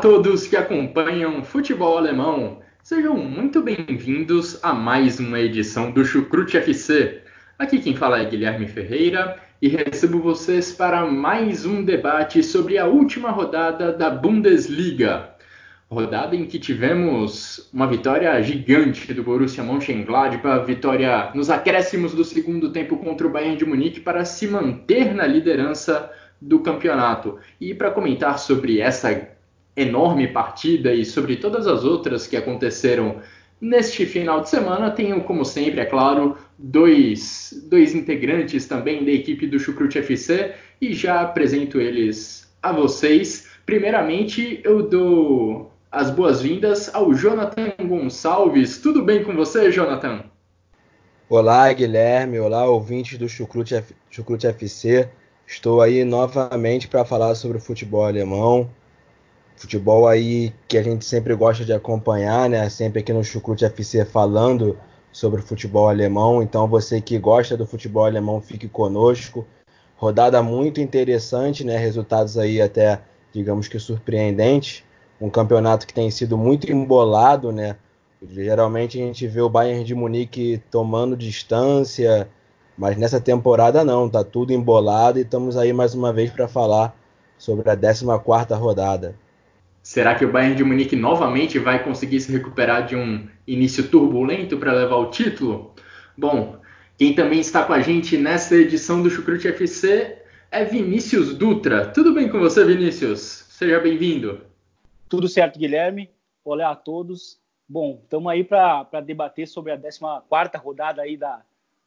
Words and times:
Todos 0.00 0.46
que 0.46 0.56
acompanham 0.56 1.42
futebol 1.42 1.98
alemão. 1.98 2.60
Sejam 2.84 3.16
muito 3.16 3.60
bem-vindos 3.60 4.62
a 4.62 4.72
mais 4.72 5.18
uma 5.18 5.40
edição 5.40 5.90
do 5.90 6.04
Chucrute 6.04 6.56
FC. 6.56 7.20
Aqui 7.58 7.80
quem 7.80 7.96
fala 7.96 8.20
é 8.20 8.24
Guilherme 8.24 8.68
Ferreira 8.68 9.40
e 9.60 9.66
recebo 9.66 10.20
vocês 10.20 10.70
para 10.70 11.04
mais 11.04 11.66
um 11.66 11.82
debate 11.82 12.44
sobre 12.44 12.78
a 12.78 12.86
última 12.86 13.30
rodada 13.30 13.92
da 13.92 14.08
Bundesliga. 14.08 15.30
Rodada 15.90 16.36
em 16.36 16.44
que 16.44 16.60
tivemos 16.60 17.68
uma 17.72 17.88
vitória 17.88 18.40
gigante 18.40 19.12
do 19.12 19.24
Borussia 19.24 19.64
Mönchengladbach, 19.64 20.64
vitória 20.64 21.32
nos 21.34 21.50
acréscimos 21.50 22.14
do 22.14 22.24
segundo 22.24 22.70
tempo 22.70 22.98
contra 22.98 23.26
o 23.26 23.30
Bayern 23.30 23.56
de 23.56 23.66
Munique 23.66 23.98
para 23.98 24.24
se 24.24 24.46
manter 24.46 25.12
na 25.12 25.26
liderança 25.26 26.08
do 26.40 26.60
campeonato. 26.60 27.38
E 27.60 27.74
para 27.74 27.90
comentar 27.90 28.38
sobre 28.38 28.78
essa 28.78 29.36
enorme 29.80 30.28
partida 30.28 30.92
e 30.92 31.04
sobre 31.04 31.36
todas 31.36 31.66
as 31.66 31.84
outras 31.84 32.26
que 32.26 32.36
aconteceram 32.36 33.16
neste 33.60 34.06
final 34.06 34.40
de 34.40 34.48
semana, 34.48 34.90
tenho, 34.90 35.22
como 35.22 35.44
sempre, 35.44 35.80
é 35.80 35.84
claro, 35.84 36.36
dois, 36.56 37.52
dois 37.68 37.94
integrantes 37.94 38.66
também 38.66 39.04
da 39.04 39.10
equipe 39.10 39.46
do 39.46 39.58
Chucrute 39.58 39.98
FC 39.98 40.54
e 40.80 40.92
já 40.92 41.20
apresento 41.20 41.80
eles 41.80 42.48
a 42.62 42.72
vocês. 42.72 43.48
Primeiramente, 43.66 44.60
eu 44.64 44.82
dou 44.82 45.72
as 45.90 46.10
boas-vindas 46.10 46.94
ao 46.94 47.12
Jonathan 47.14 47.72
Gonçalves. 47.80 48.78
Tudo 48.78 49.02
bem 49.02 49.24
com 49.24 49.34
você, 49.34 49.70
Jonathan? 49.70 50.24
Olá, 51.28 51.72
Guilherme. 51.72 52.38
Olá, 52.38 52.64
ouvintes 52.64 53.18
do 53.18 53.28
Chucrute, 53.28 53.82
Chucrute 54.10 54.46
FC. 54.46 55.08
Estou 55.46 55.80
aí 55.80 56.04
novamente 56.04 56.88
para 56.88 57.04
falar 57.04 57.34
sobre 57.34 57.58
o 57.58 57.60
futebol 57.60 58.04
alemão 58.04 58.70
futebol 59.58 60.06
aí 60.06 60.54
que 60.68 60.78
a 60.78 60.82
gente 60.82 61.04
sempre 61.04 61.34
gosta 61.34 61.64
de 61.64 61.72
acompanhar, 61.72 62.48
né? 62.48 62.68
Sempre 62.70 63.00
aqui 63.00 63.12
no 63.12 63.24
Chucrute 63.24 63.64
FC 63.64 64.04
falando 64.04 64.78
sobre 65.10 65.40
o 65.40 65.44
futebol 65.44 65.88
alemão. 65.88 66.42
Então 66.42 66.68
você 66.68 67.00
que 67.00 67.18
gosta 67.18 67.56
do 67.56 67.66
futebol 67.66 68.04
alemão, 68.04 68.40
fique 68.40 68.68
conosco. 68.68 69.44
Rodada 69.96 70.40
muito 70.42 70.80
interessante, 70.80 71.64
né? 71.64 71.76
Resultados 71.76 72.38
aí 72.38 72.62
até, 72.62 73.00
digamos 73.32 73.66
que 73.66 73.78
surpreendentes. 73.80 74.84
Um 75.20 75.28
campeonato 75.28 75.86
que 75.86 75.92
tem 75.92 76.08
sido 76.10 76.38
muito 76.38 76.70
embolado, 76.70 77.50
né? 77.50 77.76
Geralmente 78.22 79.00
a 79.00 79.04
gente 79.04 79.26
vê 79.26 79.40
o 79.40 79.48
Bayern 79.48 79.84
de 79.84 79.94
Munique 79.94 80.62
tomando 80.70 81.16
distância, 81.16 82.28
mas 82.76 82.96
nessa 82.96 83.20
temporada 83.20 83.84
não, 83.84 84.08
tá 84.08 84.22
tudo 84.22 84.52
embolado 84.52 85.18
e 85.18 85.22
estamos 85.22 85.56
aí 85.56 85.72
mais 85.72 85.94
uma 85.94 86.12
vez 86.12 86.30
para 86.30 86.46
falar 86.46 86.96
sobre 87.36 87.68
a 87.68 87.76
14ª 87.76 88.56
rodada. 88.56 89.16
Será 89.88 90.14
que 90.14 90.22
o 90.22 90.30
Bayern 90.30 90.54
de 90.54 90.62
Munique 90.62 90.94
novamente 90.94 91.58
vai 91.58 91.82
conseguir 91.82 92.20
se 92.20 92.30
recuperar 92.30 92.86
de 92.86 92.94
um 92.94 93.26
início 93.46 93.88
turbulento 93.88 94.58
para 94.58 94.74
levar 94.74 94.96
o 94.96 95.08
título? 95.08 95.74
Bom, 96.14 96.60
quem 96.98 97.14
também 97.14 97.40
está 97.40 97.64
com 97.64 97.72
a 97.72 97.80
gente 97.80 98.18
nessa 98.18 98.54
edição 98.54 99.02
do 99.02 99.08
Chucrute 99.08 99.48
FC 99.48 100.18
é 100.50 100.62
Vinícius 100.62 101.34
Dutra. 101.34 101.86
Tudo 101.86 102.12
bem 102.12 102.28
com 102.28 102.38
você, 102.38 102.66
Vinícius? 102.66 103.46
Seja 103.48 103.80
bem-vindo. 103.80 104.42
Tudo 105.08 105.26
certo, 105.26 105.58
Guilherme. 105.58 106.10
Olá 106.44 106.68
a 106.68 106.76
todos. 106.76 107.40
Bom, 107.66 107.98
estamos 108.02 108.30
aí 108.30 108.44
para 108.44 109.00
debater 109.02 109.48
sobre 109.48 109.72
a 109.72 109.78
14ª 109.78 110.60
rodada 110.60 111.00
aí 111.00 111.16
da, 111.16 111.40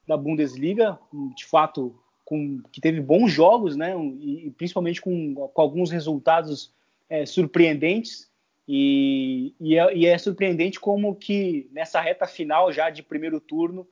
da 0.08 0.18
Bundesliga, 0.18 0.98
de 1.36 1.46
fato, 1.46 1.94
com, 2.26 2.64
que 2.72 2.82
teve 2.82 3.00
bons 3.00 3.32
jogos, 3.32 3.76
né? 3.76 3.96
E, 3.96 4.48
e 4.48 4.50
principalmente 4.50 5.00
com, 5.00 5.36
com 5.36 5.62
alguns 5.62 5.92
resultados 5.92 6.74
é, 7.12 7.26
surpreendentes. 7.26 8.32
E, 8.66 9.54
e, 9.60 9.78
é, 9.78 9.94
e, 9.94 10.06
é, 10.06 10.18
surpreendente 10.18 10.80
como 10.80 11.14
que 11.14 11.70
nessa 11.74 12.00
reta 12.00 12.26
final 12.26 12.72
já 12.72 12.90
de 12.90 13.04
primeiro 13.04 13.42
turno 13.42 13.86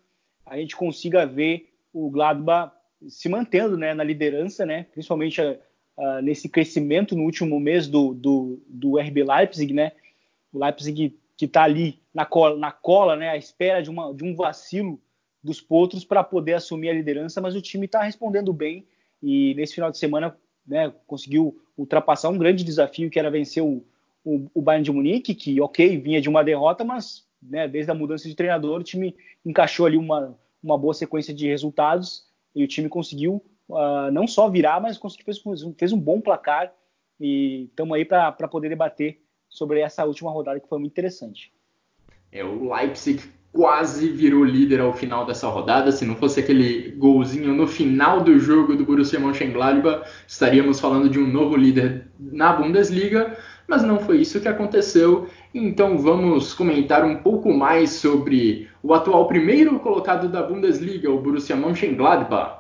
a 0.46 0.58
gente 0.58 0.76
consiga 0.76 1.26
ver 1.26 1.74
o 1.92 2.10
Gladbach 2.10 2.72
se 3.10 3.28
mantendo 3.28 3.78
né, 3.78 3.94
na 3.94 4.04
liderança, 4.04 4.66
né, 4.66 4.84
principalmente 4.92 5.42
uh, 5.42 6.22
nesse 6.24 6.48
crescimento 6.48 7.16
no 7.16 7.24
último 7.24 7.60
mês 7.60 7.88
do, 7.88 8.14
do, 8.14 8.62
do 8.68 8.98
RB 8.98 9.24
Leipzig, 9.24 9.74
né, 9.74 9.92
o 10.52 10.64
Leipzig 10.64 11.20
que 11.36 11.46
está 11.46 11.64
ali 11.64 12.02
na 12.14 12.26
cola, 12.26 12.58
na 12.58 12.72
cola, 12.72 13.16
né, 13.16 13.30
à 13.30 13.38
espera 13.38 13.82
de, 13.82 13.90
uma, 13.90 14.14
de 14.14 14.24
um 14.24 14.36
vacilo 14.36 15.02
dos 15.44 15.60
potros 15.60 16.06
para 16.06 16.24
poder 16.24 16.54
assumir 16.54 16.90
a 16.90 16.94
liderança, 16.94 17.42
mas 17.42 17.56
o 17.56 17.62
time 17.62 17.86
está 17.86 18.04
respondendo 18.04 18.54
bem. 18.54 18.88
E 19.22 19.54
nesse 19.56 19.76
final 19.76 19.92
de 19.92 19.98
semana 19.98 20.38
né, 20.66 20.94
conseguiu 21.08 21.60
ultrapassar 21.78 22.30
um 22.30 22.38
grande 22.38 22.64
desafio 22.64 23.10
que 23.10 23.18
era 23.18 23.32
vencer 23.32 23.64
o, 23.64 23.84
o, 24.24 24.48
o, 24.54 24.62
Bayern 24.62 24.84
de 24.84 24.92
Munique, 24.92 25.34
que, 25.34 25.60
ok, 25.62 25.98
vinha 25.98 26.22
de 26.22 26.30
uma 26.30 26.44
derrota, 26.44 26.84
mas 26.84 27.26
né, 27.42 27.68
desde 27.68 27.92
a 27.92 27.96
mudança 27.96 28.28
de 28.28 28.36
treinador 28.36 28.80
o 28.80 28.84
time 28.84 29.16
encaixou 29.46 29.86
ali 29.86 29.98
uma, 29.98 30.38
uma 30.62 30.78
boa 30.78 30.94
sequência 30.94 31.34
de 31.34 31.48
resultados 31.48 32.28
e 32.54 32.64
o 32.64 32.68
time 32.68 32.90
conseguiu 32.90 33.44
uh, 33.70 34.12
não 34.12 34.28
só 34.28 34.50
virar, 34.50 34.82
mas 34.82 34.98
conseguiu, 34.98 35.26
fez, 35.26 35.42
fez 35.78 35.94
um 35.94 36.00
bom 36.00 36.20
placar 36.20 36.74
e 37.20 37.66
estamos 37.70 37.96
aí 37.96 38.06
para 38.06 38.48
poder 38.48 38.70
debater 38.70 39.22
sobre 39.50 39.80
essa 39.80 40.06
última 40.06 40.32
rodada 40.32 40.60
que 40.60 40.68
foi 40.68 40.80
muito 40.80 40.92
interessante. 40.92 41.52
É, 42.32 42.44
o 42.44 42.74
Leipzig 42.74 43.24
quase 43.52 44.10
virou 44.10 44.44
líder 44.44 44.80
ao 44.80 44.94
final 44.94 45.26
dessa 45.26 45.48
rodada. 45.48 45.92
Se 45.92 46.06
não 46.06 46.16
fosse 46.16 46.40
aquele 46.40 46.92
golzinho 46.98 47.54
no 47.54 47.68
final 47.68 48.22
do 48.22 48.38
jogo 48.40 48.76
do 48.76 48.86
Borussia 48.86 49.20
Mönchengladbach, 49.20 50.08
estaríamos 50.28 50.80
falando 50.80 51.10
de 51.10 51.20
um 51.20 51.28
novo 51.28 51.56
líder 51.56 52.08
na 52.20 52.54
Bundesliga, 52.54 53.38
mas 53.68 53.84
não 53.84 54.00
foi 54.00 54.22
isso 54.22 54.40
que 54.40 54.48
aconteceu. 54.48 55.28
Então 55.54 55.98
vamos 55.98 56.54
comentar 56.54 57.04
um 57.04 57.18
pouco 57.18 57.54
mais 57.54 57.92
sobre 57.92 58.68
o 58.84 58.94
atual 58.94 59.28
primeiro 59.28 59.80
colocado 59.80 60.30
da 60.30 60.44
Bundesliga, 60.44 61.10
o 61.10 61.20
Borussia 61.20 61.56
Mönchengladbach. 61.56 62.59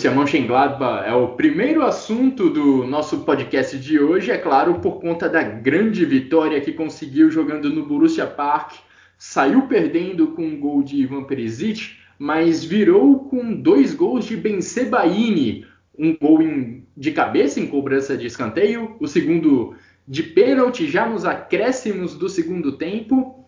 Borussia 0.00 0.12
Mönchengladbach 0.12 1.06
é 1.06 1.12
o 1.12 1.28
primeiro 1.28 1.82
assunto 1.82 2.48
do 2.48 2.86
nosso 2.86 3.18
podcast 3.18 3.78
de 3.78 4.00
hoje, 4.00 4.30
é 4.30 4.38
claro, 4.38 4.80
por 4.80 4.98
conta 4.98 5.28
da 5.28 5.42
grande 5.42 6.06
vitória 6.06 6.58
que 6.58 6.72
conseguiu 6.72 7.30
jogando 7.30 7.68
no 7.68 7.84
Borussia 7.84 8.26
Park. 8.26 8.76
Saiu 9.18 9.66
perdendo 9.68 10.28
com 10.28 10.42
um 10.42 10.58
gol 10.58 10.82
de 10.82 10.96
Ivan 10.96 11.24
Perisic, 11.24 11.96
mas 12.18 12.64
virou 12.64 13.28
com 13.28 13.52
dois 13.52 13.92
gols 13.92 14.24
de 14.24 14.38
Ben 14.38 14.62
Sebaini, 14.62 15.66
um 15.98 16.16
gol 16.16 16.40
em, 16.40 16.86
de 16.96 17.12
cabeça 17.12 17.60
em 17.60 17.66
cobrança 17.66 18.16
de 18.16 18.24
escanteio, 18.24 18.96
o 18.98 19.06
segundo 19.06 19.74
de 20.08 20.22
pênalti 20.22 20.88
já 20.88 21.06
nos 21.06 21.26
acréscimos 21.26 22.14
do 22.14 22.26
segundo 22.30 22.78
tempo 22.78 23.39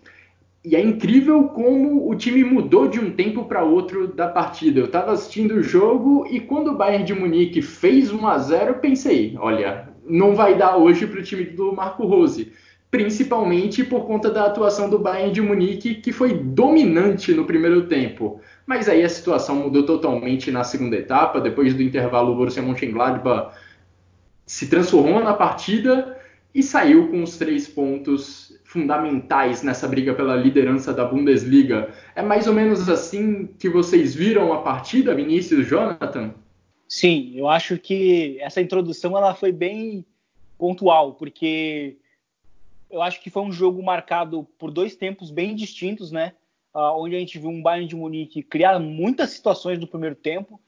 e 0.65 0.77
é 0.77 0.81
incrível 0.81 1.49
como 1.49 2.09
o 2.09 2.15
time 2.15 2.45
mudou 2.45 2.87
de 2.87 3.01
um 3.01 3.11
tempo 3.11 3.45
para 3.45 3.65
outro 3.65 4.07
da 4.07 4.29
partida. 4.29 4.79
Eu 4.79 4.87
estava 4.87 5.11
assistindo 5.11 5.55
o 5.55 5.63
jogo 5.63 6.25
e 6.31 6.39
quando 6.39 6.69
o 6.69 6.77
Bayern 6.77 7.05
de 7.05 7.15
Munique 7.15 7.61
fez 7.61 8.13
1 8.13 8.27
a 8.27 8.39
0, 8.39 8.71
eu 8.71 8.75
pensei, 8.75 9.37
olha, 9.39 9.89
não 10.07 10.37
vai 10.37 10.57
dar 10.57 10.77
hoje 10.77 11.07
para 11.07 11.19
o 11.19 11.23
time 11.23 11.45
do 11.45 11.73
Marco 11.73 12.07
Rose, 12.07 12.53
principalmente 12.93 13.83
por 13.83 14.07
conta 14.07 14.31
da 14.31 14.47
atuação 14.47 14.89
do 14.89 15.01
Bayern 15.01 15.33
de 15.33 15.43
Munique, 15.43 15.97
que 15.97 16.13
foi 16.13 16.35
dominante 16.35 17.35
no 17.35 17.45
primeiro 17.45 17.89
tempo. 17.89 18.41
Mas 18.65 18.89
aí 18.89 19.03
a 19.03 19.09
situação 19.09 19.57
mudou 19.57 19.85
totalmente 19.85 20.53
na 20.53 20.63
segunda 20.63 20.95
etapa, 20.95 21.41
depois 21.41 21.75
do 21.75 21.83
intervalo 21.83 22.33
o 22.33 22.37
Borussia 22.37 22.63
Mönchengladbach 22.63 23.57
se 24.47 24.69
transformou 24.69 25.25
na 25.25 25.35
partida 25.35 26.19
e 26.55 26.63
saiu 26.63 27.09
com 27.09 27.23
os 27.23 27.37
três 27.37 27.67
pontos 27.67 28.52
fundamentais 28.73 29.63
nessa 29.63 29.87
briga 29.87 30.15
pela 30.15 30.35
liderança 30.35 30.95
da 30.95 31.05
Bundesliga. 31.05 31.93
É 32.17 32.23
mais 32.23 32.47
ou 32.47 32.55
menos 32.55 32.89
assim 32.89 33.47
que 33.59 33.69
vocês 33.69 34.15
viram 34.15 34.51
a 34.51 34.63
partida, 34.63 35.15
Vinícius 35.15 35.69
Jonathan? 35.69 36.35
Sim, 36.89 37.33
eu 37.35 37.49
acho 37.49 37.79
que 37.79 38.39
essa 38.41 38.63
introdução 38.63 39.17
ela 39.17 39.35
foi 39.35 39.53
bem 39.53 40.07
pontual, 40.57 41.15
porque 41.15 41.99
eu 42.91 43.03
acho 43.03 43.21
que 43.21 43.29
foi 43.29 43.43
um 43.43 43.53
jogo 43.53 43.83
marcado 43.83 44.49
por 44.59 44.71
dois 44.71 44.97
tempos 44.97 45.31
bem 45.31 45.55
distintos, 45.55 46.11
né? 46.11 46.33
Uh, 46.75 46.97
onde 46.97 47.15
a 47.15 47.19
gente 47.19 47.39
viu 47.39 47.51
um 47.51 47.63
Bayern 47.63 47.87
de 47.87 47.95
Munique 47.95 48.43
criar 48.43 48.79
muitas 48.79 49.31
situações 49.31 49.79
no 49.79 49.87
primeiro 49.87 50.15
tempo, 50.15 50.59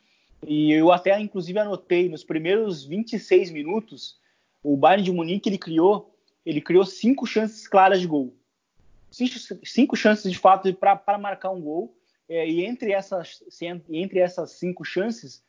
e 0.46 0.72
eu 0.72 0.92
até 0.92 1.18
inclusive 1.18 1.58
anotei 1.58 2.10
nos 2.10 2.22
primeiros 2.22 2.84
26 2.84 3.50
minutos, 3.50 4.18
o 4.62 4.76
Bayern 4.76 5.02
de 5.02 5.12
Munique 5.12 5.48
ele 5.48 5.56
criou, 5.56 6.13
ele 6.44 6.60
criou 6.60 6.84
cinco 6.84 7.26
chances 7.26 7.66
claras 7.66 8.00
de 8.00 8.06
gol, 8.06 8.34
cinco, 9.10 9.34
cinco 9.64 9.96
chances 9.96 10.30
de 10.30 10.38
fato 10.38 10.72
para 10.74 11.18
marcar 11.18 11.50
um 11.50 11.60
gol, 11.60 11.96
é, 12.28 12.48
e 12.48 12.64
entre 12.64 12.92
essas, 12.92 13.42
entre 13.88 14.18
essas 14.18 14.52
cinco 14.52 14.84
chances, 14.84 15.42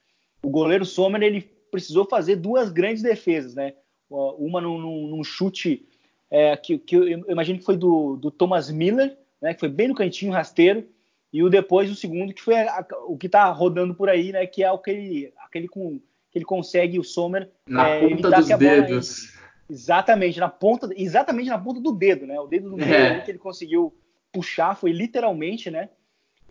o 0.44 0.50
goleiro 0.50 0.86
Sommer 0.86 1.22
ele 1.22 1.42
precisou 1.72 2.06
fazer 2.06 2.36
duas 2.36 2.72
grandes 2.72 3.02
defesas, 3.02 3.56
né? 3.56 3.74
Uma 4.10 4.62
num, 4.62 5.08
num 5.08 5.24
chute 5.24 5.88
é, 6.30 6.56
que, 6.56 6.78
que, 6.78 6.96
eu 6.96 7.26
imagino 7.30 7.60
que 7.60 7.66
foi 7.66 7.76
do, 7.76 8.16
do, 8.18 8.30
Thomas 8.30 8.70
Miller, 8.70 9.18
né? 9.42 9.54
Que 9.54 9.60
foi 9.60 9.70
bem 9.70 9.88
no 9.88 9.96
cantinho 9.96 10.32
rasteiro, 10.32 10.88
e 11.34 11.44
o 11.44 11.50
depois 11.50 11.90
o 11.90 11.96
segundo 11.96 12.34
que 12.34 12.42
foi 12.42 12.56
a, 12.56 12.86
o 13.08 13.18
que 13.18 13.26
está 13.26 13.50
rodando 13.52 13.96
por 13.96 14.10
aí, 14.10 14.32
né? 14.32 14.46
Que 14.46 14.64
é 14.64 14.70
aquele, 14.70 15.34
aquele 15.40 15.68
com 15.68 16.00
que 16.32 16.40
ele 16.40 16.46
consegue 16.46 17.00
o 17.00 17.04
Sommer 17.04 17.50
na 17.68 17.88
é, 17.88 18.10
ponta 18.10 18.30
dos 18.30 18.48
dedos. 18.48 19.35
Exatamente 19.70 20.40
na 20.40 20.50
ponta, 20.50 20.90
exatamente 20.96 21.50
na 21.50 21.58
ponta 21.58 21.80
do 21.80 21.92
dedo, 21.92 22.28
né? 22.28 22.40
O 22.40 22.48
dedo 22.48 22.70
do 22.72 22.82
é. 22.82 23.12
meio 23.12 23.24
que 23.24 23.32
ele 23.32 23.40
conseguiu 23.40 23.96
puxar 24.32 24.76
foi 24.76 24.92
literalmente, 24.92 25.72
né? 25.72 25.90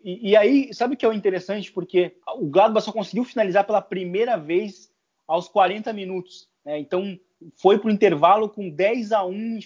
E, 0.02 0.30
e, 0.30 0.36
aí, 0.36 0.74
sabe 0.74 0.94
o 0.94 0.96
que 0.96 1.06
é 1.06 1.08
o 1.08 1.12
interessante? 1.14 1.72
Porque 1.72 2.16
o 2.36 2.46
Gladbach 2.46 2.84
só 2.84 2.92
conseguiu 2.92 3.24
finalizar 3.24 3.64
pela 3.64 3.80
primeira 3.80 4.36
vez 4.36 4.92
aos 5.26 5.48
40 5.48 5.92
minutos. 5.94 6.48
Né? 6.64 6.78
Então, 6.78 7.18
foi 7.56 7.78
para 7.78 7.88
o 7.88 7.92
intervalo 7.92 8.48
com 8.48 8.68
10 8.68 9.12
a 9.12 9.24
1 9.24 9.32
em 9.32 9.60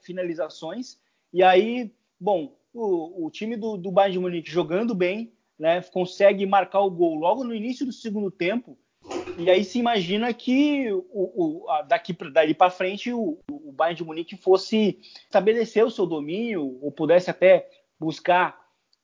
finalizações. 0.00 0.98
E 1.32 1.42
aí, 1.42 1.92
bom, 2.18 2.56
o, 2.72 3.26
o 3.26 3.30
time 3.30 3.56
do, 3.56 3.76
do 3.76 3.92
Bayern 3.92 4.14
de 4.14 4.18
Munique 4.18 4.50
jogando 4.50 4.94
bem, 4.94 5.32
né, 5.58 5.80
consegue 5.82 6.44
marcar 6.44 6.80
o 6.80 6.90
gol 6.90 7.14
logo 7.14 7.44
no 7.44 7.54
início 7.54 7.86
do 7.86 7.92
segundo 7.92 8.30
tempo. 8.30 8.76
E 9.36 9.50
aí 9.50 9.64
se 9.64 9.78
imagina 9.78 10.32
que 10.32 10.90
o, 10.92 11.64
o, 11.64 11.82
daqui 11.88 12.16
daí 12.32 12.54
para 12.54 12.70
frente 12.70 13.12
o, 13.12 13.38
o 13.50 13.72
Bayern 13.72 13.96
de 13.96 14.04
Munique 14.04 14.36
fosse 14.36 14.98
estabelecer 15.24 15.84
o 15.84 15.90
seu 15.90 16.06
domínio 16.06 16.78
ou 16.80 16.90
pudesse 16.92 17.30
até 17.30 17.68
buscar 17.98 18.58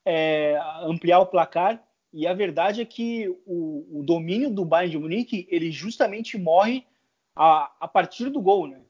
é, 0.04 0.58
ampliar 0.82 1.20
o 1.20 1.26
placar. 1.26 1.82
E 2.12 2.26
a 2.26 2.34
verdade 2.34 2.80
é 2.80 2.84
que 2.84 3.28
o, 3.46 4.00
o, 4.00 4.02
domínio 4.02 4.50
do 4.50 4.64
Bayern 4.64 4.90
de 4.90 4.98
Munique 4.98 5.46
ele 5.50 5.70
justamente 5.70 6.38
morre 6.38 6.84
a, 7.36 7.70
a 7.80 7.88
partir 7.88 8.30
do 8.30 8.40
gol, 8.40 8.66
né? 8.66 8.80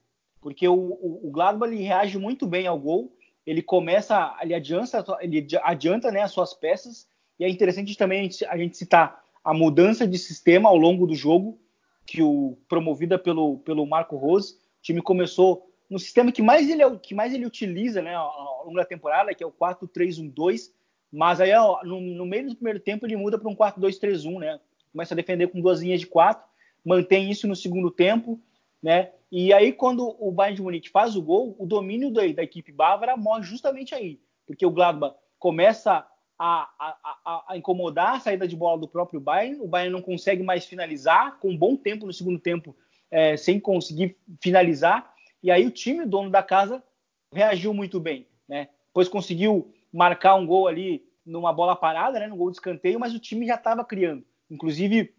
Porque 0.40 0.66
o, 0.66 0.74
o, 0.74 1.28
o 1.28 1.30
Gladbach 1.30 1.74
reage 1.74 2.18
muito 2.18 2.46
bem 2.46 2.66
ao 2.66 2.78
gol. 2.78 3.14
Ele 3.46 3.62
começa, 3.62 4.36
ele 4.40 4.54
adianta, 4.54 5.04
ele 5.20 5.46
adianta 5.62 6.10
né, 6.10 6.22
as 6.22 6.32
suas 6.32 6.54
peças. 6.54 7.06
E 7.38 7.44
é 7.44 7.48
interessante 7.48 7.96
também 7.96 8.28
a 8.46 8.52
a 8.52 8.56
gente 8.56 8.76
citar 8.76 9.19
a 9.44 9.54
mudança 9.54 10.06
de 10.06 10.18
sistema 10.18 10.68
ao 10.68 10.76
longo 10.76 11.06
do 11.06 11.14
jogo, 11.14 11.58
que 12.06 12.22
o 12.22 12.58
promovida 12.68 13.18
pelo, 13.18 13.58
pelo 13.58 13.86
Marco 13.86 14.16
Rose. 14.16 14.54
O 14.54 14.82
time 14.82 15.00
começou 15.00 15.70
no 15.88 15.98
sistema 15.98 16.32
que 16.32 16.42
mais 16.42 16.68
ele, 16.68 16.82
que 16.98 17.14
mais 17.14 17.34
ele 17.34 17.46
utiliza 17.46 18.02
né, 18.02 18.14
ao 18.14 18.64
longo 18.64 18.76
da 18.76 18.84
temporada, 18.84 19.34
que 19.34 19.42
é 19.42 19.46
o 19.46 19.52
4-3-1-2 19.52 20.70
mas 21.12 21.40
aí, 21.40 21.50
no, 21.84 22.00
no, 22.00 22.24
meio 22.24 22.48
do 22.48 22.54
primeiro 22.54 22.78
tempo, 22.78 23.04
ele 23.04 23.16
muda 23.16 23.38
para 23.38 23.48
um 23.48 23.56
4-2-3-1, 23.56 24.38
né? 24.38 24.60
Começa 24.92 25.14
a 25.14 25.16
defender 25.16 25.48
com 25.48 25.60
duas 25.60 25.80
linhas 25.80 26.00
de 26.00 26.06
quatro, 26.06 26.46
mantém 26.84 27.30
isso 27.30 27.48
no 27.48 27.56
segundo 27.56 27.90
tempo, 27.90 28.40
né? 28.82 29.10
E 29.30 29.52
aí, 29.52 29.72
quando 29.72 30.16
o 30.18 30.30
Bayern 30.30 30.56
de 30.56 30.62
Munique 30.62 30.88
faz 30.88 31.16
o 31.16 31.22
gol, 31.22 31.54
o 31.58 31.66
domínio 31.66 32.12
da, 32.12 32.26
da 32.28 32.42
equipe 32.42 32.72
bávara 32.72 33.16
morre 33.16 33.42
justamente 33.42 33.94
aí, 33.94 34.20
porque 34.46 34.64
o 34.64 34.70
Gladbach 34.70 35.16
começa 35.38 36.06
a, 36.42 36.70
a, 36.78 37.44
a, 37.50 37.58
incomodar 37.58 38.14
a 38.14 38.20
saída 38.20 38.48
de 38.48 38.56
bola 38.56 38.80
do 38.80 38.88
próprio 38.88 39.20
Bayern, 39.20 39.60
o 39.60 39.68
Bayern 39.68 39.92
não 39.92 40.00
consegue 40.00 40.42
mais 40.42 40.64
finalizar, 40.64 41.38
com 41.38 41.50
um 41.50 41.56
bom 41.56 41.76
tempo 41.76 42.06
no 42.06 42.14
segundo 42.14 42.38
tempo, 42.38 42.74
é, 43.10 43.36
sem 43.36 43.60
conseguir 43.60 44.16
finalizar, 44.40 45.12
e 45.42 45.50
aí 45.50 45.66
o 45.66 45.70
time, 45.70 46.06
dono 46.06 46.30
da 46.30 46.42
casa, 46.42 46.82
reagiu 47.30 47.74
muito 47.74 48.00
bem, 48.00 48.26
né? 48.48 48.68
Pois 48.90 49.06
conseguiu 49.06 49.70
marcar 49.92 50.34
um 50.36 50.46
gol 50.46 50.66
ali 50.66 51.04
numa 51.26 51.52
bola 51.52 51.76
parada, 51.76 52.18
né, 52.18 52.26
no 52.26 52.36
gol 52.36 52.50
de 52.50 52.56
escanteio, 52.56 52.98
mas 52.98 53.14
o 53.14 53.20
time 53.20 53.46
já 53.46 53.56
estava 53.56 53.84
criando. 53.84 54.24
Inclusive, 54.50 55.14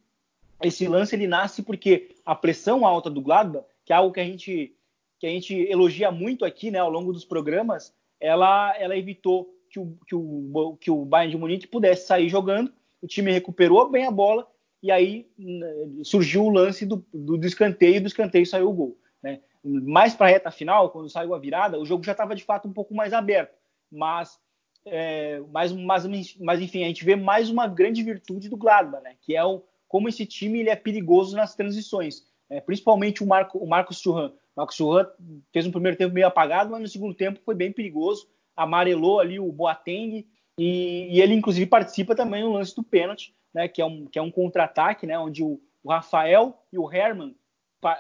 esse 0.63 0.87
lance 0.87 1.15
ele 1.15 1.27
nasce 1.27 1.61
porque 1.61 2.15
a 2.25 2.33
pressão 2.33 2.83
alta 2.83 3.11
do 3.11 3.21
Gladbach, 3.21 3.63
que 3.85 3.93
é 3.93 3.95
algo 3.95 4.11
que 4.11 4.19
a 4.19 4.25
gente 4.25 4.75
que 5.19 5.27
a 5.27 5.29
gente 5.29 5.53
elogia 5.69 6.09
muito 6.09 6.43
aqui, 6.43 6.71
né, 6.71 6.79
ao 6.79 6.89
longo 6.89 7.13
dos 7.13 7.23
programas, 7.23 7.93
ela 8.19 8.75
ela 8.79 8.97
evitou 8.97 9.47
que 9.71 9.79
o, 9.79 9.97
que 10.05 10.15
o, 10.15 10.77
que 10.79 10.91
o 10.91 11.05
Bayern 11.05 11.31
de 11.31 11.37
Munique 11.37 11.67
pudesse 11.67 12.05
sair 12.05 12.27
jogando. 12.29 12.71
O 13.01 13.07
time 13.07 13.31
recuperou 13.31 13.89
bem 13.89 14.05
a 14.05 14.11
bola 14.11 14.47
e 14.83 14.91
aí 14.91 15.27
né, 15.37 15.67
surgiu 16.03 16.43
o 16.43 16.49
lance 16.49 16.85
do, 16.85 17.05
do, 17.13 17.45
escanteio 17.45 17.95
e 17.95 17.99
do 17.99 18.07
escanteio 18.07 18.45
saiu 18.45 18.69
o 18.69 18.73
gol. 18.73 18.97
Né? 19.23 19.39
Mais 19.63 20.13
para 20.13 20.27
a 20.27 20.29
reta 20.29 20.51
final, 20.51 20.89
quando 20.89 21.09
saiu 21.09 21.33
a 21.33 21.39
virada, 21.39 21.79
o 21.79 21.85
jogo 21.85 22.03
já 22.03 22.11
estava 22.11 22.35
de 22.35 22.43
fato 22.43 22.67
um 22.67 22.73
pouco 22.73 22.93
mais 22.93 23.13
aberto, 23.13 23.55
mas 23.91 24.39
é, 24.85 25.41
mas, 25.51 25.71
mas, 25.71 26.37
mas, 26.37 26.61
enfim, 26.61 26.83
a 26.83 26.87
gente 26.87 27.05
vê 27.05 27.15
mais 27.15 27.49
uma 27.49 27.67
grande 27.67 28.01
virtude 28.01 28.49
do 28.49 28.57
Gladbach, 28.57 29.03
né? 29.03 29.15
Que 29.21 29.35
é 29.35 29.43
o, 29.43 29.63
como 29.87 30.09
esse 30.09 30.25
time 30.25 30.59
ele 30.59 30.69
é 30.69 30.75
perigoso 30.75 31.35
nas 31.35 31.55
transições. 31.55 32.23
É, 32.49 32.59
principalmente 32.59 33.23
o, 33.23 33.27
Marco, 33.27 33.59
o 33.59 33.67
Marcos 33.67 34.01
Churran. 34.01 34.31
Marcos 34.55 34.75
Churran 34.75 35.05
fez 35.53 35.65
um 35.65 35.71
primeiro 35.71 35.97
tempo 35.97 36.13
meio 36.13 36.27
apagado, 36.27 36.71
mas 36.71 36.81
no 36.81 36.87
segundo 36.87 37.13
tempo 37.13 37.39
foi 37.45 37.55
bem 37.55 37.71
perigoso. 37.71 38.27
Amarelou 38.55 39.19
ali 39.19 39.39
o 39.39 39.51
Boateng 39.51 40.27
e, 40.57 41.07
e 41.09 41.21
ele, 41.21 41.33
inclusive, 41.33 41.65
participa 41.65 42.15
também 42.15 42.43
no 42.43 42.53
lance 42.53 42.75
do 42.75 42.83
pênalti, 42.83 43.33
né? 43.53 43.67
Que 43.67 43.81
é 43.81 43.85
um, 43.85 44.05
que 44.05 44.19
é 44.19 44.21
um 44.21 44.31
contra-ataque, 44.31 45.07
né? 45.07 45.17
Onde 45.17 45.43
o, 45.43 45.59
Rafael 45.87 46.63
e 46.71 46.77
o 46.77 46.91
Herman 46.91 47.35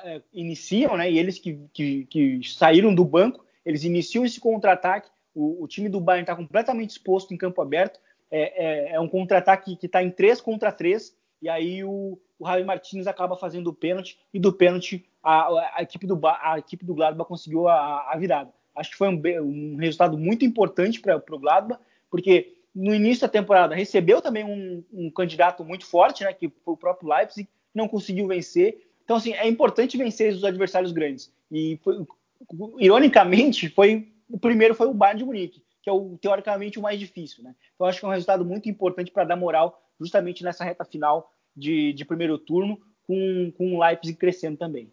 é, 0.03 0.21
iniciam, 0.31 0.95
né? 0.97 1.11
E 1.11 1.17
eles 1.17 1.39
que, 1.39 1.59
que, 1.73 2.05
que 2.05 2.41
saíram 2.43 2.93
do 2.93 3.03
banco, 3.03 3.43
eles 3.65 3.83
iniciam 3.83 4.23
esse 4.23 4.39
contra-ataque 4.39 5.09
o, 5.33 5.63
o 5.63 5.67
time 5.67 5.89
do 5.89 5.99
Bayern 5.99 6.23
está 6.23 6.35
completamente 6.35 6.91
exposto 6.91 7.33
em 7.33 7.37
campo 7.37 7.61
aberto. 7.61 7.99
É, 8.29 8.91
é, 8.91 8.95
é 8.95 8.99
um 8.99 9.07
contra-ataque 9.07 9.75
que 9.75 9.85
está 9.85 10.03
em 10.03 10.11
3 10.11 10.41
contra 10.41 10.71
3. 10.71 11.15
E 11.41 11.49
aí 11.49 11.83
o, 11.83 12.19
o 12.37 12.47
Javi 12.47 12.63
Martins 12.63 13.07
acaba 13.07 13.35
fazendo 13.35 13.67
o 13.67 13.73
pênalti. 13.73 14.19
E 14.33 14.39
do 14.39 14.53
pênalti 14.53 15.05
a, 15.23 15.77
a, 15.77 15.81
equipe, 15.81 16.05
do, 16.05 16.19
a 16.25 16.59
equipe 16.59 16.85
do 16.85 16.93
Gladbach 16.93 17.27
conseguiu 17.27 17.67
a, 17.67 18.11
a 18.11 18.17
virada. 18.17 18.53
Acho 18.81 18.91
que 18.91 18.97
foi 18.97 19.07
um, 19.07 19.21
um 19.41 19.75
resultado 19.77 20.17
muito 20.17 20.43
importante 20.43 20.99
para 20.99 21.21
o 21.29 21.39
Gladbach, 21.39 21.79
porque 22.09 22.55
no 22.73 22.95
início 22.95 23.21
da 23.21 23.27
temporada 23.27 23.75
recebeu 23.75 24.21
também 24.21 24.43
um, 24.43 24.83
um, 24.91 25.11
candidato 25.11 25.63
muito 25.63 25.85
forte, 25.85 26.23
né, 26.23 26.33
que 26.33 26.49
foi 26.49 26.73
o 26.73 26.77
próprio 26.77 27.09
Leipzig, 27.09 27.47
não 27.73 27.87
conseguiu 27.87 28.27
vencer. 28.27 28.87
Então, 29.03 29.17
assim, 29.17 29.33
é 29.33 29.47
importante 29.47 29.97
vencer 29.97 30.33
os 30.33 30.43
adversários 30.43 30.91
grandes. 30.91 31.31
E, 31.51 31.79
foi, 31.83 32.05
ironicamente, 32.79 33.69
foi 33.69 34.07
o 34.27 34.39
primeiro 34.39 34.73
foi 34.73 34.87
o 34.87 34.93
Bayern 34.93 35.19
de 35.19 35.25
Munique, 35.25 35.63
que 35.83 35.89
é 35.89 35.93
o, 35.93 36.17
teoricamente 36.17 36.79
o 36.79 36.81
mais 36.81 36.99
difícil. 36.99 37.43
Né? 37.43 37.53
Então 37.75 37.85
acho 37.85 37.99
que 37.99 38.05
é 38.05 38.07
um 38.07 38.11
resultado 38.11 38.43
muito 38.43 38.67
importante 38.67 39.11
para 39.11 39.25
dar 39.25 39.35
moral 39.35 39.79
justamente 39.99 40.43
nessa 40.43 40.63
reta 40.63 40.85
final 40.85 41.31
de, 41.55 41.93
de 41.93 42.03
primeiro 42.03 42.37
turno, 42.37 42.79
com, 43.05 43.51
com 43.57 43.75
o 43.75 43.79
Leipzig 43.79 44.17
crescendo 44.17 44.57
também. 44.57 44.91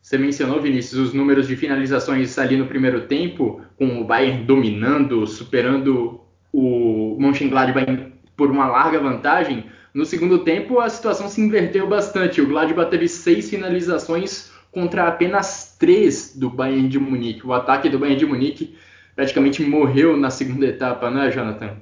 Você 0.00 0.16
mencionou, 0.16 0.60
Vinícius, 0.60 1.08
os 1.08 1.14
números 1.14 1.46
de 1.46 1.56
finalizações 1.56 2.38
ali 2.38 2.56
no 2.56 2.66
primeiro 2.66 3.02
tempo, 3.02 3.60
com 3.76 4.00
o 4.00 4.04
Bayern 4.04 4.44
dominando, 4.44 5.26
superando 5.26 6.20
o 6.52 7.16
Mönchengladbach 7.18 8.12
por 8.36 8.50
uma 8.50 8.66
larga 8.66 8.98
vantagem. 8.98 9.66
No 9.92 10.06
segundo 10.06 10.38
tempo, 10.40 10.80
a 10.80 10.88
situação 10.88 11.28
se 11.28 11.40
inverteu 11.40 11.86
bastante. 11.88 12.40
O 12.40 12.46
Gladbach 12.46 12.90
teve 12.90 13.08
seis 13.08 13.50
finalizações 13.50 14.50
contra 14.72 15.08
apenas 15.08 15.76
três 15.78 16.34
do 16.34 16.48
Bayern 16.48 16.88
de 16.88 16.98
Munique. 16.98 17.46
O 17.46 17.52
ataque 17.52 17.88
do 17.88 17.98
Bayern 17.98 18.18
de 18.18 18.26
Munique 18.26 18.76
praticamente 19.14 19.62
morreu 19.62 20.16
na 20.16 20.30
segunda 20.30 20.66
etapa, 20.66 21.10
não 21.10 21.22
é, 21.22 21.30
Jonathan? 21.30 21.76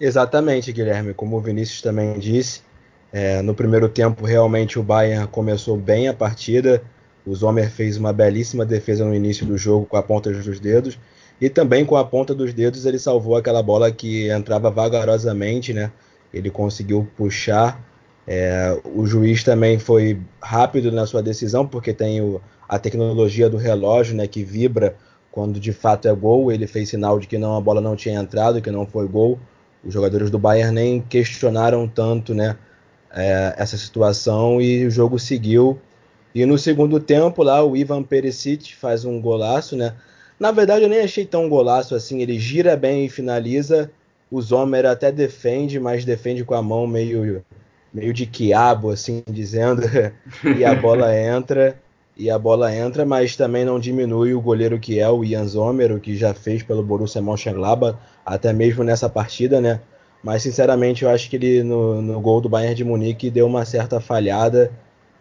Exatamente, 0.00 0.72
Guilherme. 0.72 1.14
Como 1.14 1.36
o 1.36 1.40
Vinícius 1.40 1.80
também 1.82 2.18
disse, 2.18 2.62
é, 3.12 3.40
no 3.42 3.54
primeiro 3.54 3.88
tempo 3.88 4.24
realmente 4.24 4.78
o 4.78 4.82
Bayern 4.82 5.26
começou 5.28 5.76
bem 5.76 6.08
a 6.08 6.14
partida. 6.14 6.82
O 7.26 7.34
Zomer 7.34 7.70
fez 7.70 7.96
uma 7.96 8.12
belíssima 8.12 8.64
defesa 8.64 9.04
no 9.04 9.14
início 9.14 9.44
do 9.44 9.58
jogo 9.58 9.86
com 9.86 9.96
a 9.96 10.02
ponta 10.02 10.30
dos 10.32 10.60
dedos. 10.60 10.98
E 11.40 11.50
também 11.50 11.84
com 11.84 11.96
a 11.96 12.04
ponta 12.04 12.34
dos 12.34 12.54
dedos 12.54 12.86
ele 12.86 12.98
salvou 12.98 13.36
aquela 13.36 13.62
bola 13.62 13.90
que 13.90 14.30
entrava 14.30 14.70
vagarosamente, 14.70 15.72
né? 15.74 15.92
Ele 16.32 16.50
conseguiu 16.50 17.06
puxar 17.16 17.84
é, 18.26 18.76
o 18.84 19.06
juiz 19.06 19.44
também 19.44 19.78
foi 19.78 20.20
rápido 20.42 20.90
na 20.90 21.06
sua 21.06 21.22
decisão, 21.22 21.66
porque 21.66 21.92
tem 21.92 22.20
o, 22.20 22.40
a 22.68 22.78
tecnologia 22.78 23.48
do 23.48 23.56
relógio 23.56 24.16
né, 24.16 24.26
que 24.26 24.42
vibra 24.42 24.96
quando 25.30 25.60
de 25.60 25.72
fato 25.72 26.08
é 26.08 26.14
gol. 26.14 26.50
Ele 26.50 26.66
fez 26.66 26.88
sinal 26.88 27.20
de 27.20 27.28
que 27.28 27.38
não 27.38 27.56
a 27.56 27.60
bola 27.60 27.80
não 27.80 27.94
tinha 27.94 28.18
entrado, 28.18 28.60
que 28.60 28.70
não 28.70 28.84
foi 28.84 29.06
gol. 29.06 29.38
Os 29.84 29.94
jogadores 29.94 30.30
do 30.30 30.38
Bayern 30.38 30.74
nem 30.74 31.00
questionaram 31.00 31.86
tanto 31.86 32.34
né, 32.34 32.56
é, 33.12 33.54
essa 33.56 33.76
situação 33.76 34.60
e 34.60 34.84
o 34.84 34.90
jogo 34.90 35.18
seguiu. 35.18 35.78
E 36.36 36.44
no 36.44 36.58
segundo 36.58 37.00
tempo 37.00 37.42
lá 37.42 37.64
o 37.64 37.74
Ivan 37.74 38.02
Perisic 38.02 38.76
faz 38.76 39.06
um 39.06 39.18
golaço, 39.18 39.74
né? 39.74 39.94
Na 40.38 40.50
verdade 40.50 40.82
eu 40.82 40.88
nem 40.90 41.00
achei 41.00 41.24
tão 41.24 41.48
golaço 41.48 41.94
assim, 41.94 42.20
ele 42.20 42.38
gira 42.38 42.76
bem 42.76 43.06
e 43.06 43.08
finaliza. 43.08 43.90
O 44.30 44.38
Zomer 44.42 44.84
até 44.84 45.10
defende, 45.10 45.80
mas 45.80 46.04
defende 46.04 46.44
com 46.44 46.52
a 46.52 46.60
mão 46.60 46.86
meio 46.86 47.42
meio 47.90 48.12
de 48.12 48.26
quiabo 48.26 48.90
assim 48.90 49.22
dizendo, 49.26 49.80
e 50.58 50.62
a 50.62 50.74
bola 50.74 51.18
entra 51.18 51.74
e 52.14 52.30
a 52.30 52.38
bola 52.38 52.74
entra, 52.76 53.06
mas 53.06 53.34
também 53.34 53.64
não 53.64 53.80
diminui 53.80 54.34
o 54.34 54.40
goleiro 54.42 54.78
que 54.78 55.00
é 55.00 55.08
o 55.08 55.24
Ian 55.24 55.46
Zomer, 55.46 55.90
o 55.90 56.00
que 56.00 56.14
já 56.14 56.34
fez 56.34 56.62
pelo 56.62 56.82
Borussia 56.82 57.22
Mönchengladbach, 57.22 57.96
até 58.26 58.52
mesmo 58.52 58.84
nessa 58.84 59.08
partida, 59.08 59.58
né? 59.58 59.80
Mas 60.22 60.42
sinceramente 60.42 61.02
eu 61.02 61.08
acho 61.08 61.30
que 61.30 61.36
ele 61.36 61.62
no, 61.62 62.02
no 62.02 62.20
gol 62.20 62.42
do 62.42 62.48
Bayern 62.50 62.74
de 62.74 62.84
Munique 62.84 63.30
deu 63.30 63.46
uma 63.46 63.64
certa 63.64 64.00
falhada, 64.00 64.70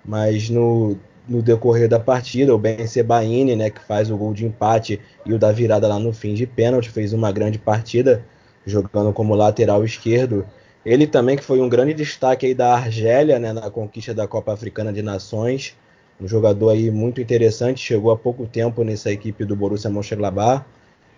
mas 0.08 0.50
no, 0.50 0.98
no 1.28 1.42
decorrer 1.42 1.90
da 1.90 2.00
partida, 2.00 2.54
o 2.54 2.58
Ben 2.58 2.86
Sebaini, 2.88 3.56
né, 3.56 3.70
que 3.70 3.82
faz 3.84 4.12
o 4.12 4.18
gol 4.18 4.34
de 4.34 4.46
empate 4.46 5.00
e 5.26 5.34
o 5.34 5.40
da 5.40 5.52
virada 5.52 5.88
lá 5.88 6.00
no 6.00 6.14
fim 6.14 6.34
de 6.34 6.46
pênalti, 6.46 6.90
fez 6.90 7.14
uma 7.14 7.32
grande 7.32 7.58
partida, 7.58 8.24
jogando 8.66 9.12
como 9.14 9.36
lateral 9.36 9.84
esquerdo. 9.84 10.46
Ele 10.86 11.08
também 11.08 11.36
que 11.36 11.44
foi 11.44 11.62
um 11.62 11.70
grande 11.70 11.94
destaque 11.94 12.46
aí 12.46 12.54
da 12.54 12.74
Argélia, 12.76 13.40
né, 13.40 13.54
na 13.54 13.70
conquista 13.70 14.14
da 14.14 14.28
Copa 14.28 14.54
Africana 14.54 14.94
de 14.94 15.02
Nações 15.02 15.76
um 16.20 16.28
jogador 16.28 16.70
aí 16.70 16.90
muito 16.90 17.20
interessante, 17.20 17.82
chegou 17.82 18.12
há 18.12 18.18
pouco 18.18 18.46
tempo 18.46 18.84
nessa 18.84 19.12
equipe 19.12 19.44
do 19.44 19.56
Borussia 19.56 19.90
Mönchengladbach 19.90 20.64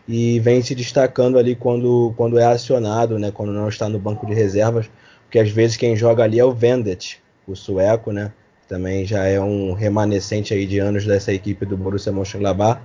e 0.08 0.40
vem 0.40 0.62
se 0.62 0.74
destacando 0.74 1.38
ali 1.38 1.56
quando, 1.56 2.14
quando 2.18 2.40
é 2.40 2.46
acionado, 2.46 3.20
né, 3.20 3.32
quando 3.32 3.52
não 3.52 3.68
está 3.68 3.88
no 3.88 4.00
banco 4.00 4.26
de 4.26 4.34
reservas, 4.34 4.90
porque 5.24 5.40
às 5.40 5.50
vezes 5.50 5.78
quem 5.78 5.96
joga 5.96 6.24
ali 6.24 6.40
é 6.40 6.46
o 6.46 6.52
Vendet, 6.52 7.22
o 7.48 7.56
sueco, 7.56 8.12
né, 8.12 8.32
também 8.68 9.06
já 9.06 9.26
é 9.26 9.40
um 9.40 9.74
remanescente 9.74 10.54
aí 10.54 10.66
de 10.66 10.80
anos 10.80 11.06
dessa 11.06 11.32
equipe 11.32 11.66
do 11.66 11.78
Borussia 11.78 12.12
Mönchengladbach. 12.12 12.82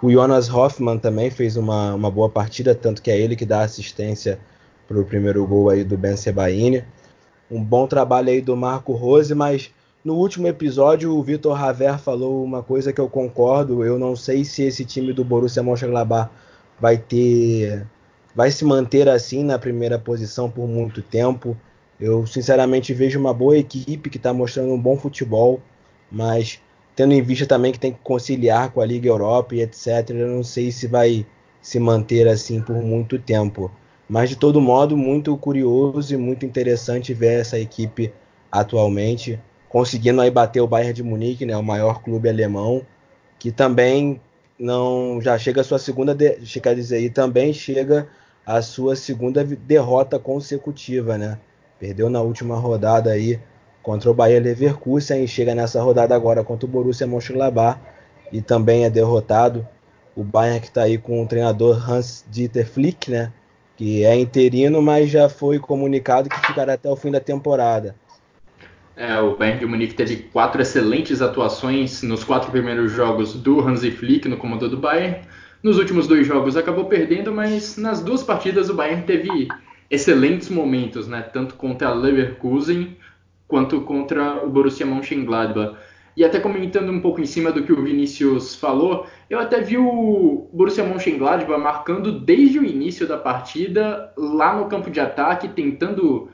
O 0.00 0.10
Jonas 0.10 0.48
Hoffmann 0.48 0.98
também 0.98 1.30
fez 1.30 1.56
uma, 1.56 1.94
uma 1.94 2.10
boa 2.10 2.28
partida, 2.28 2.74
tanto 2.74 3.02
que 3.02 3.10
é 3.10 3.18
ele 3.18 3.34
que 3.34 3.44
dá 3.44 3.62
assistência 3.62 4.38
para 4.86 4.98
o 4.98 5.04
primeiro 5.04 5.46
gol 5.46 5.70
aí 5.70 5.82
do 5.82 5.96
Ben 5.96 6.16
Sebaini. 6.16 6.84
Um 7.50 7.62
bom 7.62 7.86
trabalho 7.86 8.28
aí 8.28 8.40
do 8.40 8.56
Marco 8.56 8.92
Rose, 8.92 9.34
mas 9.34 9.70
no 10.04 10.14
último 10.14 10.46
episódio, 10.46 11.16
o 11.16 11.22
Vitor 11.22 11.58
Haver 11.62 11.98
falou 11.98 12.44
uma 12.44 12.62
coisa 12.62 12.92
que 12.92 13.00
eu 13.00 13.08
concordo. 13.08 13.82
Eu 13.82 13.98
não 13.98 14.14
sei 14.14 14.44
se 14.44 14.62
esse 14.62 14.84
time 14.84 15.12
do 15.12 15.24
Borussia 15.24 15.62
Mönchengladbach 15.62 16.30
vai 16.78 16.98
ter, 16.98 17.86
vai 18.34 18.50
se 18.50 18.64
manter 18.64 19.08
assim 19.08 19.42
na 19.42 19.58
primeira 19.58 19.98
posição 19.98 20.50
por 20.50 20.68
muito 20.68 21.00
tempo. 21.00 21.56
Eu 22.00 22.26
sinceramente 22.26 22.92
vejo 22.92 23.18
uma 23.18 23.32
boa 23.32 23.56
equipe 23.56 24.10
que 24.10 24.16
está 24.16 24.32
mostrando 24.32 24.72
um 24.72 24.80
bom 24.80 24.96
futebol, 24.96 25.60
mas 26.10 26.60
tendo 26.96 27.14
em 27.14 27.22
vista 27.22 27.46
também 27.46 27.72
que 27.72 27.78
tem 27.78 27.92
que 27.92 28.00
conciliar 28.02 28.70
com 28.70 28.80
a 28.80 28.86
Liga 28.86 29.08
Europa 29.08 29.54
e 29.54 29.62
etc. 29.62 30.10
Eu 30.10 30.28
não 30.28 30.42
sei 30.42 30.70
se 30.72 30.86
vai 30.86 31.26
se 31.62 31.78
manter 31.78 32.28
assim 32.28 32.60
por 32.60 32.76
muito 32.76 33.18
tempo. 33.18 33.70
Mas 34.08 34.28
de 34.30 34.36
todo 34.36 34.60
modo, 34.60 34.96
muito 34.96 35.36
curioso 35.36 36.14
e 36.14 36.16
muito 36.16 36.44
interessante 36.44 37.14
ver 37.14 37.40
essa 37.40 37.58
equipe 37.58 38.12
atualmente 38.50 39.40
conseguindo 39.74 40.20
aí 40.20 40.30
bater 40.30 40.60
o 40.60 40.68
Bayern 40.68 40.92
de 40.92 41.02
Munique, 41.02 41.44
né, 41.44 41.56
o 41.56 41.62
maior 41.62 42.00
clube 42.00 42.28
alemão, 42.28 42.86
que 43.40 43.50
também 43.50 44.20
não 44.56 45.20
já 45.20 45.36
chega 45.36 45.62
a 45.62 45.64
sua 45.64 45.80
segunda, 45.80 46.14
de, 46.14 46.36
quer 46.60 46.76
dizer, 46.76 47.00
e 47.00 47.10
também 47.10 47.52
chega 47.52 48.06
a 48.46 48.62
sua 48.62 48.94
segunda 48.94 49.42
derrota 49.42 50.16
consecutiva, 50.16 51.18
né? 51.18 51.40
Perdeu 51.78 52.08
na 52.08 52.20
última 52.20 52.56
rodada 52.56 53.10
aí 53.10 53.40
contra 53.82 54.10
o 54.10 54.14
Bayern 54.14 54.48
Leverkusen 54.48 55.22
e 55.24 55.28
chega 55.28 55.54
nessa 55.54 55.82
rodada 55.82 56.14
agora 56.14 56.42
contra 56.42 56.66
o 56.66 56.68
Borussia 56.68 57.06
Mönchengladbach 57.06 57.78
e 58.32 58.40
também 58.40 58.84
é 58.84 58.90
derrotado. 58.90 59.66
O 60.16 60.24
Bayern 60.24 60.60
que 60.60 60.68
está 60.68 60.82
aí 60.82 60.96
com 60.96 61.22
o 61.22 61.26
treinador 61.26 61.90
Hans 61.90 62.24
Dieter 62.30 62.66
Flick, 62.66 63.10
né? 63.10 63.32
Que 63.76 64.04
é 64.04 64.16
interino, 64.16 64.80
mas 64.80 65.10
já 65.10 65.28
foi 65.28 65.58
comunicado 65.58 66.28
que 66.28 66.46
ficará 66.46 66.74
até 66.74 66.88
o 66.88 66.96
fim 66.96 67.10
da 67.10 67.20
temporada. 67.20 67.94
É, 68.96 69.20
o 69.20 69.36
Bayern 69.36 69.58
de 69.58 69.66
Munique 69.66 69.94
teve 69.94 70.16
quatro 70.32 70.62
excelentes 70.62 71.20
atuações 71.20 72.02
nos 72.02 72.22
quatro 72.22 72.50
primeiros 72.52 72.92
jogos 72.92 73.34
do 73.34 73.60
Hansi 73.60 73.90
Flick 73.90 74.28
no 74.28 74.36
comando 74.36 74.68
do 74.68 74.76
Bayern. 74.76 75.20
Nos 75.62 75.78
últimos 75.78 76.06
dois 76.06 76.26
jogos 76.26 76.56
acabou 76.56 76.84
perdendo, 76.84 77.32
mas 77.32 77.76
nas 77.76 78.00
duas 78.00 78.22
partidas 78.22 78.70
o 78.70 78.74
Bayern 78.74 79.02
teve 79.02 79.48
excelentes 79.90 80.48
momentos, 80.48 81.06
né? 81.06 81.22
Tanto 81.22 81.54
contra 81.54 81.88
a 81.88 81.94
Leverkusen 81.94 82.96
quanto 83.46 83.80
contra 83.82 84.44
o 84.44 84.50
Borussia 84.50 84.86
Mönchengladbach. 84.86 85.76
E 86.16 86.24
até 86.24 86.38
comentando 86.38 86.92
um 86.92 87.00
pouco 87.00 87.20
em 87.20 87.26
cima 87.26 87.50
do 87.50 87.64
que 87.64 87.72
o 87.72 87.82
Vinícius 87.82 88.54
falou, 88.54 89.06
eu 89.28 89.38
até 89.38 89.60
vi 89.60 89.76
o 89.76 90.48
Borussia 90.52 90.84
Mönchengladbach 90.84 91.60
marcando 91.60 92.20
desde 92.20 92.58
o 92.58 92.64
início 92.64 93.06
da 93.06 93.18
partida 93.18 94.12
lá 94.16 94.56
no 94.56 94.66
campo 94.66 94.90
de 94.90 95.00
ataque, 95.00 95.48
tentando 95.48 96.28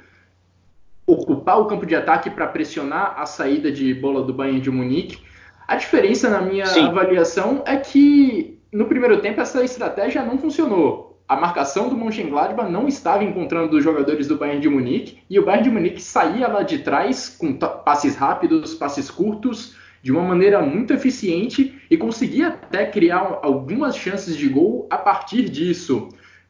ocupar 1.06 1.60
o 1.60 1.66
campo 1.66 1.86
de 1.86 1.94
ataque 1.94 2.30
para 2.30 2.46
pressionar 2.46 3.14
a 3.18 3.26
saída 3.26 3.72
de 3.72 3.92
bola 3.94 4.22
do 4.22 4.32
Bayern 4.32 4.60
de 4.60 4.70
Munique. 4.70 5.18
A 5.66 5.76
diferença 5.76 6.28
na 6.28 6.40
minha 6.40 6.66
Sim. 6.66 6.86
avaliação 6.86 7.62
é 7.66 7.76
que 7.76 8.58
no 8.72 8.86
primeiro 8.86 9.20
tempo 9.20 9.40
essa 9.40 9.64
estratégia 9.64 10.24
não 10.24 10.38
funcionou. 10.38 11.09
A 11.30 11.36
marcação 11.36 11.88
do 11.88 11.96
Mönchengladbach 11.96 12.68
não 12.68 12.88
estava 12.88 13.22
encontrando 13.22 13.76
os 13.76 13.84
jogadores 13.84 14.26
do 14.26 14.36
Bayern 14.36 14.60
de 14.60 14.68
Munique 14.68 15.18
e 15.30 15.38
o 15.38 15.44
Bayern 15.44 15.62
de 15.62 15.70
Munique 15.70 16.02
saía 16.02 16.48
lá 16.48 16.64
de 16.64 16.78
trás 16.78 17.28
com 17.38 17.52
passes 17.54 18.16
rápidos, 18.16 18.74
passes 18.74 19.08
curtos, 19.08 19.76
de 20.02 20.10
uma 20.10 20.22
maneira 20.22 20.60
muito 20.60 20.92
eficiente 20.92 21.80
e 21.88 21.96
conseguia 21.96 22.48
até 22.48 22.84
criar 22.84 23.38
algumas 23.42 23.96
chances 23.96 24.36
de 24.36 24.48
gol 24.48 24.88
a 24.90 24.98
partir 24.98 25.48
disso 25.48 26.08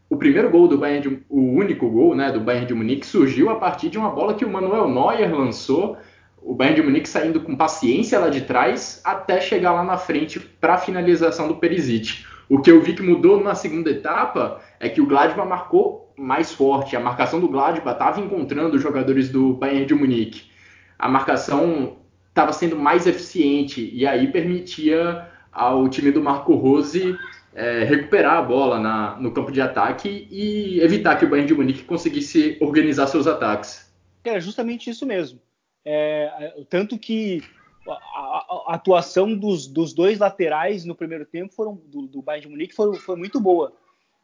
o 0.08 0.16
primeiro 0.16 0.48
gol 0.48 0.66
do 0.66 0.78
Bayern, 0.78 1.10
de, 1.10 1.22
o 1.28 1.40
único 1.40 1.86
gol 1.90 2.14
né, 2.16 2.32
do 2.32 2.40
Bayern 2.40 2.66
de 2.66 2.72
Munique 2.72 3.06
surgiu 3.06 3.50
a 3.50 3.56
partir 3.56 3.90
de 3.90 3.98
uma 3.98 4.08
bola 4.08 4.32
que 4.32 4.46
o 4.46 4.50
Manuel 4.50 4.88
Neuer 4.88 5.30
lançou, 5.30 5.98
o 6.42 6.54
Bayern 6.54 6.80
de 6.80 6.86
Munique 6.86 7.06
saindo 7.06 7.42
com 7.42 7.54
paciência 7.54 8.18
lá 8.18 8.30
de 8.30 8.40
trás 8.40 9.02
até 9.04 9.42
chegar 9.42 9.72
lá 9.72 9.84
na 9.84 9.98
frente 9.98 10.40
para 10.40 10.72
a 10.72 10.78
finalização 10.78 11.48
do 11.48 11.56
Perisic. 11.56 12.29
O 12.50 12.60
que 12.60 12.68
eu 12.68 12.82
vi 12.82 12.94
que 12.94 13.02
mudou 13.02 13.40
na 13.40 13.54
segunda 13.54 13.88
etapa 13.92 14.60
é 14.80 14.88
que 14.88 15.00
o 15.00 15.06
Gladbach 15.06 15.48
marcou 15.48 16.12
mais 16.18 16.52
forte, 16.52 16.96
a 16.96 17.00
marcação 17.00 17.38
do 17.38 17.48
Gladbach 17.48 17.92
estava 17.92 18.20
encontrando 18.20 18.74
os 18.74 18.82
jogadores 18.82 19.30
do 19.30 19.54
Bayern 19.54 19.86
de 19.86 19.94
Munique. 19.94 20.50
A 20.98 21.08
marcação 21.08 21.98
estava 22.28 22.52
sendo 22.52 22.76
mais 22.76 23.06
eficiente 23.06 23.88
e 23.94 24.04
aí 24.04 24.32
permitia 24.32 25.28
ao 25.52 25.88
time 25.88 26.10
do 26.10 26.20
Marco 26.20 26.54
Rose 26.56 27.16
é, 27.54 27.84
recuperar 27.84 28.38
a 28.38 28.42
bola 28.42 28.80
na, 28.80 29.16
no 29.20 29.30
campo 29.30 29.52
de 29.52 29.60
ataque 29.60 30.26
e 30.28 30.80
evitar 30.80 31.16
que 31.16 31.24
o 31.24 31.28
Bayern 31.28 31.46
de 31.46 31.54
Munique 31.54 31.84
conseguisse 31.84 32.58
organizar 32.60 33.06
seus 33.06 33.28
ataques. 33.28 33.94
É 34.24 34.40
justamente 34.40 34.90
isso 34.90 35.06
mesmo. 35.06 35.40
É, 35.84 36.52
tanto 36.68 36.98
que 36.98 37.44
a, 37.88 37.92
a, 37.92 38.74
atuação 38.74 39.34
dos, 39.34 39.66
dos, 39.66 39.92
dois 39.92 40.18
laterais 40.18 40.84
no 40.84 40.94
primeiro 40.94 41.24
tempo 41.24 41.54
foram 41.54 41.76
do, 41.86 42.06
do 42.06 42.22
Bayern 42.22 42.46
de 42.46 42.52
Munique 42.52 42.74
foi, 42.74 42.94
foi 42.96 43.16
muito 43.16 43.40
boa. 43.40 43.72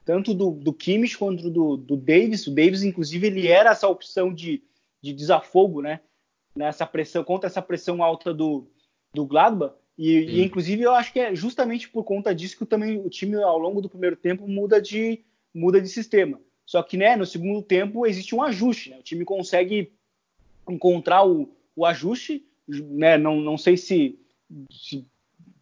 Tanto 0.04 0.34
do, 0.34 0.52
do 0.52 0.72
Kimmich 0.72 1.18
quanto 1.18 1.50
do, 1.50 1.76
do 1.76 1.96
Davis. 1.96 2.46
O 2.46 2.54
Davis, 2.54 2.82
inclusive, 2.82 3.26
ele 3.26 3.48
era 3.48 3.70
essa 3.70 3.88
opção 3.88 4.32
de, 4.32 4.62
de 5.02 5.12
desafogo, 5.12 5.82
né? 5.82 6.00
Nessa 6.54 6.86
pressão, 6.86 7.24
contra 7.24 7.48
essa 7.48 7.60
pressão 7.60 8.02
alta 8.02 8.32
do, 8.32 8.68
do 9.12 9.26
Gladbach. 9.26 9.74
E, 9.98 10.12
e, 10.12 10.44
inclusive 10.44 10.82
eu 10.82 10.92
acho 10.92 11.12
que 11.12 11.18
é 11.18 11.34
justamente 11.34 11.88
por 11.88 12.04
conta 12.04 12.34
disso 12.34 12.58
que 12.58 12.66
também 12.66 12.98
o 12.98 13.08
time 13.08 13.34
ao 13.36 13.58
longo 13.58 13.80
do 13.80 13.88
primeiro 13.88 14.14
tempo 14.14 14.46
muda 14.46 14.80
de 14.80 15.24
muda 15.54 15.80
de 15.80 15.88
sistema. 15.88 16.38
Só 16.66 16.82
que 16.82 16.96
né, 16.96 17.16
no 17.16 17.24
segundo 17.24 17.62
tempo 17.62 18.06
existe 18.06 18.34
um 18.34 18.42
ajuste, 18.42 18.90
né? 18.90 18.98
O 18.98 19.02
time 19.02 19.24
consegue 19.24 19.92
encontrar 20.68 21.26
o, 21.26 21.56
o 21.74 21.86
ajuste, 21.86 22.44
né? 22.68 23.16
Não, 23.18 23.36
não 23.36 23.56
sei 23.56 23.76
se, 23.76 24.18
se, 24.70 25.06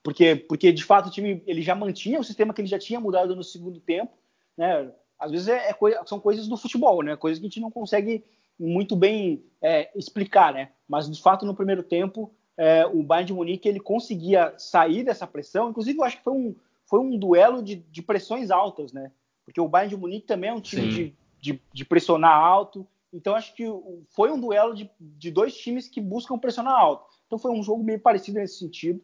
porque 0.02 0.36
porque 0.36 0.72
de 0.72 0.84
fato 0.84 1.08
o 1.08 1.10
time 1.10 1.42
ele 1.46 1.62
já 1.62 1.74
mantinha 1.74 2.20
o 2.20 2.24
sistema 2.24 2.52
que 2.52 2.60
ele 2.60 2.68
já 2.68 2.78
tinha 2.78 3.00
mudado 3.00 3.34
no 3.34 3.44
segundo 3.44 3.80
tempo, 3.80 4.12
né? 4.56 4.90
Às 5.18 5.30
vezes 5.30 5.48
é, 5.48 5.70
é 5.70 6.04
são 6.06 6.20
coisas 6.20 6.48
do 6.48 6.56
futebol, 6.56 7.02
né? 7.02 7.16
Coisas 7.16 7.38
que 7.38 7.46
a 7.46 7.48
gente 7.48 7.60
não 7.60 7.70
consegue 7.70 8.24
muito 8.58 8.94
bem 8.94 9.44
é, 9.62 9.90
explicar, 9.96 10.52
né? 10.52 10.70
Mas 10.88 11.10
de 11.10 11.20
fato 11.20 11.46
no 11.46 11.54
primeiro 11.54 11.82
tempo 11.82 12.32
é, 12.56 12.86
o 12.86 13.02
Bayern 13.02 13.26
de 13.26 13.34
Munique 13.34 13.68
ele 13.68 13.80
conseguia 13.80 14.54
sair 14.58 15.02
dessa 15.02 15.26
pressão. 15.26 15.70
Inclusive, 15.70 15.98
eu 15.98 16.04
acho 16.04 16.18
que 16.18 16.24
foi 16.24 16.32
um, 16.32 16.54
foi 16.86 17.00
um 17.00 17.18
duelo 17.18 17.62
de, 17.62 17.76
de 17.76 18.02
pressões 18.02 18.50
altas, 18.50 18.92
né? 18.92 19.10
Porque 19.44 19.60
o 19.60 19.68
Bayern 19.68 19.94
de 19.94 20.00
Munique 20.00 20.26
também 20.26 20.50
é 20.50 20.54
um 20.54 20.60
time 20.60 20.88
de, 20.88 21.14
de, 21.40 21.62
de, 21.72 21.84
pressionar 21.84 22.36
alto. 22.36 22.86
Então, 23.14 23.34
acho 23.34 23.54
que 23.54 23.64
foi 24.10 24.30
um 24.30 24.40
duelo 24.40 24.74
de, 24.74 24.90
de 24.98 25.30
dois 25.30 25.56
times 25.56 25.88
que 25.88 26.00
buscam 26.00 26.36
pressionar 26.36 26.74
alto. 26.74 27.06
Então, 27.26 27.38
foi 27.38 27.52
um 27.52 27.62
jogo 27.62 27.82
meio 27.82 28.00
parecido 28.00 28.38
nesse 28.38 28.58
sentido. 28.58 29.00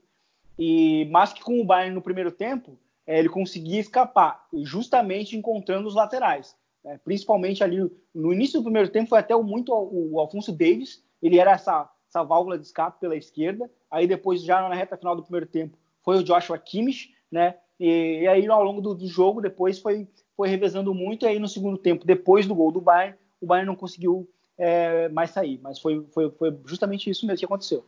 E 0.59 1.07
mas 1.11 1.33
que 1.33 1.43
com 1.43 1.61
o 1.61 1.65
Bayern 1.65 1.95
no 1.95 2.03
primeiro 2.03 2.31
tempo, 2.31 2.77
é, 3.07 3.19
ele 3.19 3.29
conseguia 3.29 3.81
escapar, 3.81 4.47
justamente 4.53 5.37
encontrando 5.37 5.89
os 5.89 5.95
laterais. 5.95 6.55
Né? 6.85 7.01
Principalmente 7.05 7.63
ali 7.63 7.91
no 8.15 8.33
início 8.33 8.61
do 8.61 8.65
primeiro 8.65 8.89
tempo, 8.89 9.09
foi 9.09 9.19
até 9.19 9.35
muito 9.37 9.73
o, 9.73 10.19
Alfonso 10.19 10.53
Davis 10.53 11.03
ele 11.23 11.39
era 11.39 11.53
essa, 11.53 11.89
essa 12.09 12.23
válvula 12.23 12.59
de 12.59 12.67
escape 12.67 13.01
pela 13.01 13.17
esquerda. 13.17 13.71
Aí 13.91 14.07
depois, 14.07 14.43
já 14.43 14.67
na 14.69 14.75
reta 14.75 14.97
final 14.97 15.15
do 15.15 15.23
primeiro 15.23 15.47
tempo, 15.47 15.77
foi 16.03 16.17
o 16.17 16.23
Joshua 16.23 16.59
Kimmich, 16.59 17.15
né? 17.31 17.57
E, 17.79 18.21
e 18.23 18.29
aí 18.29 18.47
ao 18.49 18.63
longo 18.63 18.81
do, 18.81 18.95
do, 18.95 19.07
jogo, 19.07 19.41
depois 19.41 19.79
foi, 19.79 20.09
foi 20.37 20.49
revezando 20.49 20.95
muito. 20.95 21.25
E 21.25 21.29
aí 21.29 21.39
no 21.39 21.49
segundo 21.49 21.77
tempo, 21.77 22.07
depois 22.07 22.47
do 22.47 22.55
gol 22.55 22.73
do 22.73 22.81
Bayern, 22.81 23.19
o 23.41 23.47
Bayern 23.47 23.67
não 23.67 23.77
conseguiu 23.77 24.29
é, 24.59 25.09
mais 25.09 25.31
sair. 25.31 25.59
Mas 25.63 25.79
foi, 25.79 26.05
foi, 26.13 26.31
foi 26.31 26.57
justamente 26.67 27.09
isso 27.09 27.27
mesmo 27.27 27.39
que 27.39 27.45
aconteceu. 27.45 27.85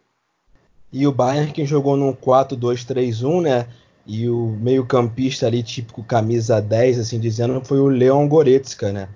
E 0.93 1.07
o 1.07 1.13
Bayern 1.13 1.53
que 1.53 1.65
jogou 1.65 1.97
num 1.97 2.13
4-2-3-1, 2.13 3.43
né? 3.43 3.69
E 4.07 4.29
o 4.29 4.49
meio-campista 4.61 5.47
ali, 5.47 5.63
típico 5.63 6.03
camisa 6.03 6.61
10, 6.61 6.99
assim 6.99 7.21
dizendo, 7.21 7.65
foi 7.65 7.79
o 7.79 7.87
Leon 7.87 8.27
Goretzka, 8.29 8.93
né? 8.93 9.09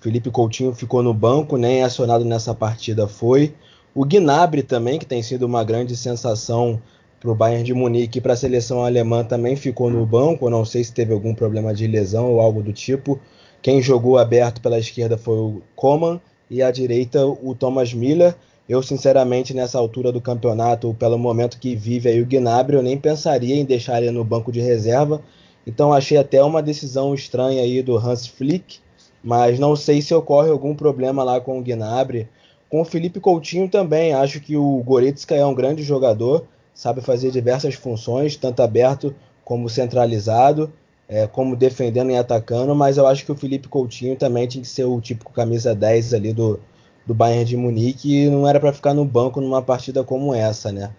Felipe 0.00 0.30
Coutinho 0.30 0.74
ficou 0.74 1.02
no 1.02 1.14
banco, 1.14 1.56
nem 1.56 1.82
acionado 1.82 2.24
nessa 2.24 2.54
partida 2.54 3.08
foi. 3.08 3.54
O 3.94 4.04
Gnabry 4.04 4.62
também, 4.62 4.98
que 4.98 5.06
tem 5.06 5.22
sido 5.22 5.46
uma 5.46 5.64
grande 5.64 5.96
sensação 5.96 6.80
para 7.18 7.30
o 7.30 7.34
Bayern 7.34 7.64
de 7.64 7.72
Munique 7.72 8.18
e 8.18 8.20
para 8.20 8.34
a 8.34 8.36
seleção 8.36 8.84
alemã, 8.84 9.24
também 9.24 9.56
ficou 9.56 9.88
no 9.88 10.04
banco. 10.04 10.50
não 10.50 10.64
sei 10.64 10.84
se 10.84 10.92
teve 10.92 11.14
algum 11.14 11.34
problema 11.34 11.72
de 11.72 11.86
lesão 11.86 12.30
ou 12.30 12.40
algo 12.40 12.62
do 12.62 12.72
tipo. 12.72 13.18
Quem 13.64 13.80
jogou 13.80 14.18
aberto 14.18 14.60
pela 14.60 14.78
esquerda 14.78 15.16
foi 15.16 15.38
o 15.38 15.62
Coman 15.74 16.20
e 16.50 16.62
à 16.62 16.70
direita 16.70 17.24
o 17.24 17.54
Thomas 17.54 17.94
Miller. 17.94 18.36
Eu, 18.68 18.82
sinceramente, 18.82 19.54
nessa 19.54 19.78
altura 19.78 20.12
do 20.12 20.20
campeonato, 20.20 20.94
pelo 20.98 21.16
momento 21.16 21.58
que 21.58 21.74
vive 21.74 22.10
aí 22.10 22.20
o 22.20 22.26
Gnabry, 22.26 22.76
eu 22.76 22.82
nem 22.82 22.98
pensaria 22.98 23.56
em 23.56 23.64
deixar 23.64 24.02
ele 24.02 24.10
no 24.10 24.22
banco 24.22 24.52
de 24.52 24.60
reserva. 24.60 25.22
Então 25.66 25.94
achei 25.94 26.18
até 26.18 26.44
uma 26.44 26.62
decisão 26.62 27.14
estranha 27.14 27.62
aí 27.62 27.80
do 27.80 27.96
Hans 27.96 28.26
Flick, 28.26 28.80
mas 29.22 29.58
não 29.58 29.74
sei 29.74 30.02
se 30.02 30.14
ocorre 30.14 30.50
algum 30.50 30.74
problema 30.74 31.24
lá 31.24 31.40
com 31.40 31.58
o 31.58 31.62
Gnabry. 31.62 32.28
Com 32.68 32.82
o 32.82 32.84
Felipe 32.84 33.18
Coutinho 33.18 33.66
também, 33.66 34.12
acho 34.12 34.40
que 34.40 34.58
o 34.58 34.82
Goretzka 34.84 35.34
é 35.34 35.46
um 35.46 35.54
grande 35.54 35.82
jogador, 35.82 36.44
sabe 36.74 37.00
fazer 37.00 37.30
diversas 37.30 37.76
funções, 37.76 38.36
tanto 38.36 38.60
aberto 38.60 39.14
como 39.42 39.70
centralizado, 39.70 40.70
é, 41.08 41.26
como 41.26 41.56
defendendo 41.56 42.10
e 42.10 42.16
atacando, 42.16 42.74
mas 42.74 42.96
eu 42.96 43.06
acho 43.06 43.24
que 43.24 43.32
o 43.32 43.36
Felipe 43.36 43.68
Coutinho 43.68 44.16
também 44.16 44.46
tinha 44.46 44.62
que 44.62 44.68
ser 44.68 44.84
o 44.84 45.00
típico 45.00 45.32
camisa 45.32 45.74
10 45.74 46.14
ali 46.14 46.32
do, 46.32 46.58
do 47.06 47.14
Bayern 47.14 47.44
de 47.44 47.56
Munique 47.56 48.24
e 48.24 48.30
não 48.30 48.48
era 48.48 48.58
para 48.58 48.72
ficar 48.72 48.94
no 48.94 49.04
banco 49.04 49.40
numa 49.40 49.62
partida 49.62 50.02
como 50.02 50.34
essa, 50.34 50.72
né? 50.72 50.90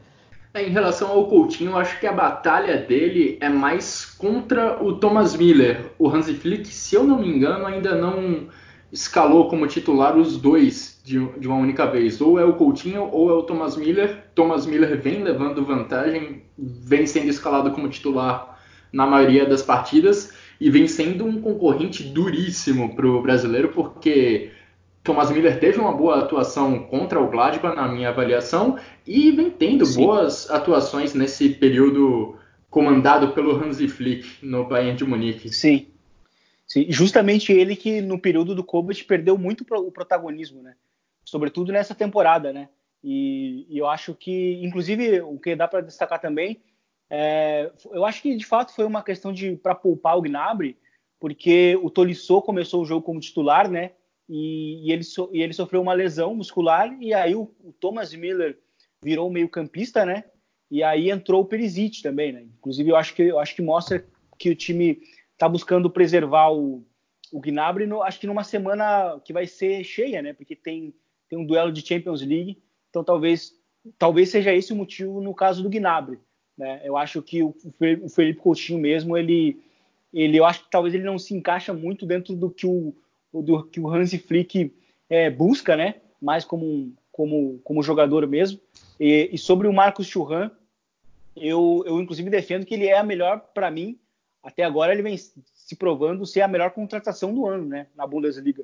É, 0.53 0.65
em 0.65 0.71
relação 0.71 1.09
ao 1.09 1.27
Coutinho, 1.27 1.71
eu 1.71 1.77
acho 1.77 1.99
que 1.99 2.07
a 2.07 2.13
batalha 2.13 2.77
dele 2.77 3.37
é 3.41 3.49
mais 3.49 4.05
contra 4.05 4.81
o 4.81 4.93
Thomas 4.93 5.35
Miller. 5.35 5.91
O 5.99 6.07
Hansi 6.07 6.33
Flick, 6.33 6.67
se 6.69 6.95
eu 6.95 7.03
não 7.03 7.19
me 7.19 7.27
engano, 7.27 7.65
ainda 7.65 7.93
não 7.93 8.47
escalou 8.89 9.49
como 9.49 9.67
titular 9.67 10.15
os 10.15 10.37
dois 10.37 11.01
de, 11.03 11.19
de, 11.37 11.47
uma 11.47 11.57
única 11.57 11.85
vez. 11.85 12.21
Ou 12.21 12.39
é 12.39 12.45
o 12.45 12.53
Coutinho 12.53 13.09
ou 13.11 13.29
é 13.29 13.33
o 13.33 13.43
Thomas 13.43 13.75
Miller. 13.75 14.23
Thomas 14.33 14.65
Miller 14.65 14.97
vem 15.01 15.21
levando 15.21 15.65
vantagem, 15.65 16.43
vem 16.57 17.05
sendo 17.05 17.27
escalado 17.27 17.71
como 17.71 17.89
titular 17.89 18.54
na 18.95 19.05
maioria 19.05 19.45
das 19.45 19.61
partidas 19.61 20.33
e 20.59 20.69
vem 20.69 20.87
sendo 20.87 21.25
um 21.25 21.41
concorrente 21.41 22.01
duríssimo 22.01 22.95
para 22.95 23.05
o 23.05 23.21
brasileiro, 23.21 23.73
porque 23.73 24.51
Thomas 25.03 25.29
Miller 25.29 25.59
teve 25.59 25.77
uma 25.79 25.91
boa 25.91 26.19
atuação 26.19 26.79
contra 26.83 27.19
o 27.19 27.29
Gladbach, 27.29 27.75
na 27.75 27.89
minha 27.89 28.07
avaliação, 28.07 28.79
e 29.05 29.31
vem 29.31 29.51
tendo 29.51 29.85
Sim. 29.85 30.05
boas 30.05 30.49
atuações 30.49 31.13
nesse 31.13 31.49
período 31.49 32.37
comandado 32.69 33.33
pelo 33.33 33.51
Hansi 33.61 33.89
Flick 33.89 34.25
no 34.41 34.65
Bayern 34.65 34.97
de 34.97 35.03
Munique. 35.03 35.49
Sim. 35.49 35.87
Sim. 36.65 36.85
Justamente 36.89 37.51
ele 37.51 37.75
que 37.75 37.99
no 37.99 38.17
período 38.17 38.55
do 38.55 38.63
Kovac 38.63 39.03
perdeu 39.03 39.37
muito 39.37 39.65
o 39.69 39.91
protagonismo, 39.91 40.63
né? 40.63 40.73
Sobretudo 41.25 41.73
nessa 41.73 41.93
temporada, 41.93 42.53
né? 42.53 42.69
E, 43.03 43.67
e 43.69 43.77
eu 43.77 43.87
acho 43.87 44.15
que, 44.15 44.59
inclusive, 44.63 45.19
o 45.21 45.37
que 45.37 45.53
dá 45.53 45.67
para 45.67 45.81
destacar 45.81 46.19
também, 46.19 46.59
é, 47.09 47.71
eu 47.91 48.05
acho 48.05 48.21
que 48.21 48.35
de 48.35 48.45
fato 48.45 48.73
foi 48.73 48.85
uma 48.85 49.03
questão 49.03 49.31
de 49.31 49.55
para 49.55 49.75
poupar 49.75 50.17
o 50.17 50.21
Gnabry, 50.21 50.77
porque 51.19 51.77
o 51.81 51.89
Tolisso 51.89 52.41
começou 52.41 52.81
o 52.81 52.85
jogo 52.85 53.05
como 53.05 53.19
titular, 53.19 53.69
né? 53.69 53.91
e, 54.27 54.87
e, 54.87 54.91
ele, 54.91 55.03
so, 55.03 55.29
e 55.31 55.41
ele 55.41 55.53
sofreu 55.53 55.81
uma 55.81 55.93
lesão 55.93 56.35
muscular 56.35 56.95
e 57.01 57.13
aí 57.13 57.35
o, 57.35 57.53
o 57.63 57.71
Thomas 57.73 58.13
Miller 58.13 58.59
virou 59.03 59.29
meio 59.29 59.47
campista, 59.47 60.05
né? 60.05 60.23
E 60.69 60.81
aí 60.81 61.11
entrou 61.11 61.41
o 61.41 61.45
Perisic 61.45 62.01
também, 62.01 62.31
né? 62.31 62.41
Inclusive 62.57 62.89
eu 62.89 62.95
acho 62.95 63.13
que 63.13 63.21
eu 63.21 63.39
acho 63.39 63.55
que 63.55 63.61
mostra 63.61 64.05
que 64.37 64.49
o 64.49 64.55
time 64.55 64.99
está 65.33 65.47
buscando 65.47 65.89
preservar 65.89 66.51
o, 66.51 66.85
o 67.31 67.39
Gnabry, 67.39 67.85
no, 67.85 68.01
acho 68.01 68.19
que 68.19 68.27
numa 68.27 68.43
semana 68.43 69.19
que 69.23 69.31
vai 69.31 69.45
ser 69.45 69.83
cheia, 69.83 70.21
né? 70.21 70.33
Porque 70.33 70.55
tem 70.55 70.93
tem 71.29 71.39
um 71.39 71.45
duelo 71.45 71.71
de 71.71 71.85
Champions 71.85 72.21
League, 72.21 72.61
então 72.89 73.03
talvez 73.03 73.53
talvez 73.97 74.29
seja 74.29 74.53
esse 74.53 74.73
o 74.73 74.75
motivo 74.75 75.21
no 75.21 75.35
caso 75.35 75.61
do 75.61 75.69
Gnabry, 75.69 76.19
né? 76.57 76.81
Eu 76.83 76.97
acho 76.97 77.21
que 77.21 77.43
o, 77.43 77.53
Felipe 78.09 78.39
Coutinho 78.39 78.79
mesmo 78.79 79.17
ele 79.17 79.61
ele 80.13 80.37
eu 80.37 80.45
acho 80.45 80.63
que 80.63 80.71
talvez 80.71 80.93
ele 80.93 81.03
não 81.03 81.19
se 81.19 81.33
encaixa 81.33 81.73
muito 81.73 82.05
dentro 82.05 82.35
do 82.35 82.49
que 82.49 82.65
o 82.65 82.93
do 83.33 83.63
que 83.63 83.79
o 83.79 83.89
Hansi 83.89 84.17
Flick 84.17 84.73
é, 85.09 85.29
busca, 85.29 85.75
né? 85.75 85.95
Mais 86.21 86.45
como, 86.45 86.93
como, 87.11 87.59
como 87.63 87.83
jogador 87.83 88.25
mesmo. 88.27 88.59
E, 88.99 89.29
e 89.31 89.37
sobre 89.37 89.67
o 89.67 89.73
Marcos 89.73 90.07
Churran, 90.07 90.49
eu, 91.35 91.83
eu 91.85 91.99
inclusive 91.99 92.29
defendo 92.29 92.65
que 92.65 92.73
ele 92.73 92.87
é 92.87 92.97
a 92.97 93.03
melhor, 93.03 93.41
para 93.53 93.69
mim, 93.69 93.99
até 94.41 94.63
agora 94.63 94.93
ele 94.93 95.01
vem 95.01 95.17
se 95.17 95.75
provando 95.75 96.25
ser 96.25 96.41
a 96.41 96.47
melhor 96.47 96.71
contratação 96.71 97.33
do 97.33 97.45
ano, 97.45 97.65
né? 97.65 97.87
Na 97.95 98.07
Bundesliga. 98.07 98.63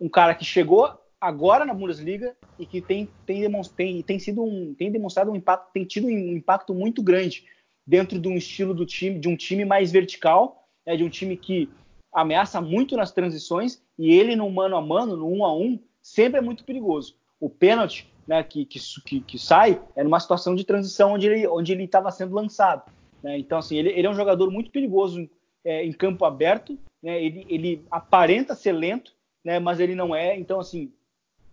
Um 0.00 0.08
cara 0.08 0.34
que 0.34 0.44
chegou 0.44 1.01
agora 1.22 1.64
na 1.64 1.72
Bundesliga 1.72 2.34
e 2.58 2.66
que 2.66 2.80
tem, 2.80 3.08
tem, 3.24 3.48
tem, 3.76 4.02
tem 4.02 4.18
sido 4.18 4.42
um, 4.42 4.74
tem 4.74 4.90
demonstrado 4.90 5.30
um 5.30 5.36
impacto, 5.36 5.70
tem 5.72 5.84
tido 5.84 6.08
um 6.08 6.10
impacto 6.10 6.74
muito 6.74 7.00
grande 7.00 7.44
dentro 7.86 8.18
de 8.18 8.26
um 8.28 8.36
estilo 8.36 8.74
do 8.74 8.84
time, 8.84 9.20
de 9.20 9.28
um 9.28 9.36
time 9.36 9.64
mais 9.64 9.92
vertical, 9.92 10.66
né, 10.84 10.96
de 10.96 11.04
um 11.04 11.08
time 11.08 11.36
que 11.36 11.70
ameaça 12.12 12.60
muito 12.60 12.96
nas 12.96 13.12
transições 13.12 13.80
e 13.96 14.12
ele 14.12 14.34
no 14.34 14.50
mano 14.50 14.76
a 14.76 14.82
mano, 14.82 15.16
no 15.16 15.30
um 15.30 15.44
a 15.44 15.56
um, 15.56 15.78
sempre 16.02 16.38
é 16.38 16.42
muito 16.42 16.64
perigoso. 16.64 17.16
O 17.38 17.48
pênalti 17.48 18.12
né, 18.26 18.42
que, 18.42 18.64
que, 18.64 19.20
que, 19.20 19.38
sai 19.38 19.80
é 19.94 20.02
numa 20.02 20.18
situação 20.18 20.56
de 20.56 20.64
transição 20.64 21.12
onde 21.12 21.28
ele 21.28 21.46
onde 21.46 21.70
ele 21.70 21.84
estava 21.84 22.10
sendo 22.10 22.34
lançado. 22.34 22.90
Né? 23.22 23.38
Então 23.38 23.58
assim 23.58 23.76
ele, 23.76 23.90
ele, 23.90 24.08
é 24.08 24.10
um 24.10 24.14
jogador 24.14 24.50
muito 24.50 24.72
perigoso 24.72 25.30
é, 25.64 25.84
em 25.84 25.92
campo 25.92 26.24
aberto. 26.24 26.76
Né? 27.00 27.22
Ele, 27.22 27.46
ele 27.48 27.86
aparenta 27.88 28.56
ser 28.56 28.72
lento, 28.72 29.14
né? 29.44 29.60
mas 29.60 29.78
ele 29.78 29.94
não 29.94 30.12
é. 30.12 30.36
Então 30.36 30.58
assim 30.58 30.92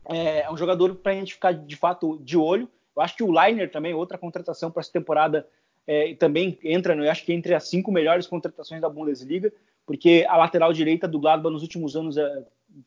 é, 0.09 0.41
é 0.41 0.51
um 0.51 0.57
jogador 0.57 0.95
para 0.95 1.11
a 1.11 1.15
gente 1.15 1.33
ficar 1.33 1.53
de 1.53 1.75
fato 1.75 2.19
de 2.23 2.37
olho. 2.37 2.69
Eu 2.95 3.01
acho 3.01 3.15
que 3.15 3.23
o 3.23 3.31
Liner 3.31 3.71
também 3.71 3.93
outra 3.93 4.17
contratação 4.17 4.69
para 4.69 4.81
essa 4.81 4.91
temporada 4.91 5.47
é, 5.87 6.13
também 6.15 6.57
entra, 6.63 6.93
eu 6.93 7.09
acho 7.09 7.25
que 7.25 7.33
entre 7.33 7.53
as 7.53 7.67
cinco 7.67 7.91
melhores 7.91 8.27
contratações 8.27 8.81
da 8.81 8.89
Bundesliga 8.89 9.51
porque 9.89 10.23
a 10.29 10.37
lateral 10.37 10.71
direita 10.71 11.07
do 11.07 11.17
Gladbach 11.17 11.51
nos 11.51 11.63
últimos 11.63 11.95
anos 11.95 12.15
é, 12.15 12.45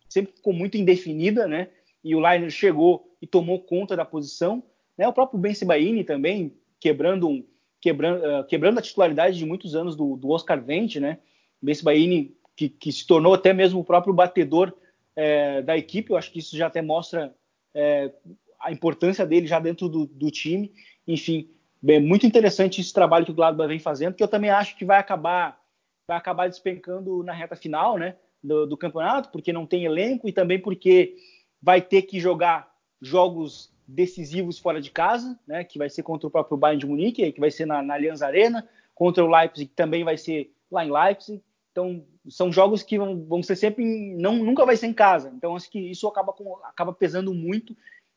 sempre 0.09 0.37
ficou 0.37 0.53
muito 0.53 0.77
indefinida, 0.77 1.49
né? 1.49 1.67
E 2.05 2.15
o 2.15 2.21
Leiner 2.21 2.49
chegou 2.49 3.13
e 3.21 3.27
tomou 3.27 3.59
conta 3.59 3.97
da 3.97 4.05
posição. 4.05 4.63
Né? 4.97 5.09
O 5.09 5.13
próprio 5.13 5.37
Ben 5.37 5.53
Sebaini 5.53 6.05
também 6.05 6.55
quebrando, 6.79 7.29
um, 7.29 7.45
quebrando, 7.81 8.25
uh, 8.25 8.45
quebrando 8.45 8.79
a 8.79 8.83
titularidade 8.83 9.37
de 9.37 9.45
muitos 9.45 9.75
anos 9.75 9.97
do, 9.97 10.17
do 10.17 10.31
Oscar 10.31 10.65
Wendt, 10.65 11.01
né? 11.01 11.19
Ben 11.61 11.75
Sebaini 11.75 12.37
que, 12.55 12.69
que, 12.69 12.93
se 12.93 13.05
tornou 13.05 13.35
até 13.35 13.53
mesmo 13.53 13.81
o 13.81 13.85
próprio 13.85 14.15
batedor 14.15 14.73
é, 15.17 15.63
da 15.63 15.77
equipe. 15.77 16.11
Eu 16.11 16.17
acho 16.17 16.31
que 16.31 16.39
isso 16.39 16.57
já 16.57 16.67
até 16.67 16.83
mostra 16.83 17.35
é, 17.75 18.13
a 18.61 18.71
importância 18.73 19.27
dele 19.27 19.47
já 19.47 19.59
dentro 19.59 19.89
do, 19.89 20.07
do 20.07 20.31
time. 20.31 20.73
Enfim, 21.07 21.51
bem, 21.81 22.01
muito 22.01 22.27
interessante 22.27 22.81
esse 22.81 22.93
trabalho 22.93 23.25
que 23.25 23.33
o 23.33 23.35
Gladbach 23.35 23.69
vem 23.69 23.79
fazendo, 23.79 24.15
que 24.15 24.23
eu 24.23 24.29
também 24.29 24.51
acho 24.51 24.77
que 24.77 24.85
vai 24.85 24.99
acabar 24.99 25.61
vai 26.07 26.17
acabar 26.17 26.49
despencando 26.49 27.23
na 27.23 27.33
reta 27.33 27.57
final 27.57 27.97
né, 27.97 28.17
do, 28.43 28.67
do, 28.67 28.77
campeonato, 28.77 29.31
porque 29.31 29.53
não 29.53 29.65
tem 29.65 29.85
elenco 29.85 30.29
e 30.29 30.33
também 30.33 30.61
porque 30.61 31.17
vai 31.63 31.81
ter 31.81 32.03
que 32.03 32.19
jogar 32.19 32.73
jogos 33.01 33.73
decisivos 33.87 34.59
fora 34.59 34.81
de 34.81 34.91
casa, 34.91 35.39
né, 35.47 35.65
que 35.65 35.79
vai 35.79 35.89
ser 35.89 36.03
contra 36.03 36.27
o 36.27 36.31
próprio 36.31 36.57
Bayern 36.57 36.81
de 36.81 36.87
Munique, 36.87 37.33
que 37.33 37.41
vai 37.41 37.51
ser 37.51 37.67
na, 37.67 37.83
na 37.83 37.95
Allianz 37.95 38.21
Arena, 38.21 38.69
contra 38.95 39.25
o 39.25 39.29
Leipzig, 39.29 39.69
que 39.69 39.77
também 39.77 40.05
vai 40.05 40.17
ser 40.17 40.53
lá 40.71 40.85
em 40.85 40.93
Leipzig. 40.93 41.43
Então, 41.71 42.05
são 42.29 42.53
jogos 42.53 42.83
que 42.83 42.99
vão, 42.99 43.25
vão 43.25 43.43
ser 43.43 43.57
sempre, 43.57 43.85
em, 43.85 44.17
não, 44.17 44.37
nunca 44.37 44.65
vai 44.65 44.77
ser 44.77 44.87
em 44.87 44.95
casa. 44.95 45.33
Então, 45.35 45.57
acho 45.57 45.71
que 45.71 45.79
isso 45.79 46.07
acaba, 46.07 46.33
com, 46.33 46.57
acaba 46.65 46.93
pesando 46.93 47.35
muito. 47.35 47.77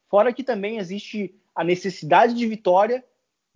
Fora 0.09 0.33
que 0.33 0.43
também 0.43 0.77
existe 0.77 1.35
a 1.55 1.63
necessidade 1.63 2.33
de 2.33 2.47
vitória 2.47 3.03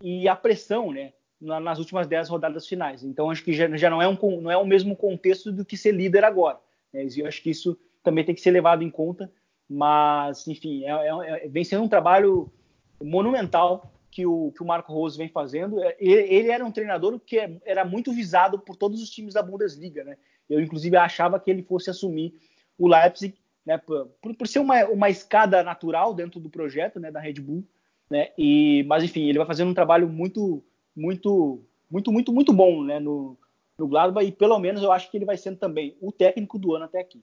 e 0.02 0.28
a 0.28 0.34
pressão, 0.34 0.90
né? 0.90 1.12
nas 1.40 1.78
últimas 1.78 2.06
10 2.06 2.28
rodadas 2.28 2.66
finais. 2.66 3.02
Então 3.02 3.30
acho 3.30 3.42
que 3.42 3.52
já, 3.52 3.74
já 3.76 3.88
não, 3.88 4.02
é 4.02 4.06
um, 4.06 4.40
não 4.40 4.50
é 4.50 4.56
o 4.56 4.66
mesmo 4.66 4.94
contexto 4.94 5.50
do 5.50 5.64
que 5.64 5.76
ser 5.76 5.92
líder 5.92 6.24
agora. 6.24 6.60
Né? 6.92 7.06
Eu 7.16 7.26
acho 7.26 7.42
que 7.42 7.50
isso 7.50 7.78
também 8.02 8.24
tem 8.24 8.34
que 8.34 8.40
ser 8.40 8.50
levado 8.50 8.82
em 8.82 8.90
conta. 8.90 9.32
Mas, 9.68 10.46
enfim, 10.48 10.84
é, 10.84 10.90
é, 10.90 11.46
é, 11.46 11.48
vem 11.48 11.62
sendo 11.64 11.84
um 11.84 11.88
trabalho 11.88 12.52
monumental 13.00 13.90
que 14.10 14.26
o, 14.26 14.50
que 14.50 14.62
o 14.62 14.66
Marco 14.66 14.92
Rose 14.92 15.16
vem 15.16 15.28
fazendo. 15.28 15.80
É, 15.82 15.96
ele, 16.00 16.34
ele, 16.34 16.50
era 16.50 16.64
um 16.64 16.72
treinador 16.72 17.18
que 17.20 17.38
é, 17.38 17.56
era 17.64 17.84
muito 17.84 18.12
visado 18.12 18.58
por 18.58 18.76
todos 18.76 19.00
os 19.00 19.08
times 19.08 19.34
da 19.34 19.42
Bundesliga. 19.42 20.02
Né? 20.02 20.16
Eu, 20.50 20.60
inclusive, 20.60 20.96
achava 20.96 21.38
que 21.38 21.50
ele 21.50 21.62
fosse 21.62 21.88
assumir 21.88 22.34
o 22.76 22.88
Leipzig, 22.88 23.34
né, 23.64 23.78
por, 23.78 24.08
por 24.34 24.46
ser 24.48 24.58
uma, 24.58 24.84
uma 24.86 25.08
escada 25.08 25.62
natural 25.62 26.12
dentro 26.12 26.40
do 26.40 26.50
projeto 26.50 26.98
né, 26.98 27.10
da 27.10 27.20
Red 27.20 27.34
Bull. 27.34 27.64
Né, 28.10 28.30
e, 28.36 28.84
mas 28.88 29.04
enfim, 29.04 29.28
ele 29.28 29.38
vai 29.38 29.46
fazendo 29.46 29.70
um 29.70 29.74
trabalho 29.74 30.08
muito, 30.08 30.62
muito, 30.96 31.62
muito, 31.88 32.10
muito, 32.10 32.32
muito 32.32 32.52
bom 32.52 32.82
né, 32.82 32.98
no, 32.98 33.38
no 33.78 33.86
Gladbach 33.86 34.26
e 34.26 34.32
pelo 34.32 34.58
menos 34.58 34.82
eu 34.82 34.90
acho 34.90 35.10
que 35.10 35.16
ele 35.16 35.24
vai 35.24 35.36
sendo 35.36 35.58
também 35.58 35.96
o 36.00 36.10
técnico 36.10 36.58
do 36.58 36.74
ano 36.74 36.86
até 36.86 37.00
aqui. 37.00 37.22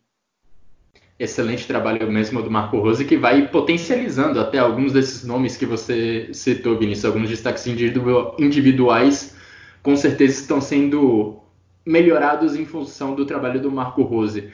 Excelente 1.19 1.65
trabalho 1.65 2.09
mesmo 2.11 2.43
do 2.43 2.51
Marco 2.51 2.77
Rose, 2.79 3.03
que 3.03 3.17
vai 3.17 3.47
potencializando 3.47 4.39
até 4.39 4.59
alguns 4.59 4.93
desses 4.93 5.25
nomes 5.25 5.57
que 5.57 5.65
você 5.65 6.31
citou, 6.31 6.77
Vinícius, 6.77 7.05
alguns 7.05 7.27
destaques 7.27 7.65
individuais, 7.65 9.35
com 9.81 9.95
certeza 9.95 10.39
estão 10.39 10.61
sendo 10.61 11.41
melhorados 11.87 12.55
em 12.55 12.65
função 12.65 13.15
do 13.15 13.25
trabalho 13.25 13.59
do 13.61 13.71
Marco 13.71 14.03
Rose. 14.03 14.49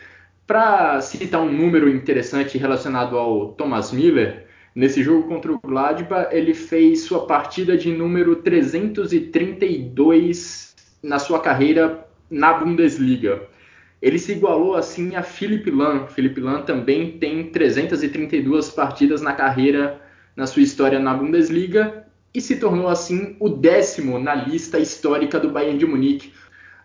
Para 0.45 1.01
citar 1.01 1.41
um 1.41 1.51
número 1.51 1.89
interessante 1.89 2.57
relacionado 2.57 3.17
ao 3.17 3.53
Thomas 3.53 3.91
Miller, 3.91 4.45
nesse 4.75 5.01
jogo 5.01 5.27
contra 5.27 5.51
o 5.51 5.59
Gladbach, 5.59 6.27
ele 6.31 6.53
fez 6.53 7.01
sua 7.01 7.25
partida 7.25 7.75
de 7.75 7.91
número 7.91 8.35
332 8.35 10.75
na 11.01 11.17
sua 11.17 11.39
carreira 11.39 12.05
na 12.29 12.53
Bundesliga. 12.53 13.41
Ele 13.99 14.19
se 14.19 14.33
igualou 14.33 14.75
assim 14.75 15.15
a 15.15 15.23
Philipp 15.23 15.71
Lahm. 15.71 16.05
Philipp 16.07 16.39
Lahm 16.39 16.61
também 16.63 17.17
tem 17.17 17.49
332 17.49 18.69
partidas 18.69 19.21
na 19.21 19.33
carreira, 19.33 19.99
na 20.35 20.45
sua 20.45 20.61
história 20.61 20.99
na 20.99 21.13
Bundesliga, 21.13 22.05
e 22.33 22.41
se 22.41 22.57
tornou 22.57 22.89
assim 22.89 23.37
o 23.39 23.47
décimo 23.47 24.19
na 24.19 24.35
lista 24.35 24.77
histórica 24.77 25.39
do 25.39 25.49
Bayern 25.49 25.77
de 25.77 25.85
Munique. 25.85 26.33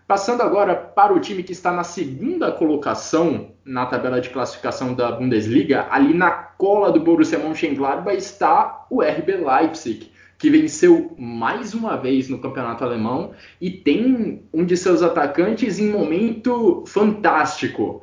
Passando 0.09 0.41
agora 0.41 0.75
para 0.75 1.13
o 1.13 1.19
time 1.19 1.43
que 1.43 1.51
está 1.51 1.71
na 1.71 1.83
segunda 1.83 2.51
colocação 2.51 3.51
na 3.63 3.85
tabela 3.85 4.19
de 4.19 4.31
classificação 4.31 4.95
da 4.95 5.11
Bundesliga, 5.11 5.85
ali 5.91 6.15
na 6.15 6.31
cola 6.31 6.91
do 6.91 6.99
Borussia 6.99 7.37
Mönchengladbach 7.37 8.17
está 8.17 8.87
o 8.89 9.03
RB 9.03 9.35
Leipzig 9.35 10.11
que 10.39 10.49
venceu 10.49 11.13
mais 11.15 11.75
uma 11.75 11.95
vez 11.95 12.27
no 12.27 12.39
campeonato 12.39 12.83
alemão 12.83 13.33
e 13.61 13.69
tem 13.69 14.41
um 14.51 14.65
de 14.65 14.75
seus 14.75 15.03
atacantes 15.03 15.77
em 15.77 15.91
momento 15.91 16.83
fantástico. 16.87 18.01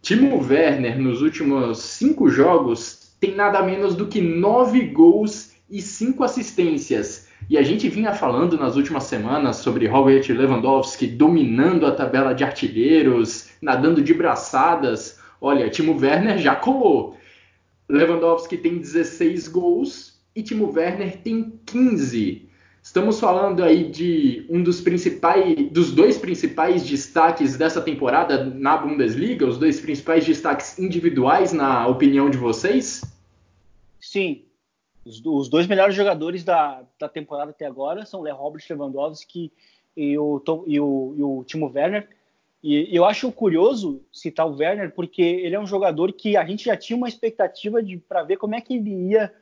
Timo 0.00 0.40
Werner, 0.40 0.96
nos 0.96 1.22
últimos 1.22 1.78
cinco 1.78 2.28
jogos, 2.28 3.16
tem 3.18 3.34
nada 3.34 3.60
menos 3.64 3.96
do 3.96 4.06
que 4.06 4.20
nove 4.20 4.82
gols 4.82 5.54
e 5.68 5.82
cinco 5.82 6.22
assistências. 6.22 7.27
E 7.48 7.56
a 7.56 7.62
gente 7.62 7.88
vinha 7.88 8.12
falando 8.12 8.58
nas 8.58 8.76
últimas 8.76 9.04
semanas 9.04 9.56
sobre 9.56 9.86
Robert 9.86 10.22
Lewandowski 10.28 11.06
dominando 11.06 11.86
a 11.86 11.92
tabela 11.92 12.34
de 12.34 12.44
artilheiros, 12.44 13.48
nadando 13.62 14.02
de 14.02 14.12
braçadas. 14.12 15.18
Olha, 15.40 15.70
Timo 15.70 15.98
Werner 15.98 16.36
já 16.36 16.54
colou. 16.54 17.16
Lewandowski 17.88 18.58
tem 18.58 18.76
16 18.76 19.48
gols 19.48 20.20
e 20.36 20.42
Timo 20.42 20.70
Werner 20.70 21.16
tem 21.22 21.58
15. 21.64 22.46
Estamos 22.82 23.18
falando 23.18 23.64
aí 23.64 23.90
de 23.90 24.46
um 24.50 24.62
dos 24.62 24.82
principais, 24.82 25.70
dos 25.70 25.90
dois 25.90 26.18
principais 26.18 26.86
destaques 26.86 27.56
dessa 27.56 27.80
temporada 27.80 28.44
na 28.44 28.76
Bundesliga, 28.76 29.46
os 29.46 29.56
dois 29.56 29.80
principais 29.80 30.26
destaques 30.26 30.78
individuais, 30.78 31.54
na 31.54 31.86
opinião 31.86 32.28
de 32.28 32.36
vocês? 32.36 33.02
Sim. 33.98 34.47
Os, 35.08 35.22
os 35.24 35.48
dois 35.48 35.66
melhores 35.66 35.94
jogadores 35.94 36.44
da, 36.44 36.84
da 36.98 37.08
temporada 37.08 37.50
até 37.50 37.64
agora 37.64 38.04
são 38.04 38.20
o 38.20 38.34
Robert 38.34 38.62
Lewandowski 38.68 39.50
e 39.96 40.18
o, 40.18 40.42
e 40.66 40.78
o, 40.78 41.14
e 41.16 41.22
o 41.22 41.44
Timo 41.44 41.72
Werner. 41.74 42.06
E 42.62 42.94
eu 42.94 43.06
acho 43.06 43.32
curioso 43.32 44.02
citar 44.12 44.46
o 44.46 44.54
Werner 44.54 44.92
porque 44.92 45.22
ele 45.22 45.54
é 45.54 45.60
um 45.60 45.66
jogador 45.66 46.12
que 46.12 46.36
a 46.36 46.44
gente 46.44 46.66
já 46.66 46.76
tinha 46.76 46.96
uma 46.96 47.08
expectativa 47.08 47.78
para 48.06 48.22
ver 48.22 48.36
como 48.36 48.54
é 48.54 48.60
que 48.60 48.74
ele 48.74 49.08
ia 49.08 49.32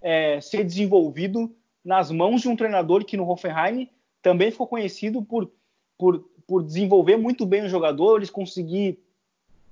é, 0.00 0.40
ser 0.40 0.62
desenvolvido 0.62 1.52
nas 1.84 2.12
mãos 2.12 2.42
de 2.42 2.48
um 2.48 2.54
treinador 2.54 3.04
que 3.04 3.16
no 3.16 3.28
Hoffenheim 3.28 3.88
também 4.22 4.52
ficou 4.52 4.68
conhecido 4.68 5.20
por, 5.20 5.50
por, 5.96 6.30
por 6.46 6.62
desenvolver 6.62 7.16
muito 7.16 7.44
bem 7.44 7.64
os 7.64 7.70
jogadores, 7.70 8.30
conseguir 8.30 9.00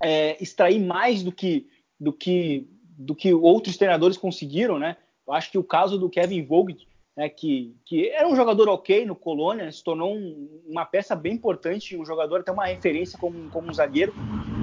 é, 0.01 0.41
extrair 0.43 0.79
mais 0.79 1.23
do 1.23 1.31
que, 1.31 1.69
do, 1.97 2.11
que, 2.11 2.67
do 2.97 3.15
que 3.15 3.33
outros 3.33 3.77
treinadores 3.77 4.17
conseguiram, 4.17 4.77
né? 4.77 4.97
Eu 5.27 5.33
acho 5.33 5.51
que 5.51 5.57
o 5.57 5.63
caso 5.63 5.97
do 5.97 6.09
Kevin 6.09 6.45
Vogt, 6.45 6.87
né, 7.15 7.27
que, 7.27 7.75
que 7.85 8.09
era 8.09 8.27
um 8.27 8.35
jogador 8.35 8.69
ok 8.69 9.05
no 9.05 9.15
Colônia, 9.15 9.71
se 9.71 9.83
tornou 9.83 10.15
um, 10.15 10.61
uma 10.67 10.85
peça 10.85 11.15
bem 11.15 11.33
importante, 11.33 11.97
um 11.97 12.05
jogador 12.05 12.41
até 12.41 12.51
uma 12.51 12.67
referência 12.67 13.17
como, 13.19 13.49
como 13.49 13.69
um 13.69 13.73
zagueiro, 13.73 14.13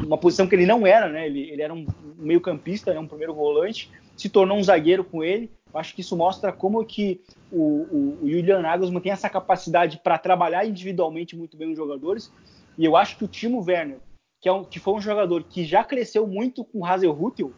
uma 0.07 0.17
posição 0.17 0.47
que 0.47 0.55
ele 0.55 0.67
não 0.67 0.87
era, 0.87 1.09
né? 1.09 1.27
Ele, 1.27 1.51
ele 1.51 1.63
era 1.63 1.75
um 1.75 1.85
meio 2.17 2.41
campista, 2.41 2.95
né, 2.95 3.01
um 3.01 3.09
primeiro 3.09 3.35
volante, 3.35 3.91
se 4.17 4.29
tornou 4.29 4.57
um 4.57 4.63
zagueiro 4.63 5.05
com 5.05 5.23
ele. 5.23 5.51
Eu 5.73 5.81
acho 5.81 5.95
que 5.95 6.01
isso 6.01 6.17
mostra 6.17 6.53
como 6.53 6.85
que 6.85 7.21
o, 7.51 7.59
o, 7.59 8.19
o 8.23 8.31
Julian 8.31 8.61
Nagelsmann 8.61 9.03
tem 9.03 9.11
essa 9.11 9.29
capacidade 9.29 10.01
para 10.03 10.17
trabalhar 10.17 10.65
individualmente 10.65 11.37
muito 11.37 11.57
bem 11.57 11.73
os 11.73 11.77
jogadores. 11.77 12.33
E 12.79 12.85
eu 12.85 12.97
acho 12.97 13.19
que 13.19 13.25
o 13.25 13.29
Timo 13.29 13.65
Werner, 13.67 13.99
que, 14.41 14.49
é 14.49 14.53
um, 14.53 14.65
que 14.65 14.79
foi 14.79 14.95
um 14.95 15.01
jogador 15.01 15.43
que 15.43 15.65
já 15.65 15.83
cresceu 15.83 16.27
muito 16.27 16.65
com 16.65 16.81
o 16.81 16.87
Hazelhutel, 16.87 17.53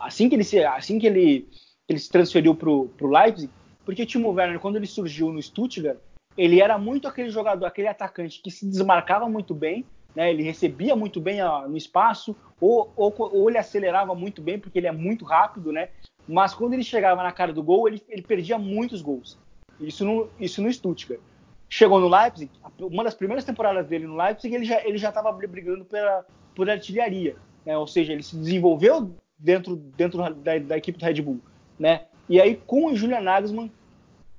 assim 0.00 0.28
que 0.28 0.34
ele 0.34 0.64
assim 0.64 0.98
que 0.98 1.06
ele, 1.06 1.48
ele 1.88 1.98
se 1.98 2.10
transferiu 2.10 2.54
para 2.54 2.70
o 2.70 2.90
Leipzig, 3.02 3.50
porque 3.84 4.02
o 4.02 4.06
Timo 4.06 4.30
Werner, 4.30 4.58
quando 4.58 4.76
ele 4.76 4.86
surgiu 4.86 5.32
no 5.32 5.42
Stuttgart, 5.42 5.98
ele 6.36 6.60
era 6.60 6.78
muito 6.78 7.06
aquele 7.06 7.30
jogador, 7.30 7.66
aquele 7.66 7.88
atacante 7.88 8.40
que 8.42 8.50
se 8.50 8.66
desmarcava 8.66 9.28
muito 9.28 9.54
bem, 9.54 9.84
né? 10.14 10.30
Ele 10.30 10.42
recebia 10.42 10.96
muito 10.96 11.20
bem 11.20 11.42
ó, 11.42 11.68
no 11.68 11.76
espaço, 11.76 12.36
ou, 12.60 12.92
ou, 12.96 13.14
ou, 13.18 13.48
ele 13.48 13.58
acelerava 13.58 14.14
muito 14.14 14.40
bem, 14.40 14.58
porque 14.58 14.78
ele 14.78 14.86
é 14.86 14.92
muito 14.92 15.24
rápido, 15.24 15.72
né? 15.72 15.88
Mas 16.26 16.54
quando 16.54 16.72
ele 16.72 16.82
chegava 16.82 17.22
na 17.22 17.32
cara 17.32 17.52
do 17.52 17.62
gol, 17.62 17.86
ele, 17.86 18.02
ele 18.08 18.22
perdia 18.22 18.58
muitos 18.58 19.02
gols. 19.02 19.38
Isso 19.80 20.04
no, 20.04 20.28
isso 20.40 20.62
no 20.62 20.72
Stuttgart. 20.72 21.20
Chegou 21.68 21.98
no 21.98 22.08
Leipzig, 22.08 22.50
uma 22.78 23.02
das 23.02 23.14
primeiras 23.14 23.44
temporadas 23.44 23.86
dele 23.86 24.06
no 24.06 24.16
Leipzig, 24.16 24.54
ele 24.54 24.64
já 24.64 24.86
ele 24.86 24.96
já 24.96 25.08
estava 25.08 25.32
brigando 25.32 25.84
pela, 25.84 26.24
por 26.54 26.70
artilharia, 26.70 27.36
né? 27.66 27.76
Ou 27.76 27.86
seja, 27.86 28.12
ele 28.12 28.22
se 28.22 28.36
desenvolveu 28.36 29.14
dentro 29.36 29.76
dentro 29.76 30.18
da, 30.34 30.58
da 30.58 30.76
equipe 30.76 30.98
do 30.98 31.04
Red 31.04 31.20
Bull, 31.20 31.40
né? 31.78 32.06
E 32.28 32.40
aí 32.40 32.56
com 32.56 32.86
o 32.86 32.96
Julian 32.96 33.20
Nagelsmann, 33.20 33.70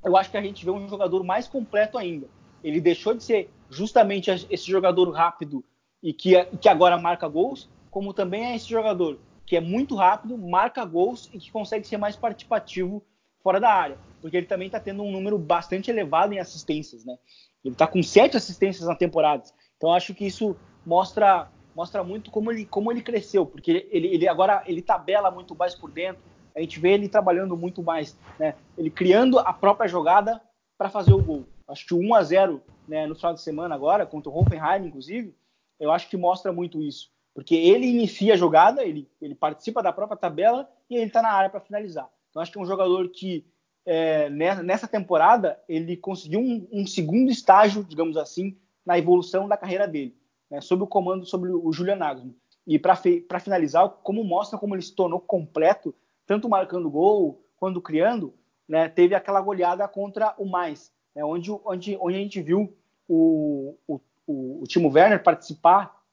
eu 0.04 0.16
acho 0.16 0.30
que 0.30 0.38
a 0.38 0.42
gente 0.42 0.64
vê 0.64 0.72
um 0.72 0.88
jogador 0.88 1.24
mais 1.24 1.48
completo 1.48 1.98
ainda. 1.98 2.28
Ele 2.64 2.80
deixou 2.80 3.14
de 3.14 3.24
ser 3.24 3.50
justamente 3.70 4.30
esse 4.50 4.70
jogador 4.70 5.10
rápido 5.12 5.64
e 6.02 6.14
que, 6.14 6.44
que 6.62 6.70
agora 6.70 6.98
marca 6.98 7.28
gols, 7.28 7.70
como 7.90 8.14
também 8.14 8.46
é 8.46 8.56
esse 8.56 8.70
jogador 8.70 9.20
que 9.46 9.56
é 9.56 9.62
muito 9.62 9.96
rápido, 9.96 10.38
marca 10.38 10.84
gols 10.84 11.30
e 11.34 11.38
que 11.38 11.52
consegue 11.52 11.88
ser 11.88 11.98
mais 11.98 12.16
participativo 12.16 13.04
fora 13.44 13.60
da 13.60 13.70
área, 13.70 13.98
porque 14.22 14.38
ele 14.38 14.48
também 14.48 14.66
está 14.66 14.80
tendo 14.80 15.04
um 15.04 15.12
número 15.12 15.38
bastante 15.38 15.92
elevado 15.92 16.34
em 16.34 16.40
assistências, 16.40 17.06
né? 17.06 17.16
Ele 17.64 17.76
está 17.76 17.86
com 17.86 18.02
sete 18.02 18.36
assistências 18.36 18.88
na 18.88 18.96
temporada, 18.96 19.44
então 19.78 19.94
acho 19.94 20.16
que 20.16 20.26
isso 20.26 20.56
mostra 20.86 21.50
mostra 21.76 22.04
muito 22.04 22.32
como 22.32 22.52
ele 22.52 22.66
como 22.66 22.92
ele 22.92 23.02
cresceu, 23.02 23.46
porque 23.46 23.88
ele, 23.92 24.08
ele 24.08 24.28
agora 24.28 24.64
ele 24.66 24.82
tabela 24.82 25.30
muito 25.30 25.56
mais 25.56 25.76
por 25.76 25.92
dentro, 25.92 26.24
a 26.56 26.62
gente 26.62 26.80
vê 26.80 26.94
ele 26.94 27.10
trabalhando 27.10 27.58
muito 27.58 27.84
mais, 27.84 28.18
né? 28.40 28.56
Ele 28.78 28.90
criando 28.90 29.38
a 29.38 29.52
própria 29.52 29.88
jogada 29.88 30.42
para 30.78 30.90
fazer 30.90 31.14
o 31.14 31.22
gol. 31.22 31.46
Acho 31.68 31.86
que 31.86 31.94
o 31.94 32.00
1 32.00 32.16
a 32.16 32.24
0 32.24 32.62
né, 32.88 33.06
no 33.08 33.16
final 33.16 33.34
de 33.34 33.42
semana 33.42 33.76
agora, 33.76 34.06
contra 34.06 34.30
o 34.30 34.38
Hoffenheim, 34.38 34.88
inclusive, 34.88 35.36
eu 35.80 35.92
acho 35.92 36.10
que 36.10 36.16
mostra 36.16 36.54
muito 36.54 36.82
isso. 36.82 37.12
Porque 37.34 37.56
ele 37.56 37.88
inicia 37.88 38.34
a 38.34 38.38
jogada, 38.38 38.84
ele, 38.84 39.10
ele 39.22 39.36
participa 39.36 39.84
da 39.84 39.92
própria 39.92 40.18
tabela 40.18 40.70
e 40.90 40.96
ele 40.96 41.08
está 41.08 41.22
na 41.22 41.32
área 41.32 41.50
para 41.50 41.60
finalizar. 41.60 42.10
Então, 42.30 42.42
acho 42.42 42.52
que 42.52 42.58
é 42.58 42.62
um 42.62 42.66
jogador 42.66 43.10
que, 43.10 43.46
é, 43.86 44.30
nessa 44.30 44.88
temporada, 44.88 45.60
ele 45.68 45.98
conseguiu 45.98 46.40
um, 46.40 46.68
um, 46.72 46.88
segundo 46.88 47.30
estágio, 47.30 47.84
digamos 47.84 48.16
assim, 48.16 48.58
na 48.86 48.98
evolução 48.98 49.48
da 49.48 49.58
carreira 49.58 49.88
dele, 49.88 50.16
né, 50.50 50.62
sob 50.62 50.84
o 50.84 50.88
comando 50.88 51.26
sobre 51.26 51.50
o 51.50 51.72
Julian 51.74 51.98
Nagelsmann. 51.98 52.36
E 52.66 52.80
para 52.80 53.40
finalizar, 53.40 53.90
como 54.02 54.24
mostra 54.24 54.58
como 54.58 54.74
ele 54.74 54.82
se 54.82 54.96
tornou 54.96 55.20
completo, 55.20 55.94
tanto 56.26 56.50
marcando 56.50 56.90
gol 56.90 57.42
quanto 57.58 57.82
criando, 57.82 58.34
né, 58.68 58.90
teve 58.90 59.16
aquela 59.16 59.42
goleada 59.42 59.88
contra 59.88 60.34
o 60.38 60.46
Mais, 60.46 60.92
né, 61.16 61.24
onde, 61.24 61.52
onde, 61.52 61.98
onde 62.00 62.16
a 62.16 62.20
gente 62.20 62.42
viu 62.42 62.74
o, 63.08 63.76
o, 63.88 64.00
o, 64.26 64.64
o 64.64 64.68
Timo 64.68 64.92
Werner 64.92 65.22
participar 65.24 66.04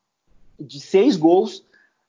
de 0.59 0.81
seis 0.81 1.17
gols 1.17 1.65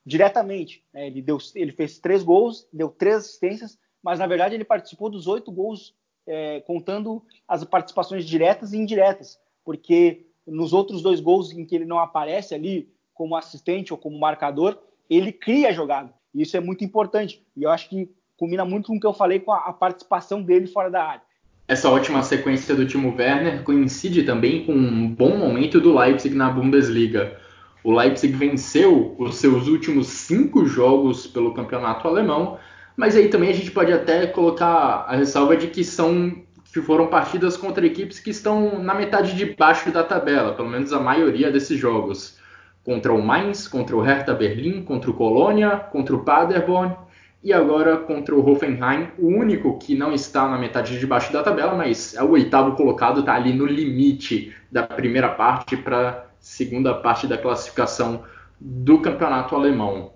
diretamente. 0.05 0.83
Né, 0.93 1.07
ele, 1.07 1.21
deu, 1.21 1.37
ele 1.55 1.71
fez 1.71 1.97
três 1.97 2.23
gols, 2.23 2.67
deu 2.71 2.89
três 2.89 3.17
assistências, 3.17 3.77
mas 4.01 4.19
na 4.19 4.27
verdade 4.27 4.55
ele 4.55 4.65
participou 4.65 5.09
dos 5.09 5.27
oito 5.27 5.51
gols, 5.51 5.95
é, 6.25 6.61
contando 6.61 7.21
as 7.47 7.63
participações 7.63 8.25
diretas 8.25 8.73
e 8.73 8.77
indiretas, 8.77 9.39
porque 9.63 10.25
nos 10.45 10.73
outros 10.73 11.01
dois 11.01 11.19
gols 11.19 11.51
em 11.51 11.65
que 11.65 11.75
ele 11.75 11.85
não 11.85 11.99
aparece 11.99 12.53
ali 12.53 12.89
como 13.13 13.35
assistente 13.35 13.93
ou 13.93 13.99
como 13.99 14.19
marcador, 14.19 14.77
ele 15.09 15.31
cria 15.31 15.69
a 15.69 15.73
jogada. 15.73 16.13
E 16.33 16.41
isso 16.41 16.57
é 16.57 16.59
muito 16.59 16.83
importante. 16.83 17.41
E 17.55 17.63
eu 17.63 17.69
acho 17.69 17.89
que 17.89 18.09
combina 18.37 18.65
muito 18.65 18.87
com 18.87 18.97
o 18.97 18.99
que 18.99 19.05
eu 19.05 19.13
falei 19.13 19.39
com 19.39 19.51
a, 19.51 19.57
a 19.57 19.73
participação 19.73 20.41
dele 20.41 20.67
fora 20.67 20.89
da 20.89 21.03
área. 21.03 21.21
Essa 21.67 21.89
ótima 21.89 22.21
sequência 22.23 22.75
do 22.75 22.85
Timo 22.85 23.15
Werner 23.17 23.63
coincide 23.63 24.23
também 24.23 24.65
com 24.65 24.73
um 24.73 25.07
bom 25.07 25.37
momento 25.37 25.79
do 25.79 25.97
Leipzig 25.97 26.35
na 26.35 26.49
Bundesliga. 26.49 27.37
O 27.83 27.93
Leipzig 27.93 28.33
venceu 28.33 29.15
os 29.17 29.35
seus 29.35 29.67
últimos 29.67 30.07
cinco 30.07 30.65
jogos 30.65 31.25
pelo 31.25 31.53
campeonato 31.53 32.07
alemão, 32.07 32.57
mas 32.97 33.15
aí 33.15 33.29
também 33.29 33.49
a 33.49 33.53
gente 33.53 33.71
pode 33.71 33.93
até 33.93 34.27
colocar 34.27 35.05
a 35.07 35.15
ressalva 35.15 35.55
de 35.55 35.67
que 35.67 35.83
são 35.83 36.43
que 36.73 36.81
foram 36.81 37.05
partidas 37.05 37.55
contra 37.55 37.85
equipes 37.85 38.19
que 38.19 38.31
estão 38.31 38.81
na 38.81 38.95
metade 38.95 39.35
de 39.35 39.45
baixo 39.45 39.91
da 39.91 40.03
tabela, 40.03 40.55
pelo 40.55 40.69
menos 40.69 40.91
a 40.91 40.99
maioria 40.99 41.51
desses 41.51 41.77
jogos. 41.79 42.39
Contra 42.83 43.13
o 43.13 43.21
Mainz, 43.21 43.67
contra 43.67 43.95
o 43.95 44.01
Hertha 44.01 44.33
Berlim, 44.33 44.83
contra 44.83 45.09
o 45.09 45.13
Colônia, 45.13 45.77
contra 45.77 46.15
o 46.15 46.23
Paderborn 46.23 46.95
e 47.43 47.51
agora 47.51 47.97
contra 47.97 48.33
o 48.33 48.49
Hoffenheim, 48.49 49.09
o 49.19 49.27
único 49.27 49.77
que 49.77 49.95
não 49.95 50.13
está 50.13 50.47
na 50.47 50.57
metade 50.57 50.97
de 50.97 51.05
baixo 51.05 51.33
da 51.33 51.43
tabela, 51.43 51.75
mas 51.75 52.15
é 52.15 52.23
o 52.23 52.31
oitavo 52.31 52.75
colocado, 52.75 53.19
está 53.19 53.33
ali 53.33 53.51
no 53.53 53.65
limite 53.65 54.55
da 54.71 54.83
primeira 54.83 55.27
parte 55.27 55.75
para 55.75 56.09
a 56.09 56.23
segunda 56.39 56.93
parte 56.93 57.27
da 57.27 57.37
classificação 57.37 58.23
do 58.59 58.99
campeonato 59.01 59.55
alemão. 59.55 60.13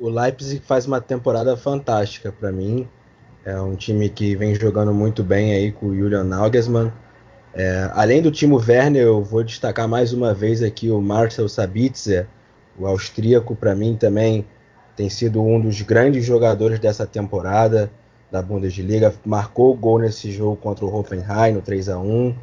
O 0.00 0.08
Leipzig 0.08 0.60
faz 0.66 0.84
uma 0.84 1.00
temporada 1.00 1.56
fantástica 1.56 2.32
para 2.32 2.50
mim. 2.50 2.88
É 3.44 3.60
um 3.60 3.76
time 3.76 4.08
que 4.08 4.34
vem 4.34 4.52
jogando 4.52 4.92
muito 4.92 5.22
bem 5.22 5.52
aí 5.52 5.70
com 5.70 5.86
o 5.86 5.96
Julian 5.96 6.24
Nagelsmann. 6.24 6.92
É, 7.54 7.90
além 7.92 8.22
do 8.22 8.30
Timo 8.30 8.56
Werner, 8.56 9.02
eu 9.02 9.22
vou 9.22 9.44
destacar 9.44 9.86
mais 9.86 10.12
uma 10.12 10.32
vez 10.32 10.62
aqui 10.62 10.90
o 10.90 11.00
Marcel 11.02 11.48
Sabitzer, 11.48 12.26
o 12.78 12.86
austríaco, 12.86 13.54
para 13.54 13.74
mim 13.74 13.94
também 13.94 14.46
tem 14.96 15.10
sido 15.10 15.42
um 15.42 15.60
dos 15.60 15.82
grandes 15.82 16.24
jogadores 16.24 16.78
dessa 16.78 17.06
temporada 17.06 17.90
da 18.30 18.40
Bundesliga. 18.40 19.14
Marcou 19.24 19.74
gol 19.76 19.98
nesse 19.98 20.30
jogo 20.32 20.56
contra 20.56 20.84
o 20.84 20.94
Hoffenheim 20.94 21.52
no 21.52 21.60
3 21.60 21.90
a 21.90 21.98
1 21.98 22.34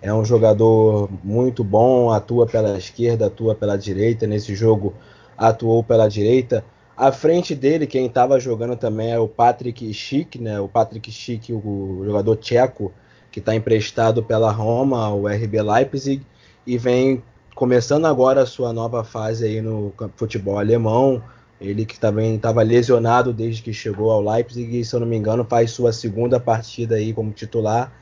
É 0.00 0.14
um 0.14 0.24
jogador 0.24 1.10
muito 1.24 1.64
bom, 1.64 2.10
atua 2.10 2.46
pela 2.46 2.78
esquerda, 2.78 3.26
atua 3.26 3.54
pela 3.56 3.76
direita. 3.76 4.26
Nesse 4.26 4.54
jogo 4.54 4.94
atuou 5.36 5.82
pela 5.82 6.08
direita. 6.08 6.64
À 6.96 7.10
frente 7.10 7.56
dele, 7.56 7.88
quem 7.88 8.06
estava 8.06 8.38
jogando 8.38 8.76
também 8.76 9.10
é 9.10 9.18
o 9.18 9.26
Patrick 9.26 9.92
Schick, 9.92 10.40
né? 10.40 10.60
O 10.60 10.68
Patrick 10.68 11.10
Schick, 11.10 11.52
o 11.52 12.02
jogador 12.04 12.36
tcheco, 12.36 12.92
que 13.34 13.40
está 13.40 13.52
emprestado 13.52 14.22
pela 14.22 14.52
Roma, 14.52 15.12
o 15.12 15.26
RB 15.26 15.60
Leipzig, 15.60 16.24
e 16.64 16.78
vem 16.78 17.20
começando 17.52 18.06
agora 18.06 18.42
a 18.42 18.46
sua 18.46 18.72
nova 18.72 19.02
fase 19.02 19.44
aí 19.44 19.60
no 19.60 19.92
futebol 20.14 20.56
alemão. 20.56 21.20
Ele 21.60 21.84
que 21.84 21.98
também 21.98 22.36
estava 22.36 22.62
lesionado 22.62 23.32
desde 23.32 23.60
que 23.60 23.72
chegou 23.72 24.12
ao 24.12 24.22
Leipzig 24.22 24.78
e, 24.78 24.84
se 24.84 24.94
eu 24.94 25.00
não 25.00 25.06
me 25.08 25.16
engano, 25.16 25.44
faz 25.44 25.72
sua 25.72 25.92
segunda 25.92 26.38
partida 26.38 26.94
aí 26.94 27.12
como 27.12 27.32
titular. 27.32 27.92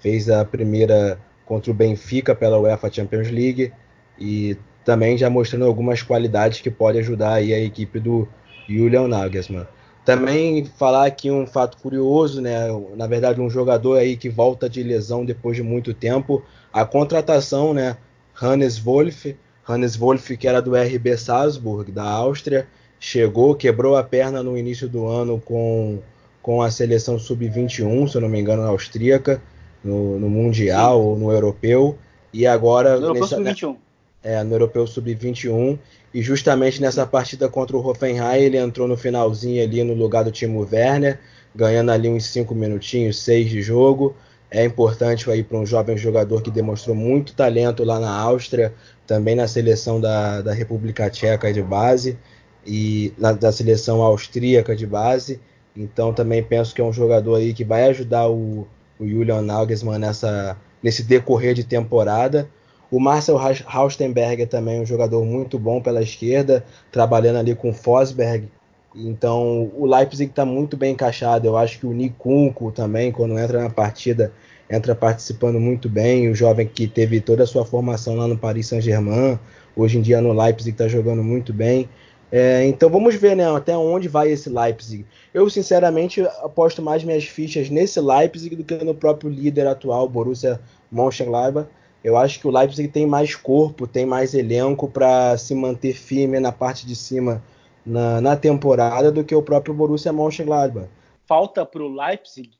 Fez 0.00 0.30
a 0.30 0.42
primeira 0.42 1.20
contra 1.44 1.70
o 1.70 1.74
Benfica 1.74 2.34
pela 2.34 2.58
UEFA 2.58 2.90
Champions 2.90 3.30
League 3.30 3.70
e 4.18 4.56
também 4.86 5.18
já 5.18 5.28
mostrando 5.28 5.66
algumas 5.66 6.00
qualidades 6.00 6.62
que 6.62 6.70
pode 6.70 6.98
ajudar 6.98 7.34
aí 7.34 7.52
a 7.52 7.60
equipe 7.60 8.00
do 8.00 8.26
Julian 8.66 9.06
Nagelsmann. 9.06 9.66
Também 10.08 10.64
falar 10.64 11.04
aqui 11.04 11.30
um 11.30 11.46
fato 11.46 11.76
curioso, 11.76 12.40
né? 12.40 12.60
Na 12.96 13.06
verdade, 13.06 13.42
um 13.42 13.50
jogador 13.50 13.98
aí 13.98 14.16
que 14.16 14.30
volta 14.30 14.66
de 14.66 14.82
lesão 14.82 15.22
depois 15.22 15.54
de 15.54 15.62
muito 15.62 15.92
tempo, 15.92 16.42
a 16.72 16.82
contratação, 16.82 17.74
né? 17.74 17.94
Hannes 18.34 18.78
Wolff, 18.78 19.36
Hannes 19.68 19.96
Wolff 19.96 20.34
que 20.38 20.48
era 20.48 20.62
do 20.62 20.74
RB 20.74 21.14
Salzburg 21.18 21.92
da 21.92 22.04
Áustria, 22.04 22.66
chegou, 22.98 23.54
quebrou 23.54 23.98
a 23.98 24.02
perna 24.02 24.42
no 24.42 24.56
início 24.56 24.88
do 24.88 25.06
ano 25.06 25.42
com, 25.44 25.98
com 26.40 26.62
a 26.62 26.70
seleção 26.70 27.18
sub-21, 27.18 28.08
se 28.08 28.16
eu 28.16 28.22
não 28.22 28.30
me 28.30 28.40
engano, 28.40 28.62
austríaca, 28.62 29.42
no, 29.84 30.18
no 30.18 30.30
mundial 30.30 31.02
Sim. 31.02 31.06
ou 31.06 31.18
no 31.18 31.30
europeu, 31.30 31.98
e 32.32 32.46
agora 32.46 32.98
no 32.98 33.08
europeu 33.08 33.26
sub-21 33.26 33.76
é, 34.22 34.42
no 34.42 34.54
Europeu 34.54 34.86
Sub-21. 34.86 35.78
E 36.12 36.22
justamente 36.22 36.80
nessa 36.80 37.06
partida 37.06 37.48
contra 37.48 37.76
o 37.76 37.86
Hoffenheim, 37.86 38.42
ele 38.42 38.56
entrou 38.56 38.88
no 38.88 38.96
finalzinho 38.96 39.62
ali 39.62 39.84
no 39.84 39.94
lugar 39.94 40.24
do 40.24 40.30
Timo 40.30 40.66
Werner, 40.70 41.18
ganhando 41.54 41.90
ali 41.90 42.08
uns 42.08 42.24
5 42.26 42.54
minutinhos, 42.54 43.18
6 43.18 43.50
de 43.50 43.62
jogo. 43.62 44.14
É 44.50 44.64
importante 44.64 45.30
aí 45.30 45.42
para 45.42 45.58
um 45.58 45.66
jovem 45.66 45.96
jogador 45.98 46.40
que 46.40 46.50
demonstrou 46.50 46.96
muito 46.96 47.34
talento 47.34 47.84
lá 47.84 48.00
na 48.00 48.10
Áustria, 48.10 48.72
também 49.06 49.34
na 49.34 49.46
seleção 49.46 50.00
da, 50.00 50.40
da 50.40 50.54
República 50.54 51.10
Tcheca 51.10 51.52
de 51.52 51.62
base 51.62 52.18
e 52.66 53.12
na, 53.18 53.32
da 53.32 53.52
seleção 53.52 54.00
austríaca 54.00 54.74
de 54.74 54.86
base. 54.86 55.38
Então 55.76 56.14
também 56.14 56.42
penso 56.42 56.74
que 56.74 56.80
é 56.80 56.84
um 56.84 56.92
jogador 56.92 57.36
aí 57.36 57.52
que 57.52 57.64
vai 57.64 57.84
ajudar 57.84 58.28
o, 58.28 58.66
o 58.98 59.06
Julian 59.06 59.42
Nagelsmann 59.42 59.98
nessa, 59.98 60.56
nesse 60.82 61.02
decorrer 61.02 61.52
de 61.52 61.64
temporada. 61.64 62.48
O 62.90 62.98
Marcel 62.98 63.38
Haustenberg 63.66 64.42
é 64.42 64.46
também 64.46 64.80
um 64.80 64.86
jogador 64.86 65.24
muito 65.24 65.58
bom 65.58 65.80
pela 65.80 66.02
esquerda, 66.02 66.64
trabalhando 66.90 67.36
ali 67.36 67.54
com 67.54 67.70
o 67.70 67.74
Fosberg. 67.74 68.48
Então 68.94 69.70
o 69.76 69.86
Leipzig 69.86 70.30
está 70.30 70.44
muito 70.44 70.76
bem 70.76 70.92
encaixado. 70.92 71.46
Eu 71.46 71.56
acho 71.56 71.78
que 71.78 71.86
o 71.86 71.92
Nikunko 71.92 72.72
também, 72.72 73.12
quando 73.12 73.38
entra 73.38 73.62
na 73.62 73.70
partida, 73.70 74.32
entra 74.70 74.94
participando 74.94 75.60
muito 75.60 75.88
bem. 75.88 76.30
O 76.30 76.34
jovem 76.34 76.66
que 76.66 76.86
teve 76.86 77.20
toda 77.20 77.42
a 77.42 77.46
sua 77.46 77.64
formação 77.64 78.16
lá 78.16 78.26
no 78.26 78.38
Paris 78.38 78.68
Saint-Germain, 78.68 79.38
hoje 79.76 79.98
em 79.98 80.02
dia 80.02 80.20
no 80.20 80.32
Leipzig 80.32 80.70
está 80.70 80.88
jogando 80.88 81.22
muito 81.22 81.52
bem. 81.52 81.88
É, 82.30 82.66
então 82.66 82.90
vamos 82.90 83.14
ver 83.14 83.34
né, 83.34 83.50
até 83.50 83.76
onde 83.76 84.06
vai 84.06 84.30
esse 84.30 84.50
Leipzig. 84.50 85.06
Eu 85.32 85.48
sinceramente 85.48 86.20
aposto 86.42 86.82
mais 86.82 87.02
minhas 87.02 87.24
fichas 87.24 87.70
nesse 87.70 88.00
Leipzig 88.00 88.54
do 88.54 88.64
que 88.64 88.74
no 88.84 88.94
próprio 88.94 89.30
líder 89.30 89.66
atual, 89.66 90.08
Borussia 90.08 90.60
Mönchengladbach. 90.90 91.68
Eu 92.08 92.16
acho 92.16 92.40
que 92.40 92.48
o 92.48 92.50
Leipzig 92.50 92.88
tem 92.88 93.06
mais 93.06 93.34
corpo, 93.34 93.86
tem 93.86 94.06
mais 94.06 94.32
elenco 94.32 94.88
para 94.88 95.36
se 95.36 95.54
manter 95.54 95.92
firme 95.92 96.40
na 96.40 96.50
parte 96.50 96.86
de 96.86 96.96
cima 96.96 97.44
na, 97.84 98.18
na, 98.18 98.34
temporada 98.34 99.12
do 99.12 99.22
que 99.22 99.34
o 99.34 99.42
próprio 99.42 99.74
Borussia 99.74 100.10
Mönchengladbach. 100.10 100.88
Falta 101.26 101.66
para 101.66 101.82
o 101.82 101.94
Leipzig 101.94 102.52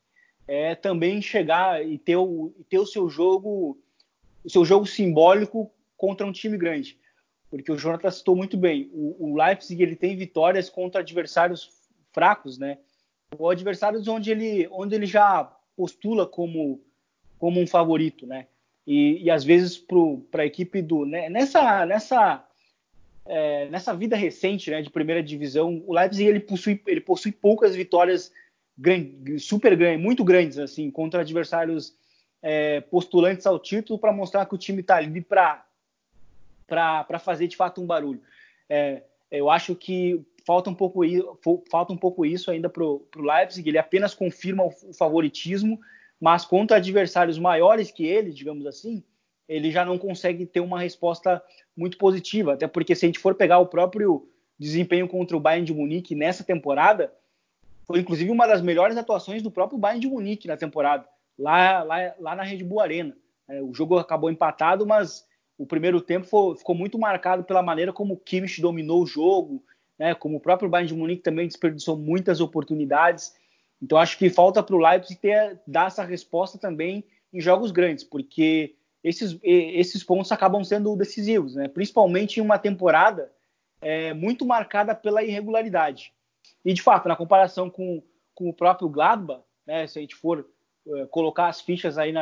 é 0.46 0.74
também 0.74 1.22
chegar 1.22 1.82
e 1.82 1.96
ter 1.96 2.16
o, 2.16 2.52
ter 2.68 2.78
o 2.78 2.84
seu 2.84 3.08
jogo 3.08 3.78
o 4.44 4.50
seu 4.50 4.66
jogo 4.66 4.84
simbólico 4.84 5.70
contra 5.96 6.26
um 6.26 6.32
time 6.32 6.58
grande, 6.58 6.98
porque 7.50 7.72
o 7.72 7.78
Jonathan 7.78 8.10
citou 8.10 8.36
muito 8.36 8.56
bem. 8.58 8.90
O, 8.92 9.30
o 9.30 9.34
Leipzig 9.34 9.82
ele 9.82 9.96
tem 9.96 10.14
vitórias 10.14 10.68
contra 10.68 11.00
adversários 11.00 11.70
fracos, 12.12 12.58
né? 12.58 12.76
Ou 13.38 13.48
adversários 13.48 14.06
onde 14.08 14.30
ele 14.30 14.68
onde 14.70 14.94
ele 14.94 15.06
já 15.06 15.50
postula 15.74 16.26
como 16.26 16.82
como 17.38 17.58
um 17.58 17.66
favorito, 17.66 18.26
né? 18.26 18.46
E, 18.88 19.22
e 19.22 19.30
às 19.30 19.44
vezes 19.44 19.76
para 19.76 20.42
a 20.42 20.46
equipe 20.46 20.80
do 20.80 21.04
né, 21.04 21.28
nessa 21.28 21.84
nessa 21.84 22.42
é, 23.26 23.68
nessa 23.68 23.94
vida 23.94 24.16
recente 24.16 24.70
né, 24.70 24.80
de 24.80 24.88
primeira 24.88 25.22
divisão 25.22 25.84
o 25.86 25.92
Leipzig 25.92 26.26
ele 26.26 26.40
possui 26.40 26.80
ele 26.86 27.02
possui 27.02 27.30
poucas 27.30 27.76
vitórias 27.76 28.32
grande, 28.78 29.38
super 29.38 29.76
grandes 29.76 30.02
muito 30.02 30.24
grandes 30.24 30.58
assim 30.58 30.90
contra 30.90 31.20
adversários 31.20 31.94
é, 32.40 32.80
postulantes 32.80 33.46
ao 33.46 33.58
título 33.58 33.98
para 33.98 34.10
mostrar 34.10 34.46
que 34.46 34.54
o 34.54 34.58
time 34.58 34.80
está 34.80 34.96
ali 34.96 35.20
para 35.20 35.64
fazer 37.20 37.46
de 37.46 37.56
fato 37.56 37.82
um 37.82 37.86
barulho. 37.86 38.22
É, 38.70 39.02
eu 39.30 39.50
acho 39.50 39.74
que 39.74 40.24
falta 40.46 40.70
um 40.70 40.74
pouco 40.74 41.02
falta 41.70 41.92
um 41.92 41.96
pouco 41.96 42.24
isso 42.24 42.50
ainda 42.50 42.70
para 42.70 42.84
o 42.84 43.06
Leipzig 43.16 43.68
ele 43.68 43.76
apenas 43.76 44.14
confirma 44.14 44.64
o 44.64 44.70
favoritismo 44.94 45.78
mas 46.20 46.44
contra 46.44 46.76
adversários 46.76 47.38
maiores 47.38 47.90
que 47.90 48.04
ele, 48.06 48.32
digamos 48.32 48.66
assim, 48.66 49.02
ele 49.48 49.70
já 49.70 49.84
não 49.84 49.96
consegue 49.96 50.44
ter 50.44 50.60
uma 50.60 50.80
resposta 50.80 51.42
muito 51.76 51.96
positiva, 51.96 52.54
até 52.54 52.66
porque 52.66 52.94
se 52.94 53.06
a 53.06 53.08
gente 53.08 53.18
for 53.18 53.34
pegar 53.34 53.58
o 53.58 53.66
próprio 53.66 54.28
desempenho 54.58 55.08
contra 55.08 55.36
o 55.36 55.40
Bayern 55.40 55.64
de 55.64 55.72
Munique 55.72 56.14
nessa 56.14 56.44
temporada, 56.44 57.12
foi 57.86 58.00
inclusive 58.00 58.30
uma 58.30 58.46
das 58.46 58.60
melhores 58.60 58.96
atuações 58.96 59.42
do 59.42 59.50
próprio 59.50 59.78
Bayern 59.78 60.00
de 60.00 60.08
Munique 60.08 60.48
na 60.48 60.56
temporada, 60.56 61.08
lá, 61.38 61.82
lá, 61.82 62.14
lá 62.18 62.36
na 62.36 62.42
Red 62.42 62.62
Bull 62.64 62.80
Arena. 62.80 63.16
É, 63.48 63.62
o 63.62 63.72
jogo 63.72 63.96
acabou 63.96 64.30
empatado, 64.30 64.86
mas 64.86 65.26
o 65.56 65.66
primeiro 65.66 66.00
tempo 66.00 66.26
foi, 66.26 66.56
ficou 66.56 66.74
muito 66.74 66.98
marcado 66.98 67.42
pela 67.44 67.62
maneira 67.62 67.92
como 67.92 68.14
o 68.14 68.18
Kimmich 68.18 68.60
dominou 68.60 69.02
o 69.02 69.06
jogo, 69.06 69.64
né, 69.98 70.14
como 70.14 70.36
o 70.36 70.40
próprio 70.40 70.68
Bayern 70.68 70.88
de 70.88 70.98
Munique 70.98 71.22
também 71.22 71.48
desperdiçou 71.48 71.96
muitas 71.96 72.40
oportunidades. 72.40 73.34
Então 73.80 73.98
acho 73.98 74.18
que 74.18 74.28
falta 74.28 74.62
para 74.62 74.74
o 74.74 74.78
Leipzig 74.78 75.20
ter, 75.20 75.60
dar 75.66 75.86
essa 75.86 76.04
resposta 76.04 76.58
também 76.58 77.04
em 77.32 77.40
jogos 77.40 77.70
grandes, 77.70 78.04
porque 78.04 78.74
esses, 79.02 79.38
esses 79.42 80.02
pontos 80.02 80.32
acabam 80.32 80.64
sendo 80.64 80.96
decisivos, 80.96 81.54
né? 81.54 81.68
principalmente 81.68 82.38
em 82.38 82.42
uma 82.42 82.58
temporada 82.58 83.30
é, 83.80 84.12
muito 84.12 84.44
marcada 84.44 84.94
pela 84.94 85.22
irregularidade. 85.22 86.12
E 86.64 86.72
de 86.72 86.82
fato, 86.82 87.08
na 87.08 87.16
comparação 87.16 87.70
com, 87.70 88.02
com 88.34 88.48
o 88.48 88.54
próprio 88.54 88.88
Gladbach, 88.88 89.42
né, 89.66 89.86
se 89.86 89.98
a 89.98 90.02
gente 90.02 90.16
for 90.16 90.46
é, 90.88 91.06
colocar 91.06 91.48
as 91.48 91.60
fichas 91.60 91.98
aí 91.98 92.12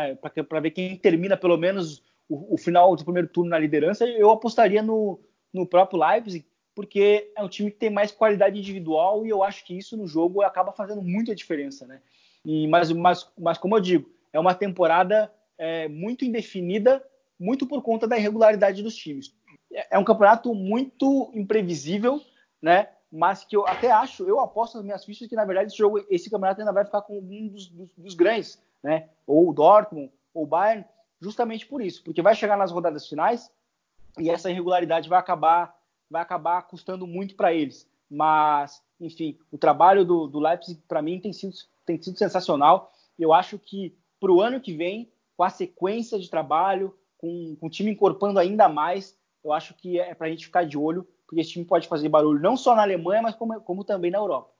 para 0.48 0.60
ver 0.60 0.70
quem 0.72 0.96
termina 0.96 1.36
pelo 1.36 1.56
menos 1.56 2.02
o, 2.28 2.54
o, 2.54 2.58
final 2.58 2.94
do 2.94 3.04
primeiro 3.04 3.28
turno 3.28 3.50
na 3.50 3.58
liderança, 3.58 4.04
eu 4.04 4.30
apostaria 4.30 4.82
no, 4.82 5.20
no 5.52 5.66
próprio 5.66 6.00
Leipzig, 6.00 6.44
porque 6.76 7.32
é 7.34 7.42
um 7.42 7.48
time 7.48 7.70
que 7.70 7.78
tem 7.78 7.88
mais 7.88 8.12
qualidade 8.12 8.58
individual 8.58 9.24
e 9.24 9.30
eu 9.30 9.42
acho 9.42 9.64
que 9.64 9.76
isso 9.76 9.96
no 9.96 10.06
jogo 10.06 10.42
acaba 10.42 10.72
fazendo 10.72 11.00
muita 11.00 11.34
diferença, 11.34 11.86
né? 11.86 12.02
E, 12.44 12.68
mas, 12.68 12.92
mas, 12.92 13.32
mas 13.36 13.56
como 13.56 13.74
eu 13.74 13.80
digo, 13.80 14.10
é 14.30 14.38
uma 14.38 14.54
temporada 14.54 15.32
é, 15.56 15.88
muito 15.88 16.26
indefinida, 16.26 17.02
muito 17.40 17.66
por 17.66 17.82
conta 17.82 18.06
da 18.06 18.18
irregularidade 18.18 18.82
dos 18.82 18.94
times. 18.94 19.34
é 19.72 19.98
um 19.98 20.04
campeonato 20.04 20.54
muito 20.54 21.32
imprevisível, 21.34 22.20
né? 22.60 22.90
Mas 23.10 23.42
que 23.42 23.56
eu 23.56 23.66
até 23.66 23.90
acho, 23.90 24.28
eu 24.28 24.38
aposto 24.38 24.74
nas 24.74 24.84
minhas 24.84 25.04
fichas 25.04 25.28
que 25.28 25.34
na 25.34 25.46
verdade 25.46 25.68
esse 25.68 25.78
jogo, 25.78 26.04
esse 26.10 26.28
campeonato 26.28 26.60
ainda 26.60 26.72
vai 26.74 26.84
ficar 26.84 27.00
com 27.00 27.18
um 27.18 27.48
dos, 27.48 27.68
dos, 27.68 27.88
dos 27.96 28.14
grandes, 28.14 28.62
né? 28.82 29.08
Ou 29.26 29.48
o 29.48 29.54
Dortmund, 29.54 30.12
ou 30.34 30.44
o 30.44 30.46
Bayern, 30.46 30.84
justamente 31.22 31.64
por 31.64 31.80
isso, 31.80 32.04
porque 32.04 32.20
vai 32.20 32.34
chegar 32.34 32.58
nas 32.58 32.70
rodadas 32.70 33.08
finais 33.08 33.50
e 34.18 34.28
essa 34.28 34.50
irregularidade 34.50 35.08
vai 35.08 35.18
acabar, 35.18 35.74
vai 36.10 36.22
acabar 36.22 36.62
custando 36.62 37.06
muito 37.06 37.34
para 37.34 37.52
eles. 37.52 37.88
Mas, 38.10 38.82
enfim, 39.00 39.38
o 39.50 39.58
trabalho 39.58 40.04
do, 40.04 40.26
do 40.26 40.38
Leipzig 40.38 40.80
para 40.86 41.02
mim 41.02 41.20
tem 41.20 41.32
sido, 41.32 41.54
tem 41.84 42.00
sido 42.00 42.18
sensacional. 42.18 42.92
Eu 43.18 43.32
acho 43.32 43.58
que 43.58 43.94
para 44.20 44.32
o 44.32 44.40
ano 44.40 44.60
que 44.60 44.72
vem, 44.72 45.10
com 45.36 45.42
a 45.42 45.50
sequência 45.50 46.18
de 46.18 46.30
trabalho, 46.30 46.94
com, 47.18 47.56
com 47.60 47.66
o 47.66 47.70
time 47.70 47.90
incorporando 47.90 48.38
ainda 48.38 48.68
mais, 48.68 49.16
eu 49.44 49.52
acho 49.52 49.74
que 49.74 49.98
é 49.98 50.14
para 50.14 50.26
a 50.26 50.30
gente 50.30 50.46
ficar 50.46 50.64
de 50.64 50.78
olho, 50.78 51.06
porque 51.26 51.40
esse 51.40 51.50
time 51.50 51.64
pode 51.64 51.88
fazer 51.88 52.08
barulho 52.08 52.40
não 52.40 52.56
só 52.56 52.74
na 52.74 52.82
Alemanha, 52.82 53.22
mas 53.22 53.34
como, 53.34 53.60
como 53.60 53.84
também 53.84 54.10
na 54.10 54.18
Europa. 54.18 54.50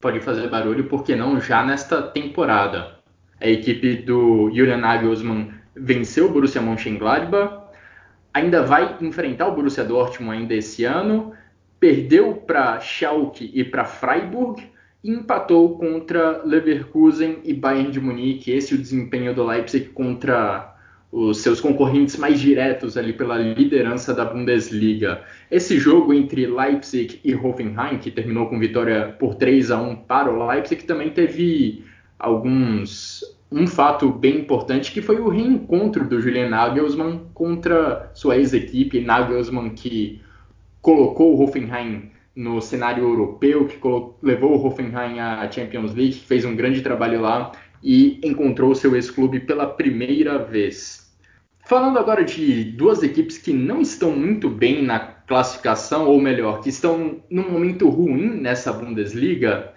Pode 0.00 0.20
fazer 0.20 0.48
barulho, 0.48 0.88
porque 0.88 1.16
não 1.16 1.40
já 1.40 1.64
nesta 1.64 2.02
temporada. 2.02 2.98
A 3.40 3.48
equipe 3.48 3.96
do 3.96 4.50
Julian 4.54 4.78
Nagelsmann 4.78 5.52
venceu 5.74 6.26
o 6.26 6.32
Borussia 6.32 6.60
Mönchengladbach, 6.60 7.67
ainda 8.38 8.62
vai 8.62 8.96
enfrentar 9.00 9.48
o 9.48 9.54
Borussia 9.54 9.84
Dortmund 9.84 10.38
ainda 10.38 10.54
esse 10.54 10.84
ano, 10.84 11.32
perdeu 11.78 12.34
para 12.34 12.80
Schalke 12.80 13.50
e 13.52 13.64
para 13.64 13.84
Freiburg 13.84 14.62
e 15.02 15.10
empatou 15.10 15.76
contra 15.76 16.42
Leverkusen 16.44 17.38
e 17.44 17.52
Bayern 17.52 17.90
de 17.90 18.00
Munique. 18.00 18.50
Esse 18.50 18.74
é 18.74 18.76
o 18.76 18.80
desempenho 18.80 19.34
do 19.34 19.44
Leipzig 19.44 19.86
contra 19.90 20.74
os 21.10 21.38
seus 21.38 21.60
concorrentes 21.60 22.16
mais 22.16 22.38
diretos 22.38 22.96
ali 22.96 23.12
pela 23.12 23.38
liderança 23.38 24.12
da 24.12 24.24
Bundesliga. 24.24 25.22
Esse 25.50 25.78
jogo 25.78 26.12
entre 26.12 26.46
Leipzig 26.46 27.20
e 27.24 27.34
Hoffenheim, 27.34 27.98
que 27.98 28.10
terminou 28.10 28.48
com 28.48 28.58
vitória 28.58 29.16
por 29.18 29.34
3 29.34 29.70
a 29.70 29.80
1 29.80 29.96
para 29.96 30.30
o 30.30 30.46
Leipzig, 30.46 30.84
também 30.84 31.10
teve 31.10 31.84
alguns 32.18 33.37
um 33.50 33.66
fato 33.66 34.10
bem 34.10 34.38
importante 34.40 34.92
que 34.92 35.00
foi 35.00 35.18
o 35.20 35.28
reencontro 35.28 36.06
do 36.06 36.20
Julian 36.20 36.48
Nagelsmann 36.50 37.28
contra 37.32 38.10
sua 38.14 38.36
ex-equipe, 38.36 39.00
Nagelsmann 39.00 39.70
que 39.70 40.20
colocou 40.82 41.34
o 41.34 41.42
Hoffenheim 41.42 42.10
no 42.36 42.60
cenário 42.60 43.04
europeu, 43.04 43.66
que 43.66 43.78
levou 44.22 44.52
o 44.52 44.66
Hoffenheim 44.66 45.18
à 45.18 45.50
Champions 45.50 45.94
League, 45.94 46.14
fez 46.14 46.44
um 46.44 46.54
grande 46.54 46.82
trabalho 46.82 47.20
lá 47.20 47.52
e 47.82 48.20
encontrou 48.22 48.74
seu 48.74 48.94
ex-clube 48.94 49.40
pela 49.40 49.66
primeira 49.66 50.38
vez. 50.38 51.08
Falando 51.66 51.98
agora 51.98 52.24
de 52.24 52.64
duas 52.64 53.02
equipes 53.02 53.38
que 53.38 53.52
não 53.52 53.80
estão 53.80 54.12
muito 54.12 54.48
bem 54.48 54.82
na 54.82 54.98
classificação, 55.00 56.06
ou 56.06 56.20
melhor, 56.20 56.60
que 56.60 56.70
estão 56.70 57.20
num 57.30 57.50
momento 57.50 57.88
ruim 57.88 58.40
nessa 58.40 58.72
Bundesliga, 58.72 59.74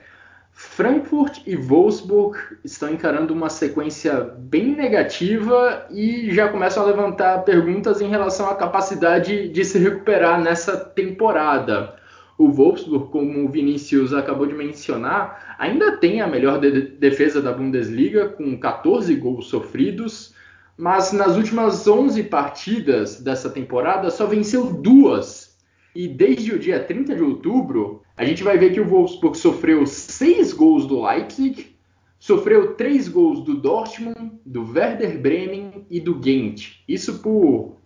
Frankfurt 0.63 1.41
e 1.45 1.55
Wolfsburg 1.55 2.37
estão 2.63 2.93
encarando 2.93 3.33
uma 3.33 3.49
sequência 3.49 4.13
bem 4.37 4.75
negativa 4.75 5.87
e 5.89 6.31
já 6.31 6.47
começam 6.47 6.83
a 6.83 6.85
levantar 6.85 7.39
perguntas 7.39 7.99
em 7.99 8.07
relação 8.07 8.47
à 8.47 8.55
capacidade 8.55 9.49
de 9.49 9.65
se 9.65 9.79
recuperar 9.79 10.39
nessa 10.39 10.77
temporada. 10.77 11.95
O 12.37 12.49
Wolfsburg, 12.49 13.09
como 13.09 13.43
o 13.43 13.49
Vinícius 13.49 14.13
acabou 14.13 14.45
de 14.45 14.53
mencionar, 14.53 15.55
ainda 15.57 15.97
tem 15.97 16.21
a 16.21 16.27
melhor 16.27 16.59
de 16.59 16.81
defesa 16.81 17.41
da 17.41 17.51
Bundesliga, 17.51 18.29
com 18.29 18.57
14 18.57 19.13
gols 19.15 19.47
sofridos, 19.47 20.33
mas 20.77 21.11
nas 21.11 21.35
últimas 21.35 21.87
11 21.87 22.23
partidas 22.25 23.19
dessa 23.19 23.49
temporada 23.49 24.09
só 24.11 24.27
venceu 24.27 24.71
duas 24.71 25.57
e 25.93 26.07
desde 26.07 26.53
o 26.53 26.59
dia 26.59 26.79
30 26.79 27.15
de 27.15 27.21
outubro, 27.21 28.00
a 28.17 28.25
gente 28.25 28.43
vai 28.43 28.57
ver 28.57 28.73
que 28.73 28.79
o 28.79 28.87
Wolfsburg 28.87 29.37
sofreu 29.37 29.85
seis 29.85 30.53
gols 30.53 30.85
do 30.85 31.03
Leipzig, 31.05 31.75
sofreu 32.19 32.75
três 32.75 33.07
gols 33.07 33.43
do 33.43 33.55
Dortmund, 33.55 34.33
do 34.45 34.63
Werder 34.71 35.19
Bremen 35.19 35.85
e 35.89 35.99
do 35.99 36.21
Gent. 36.21 36.81
Isso 36.87 37.19
por 37.19 37.77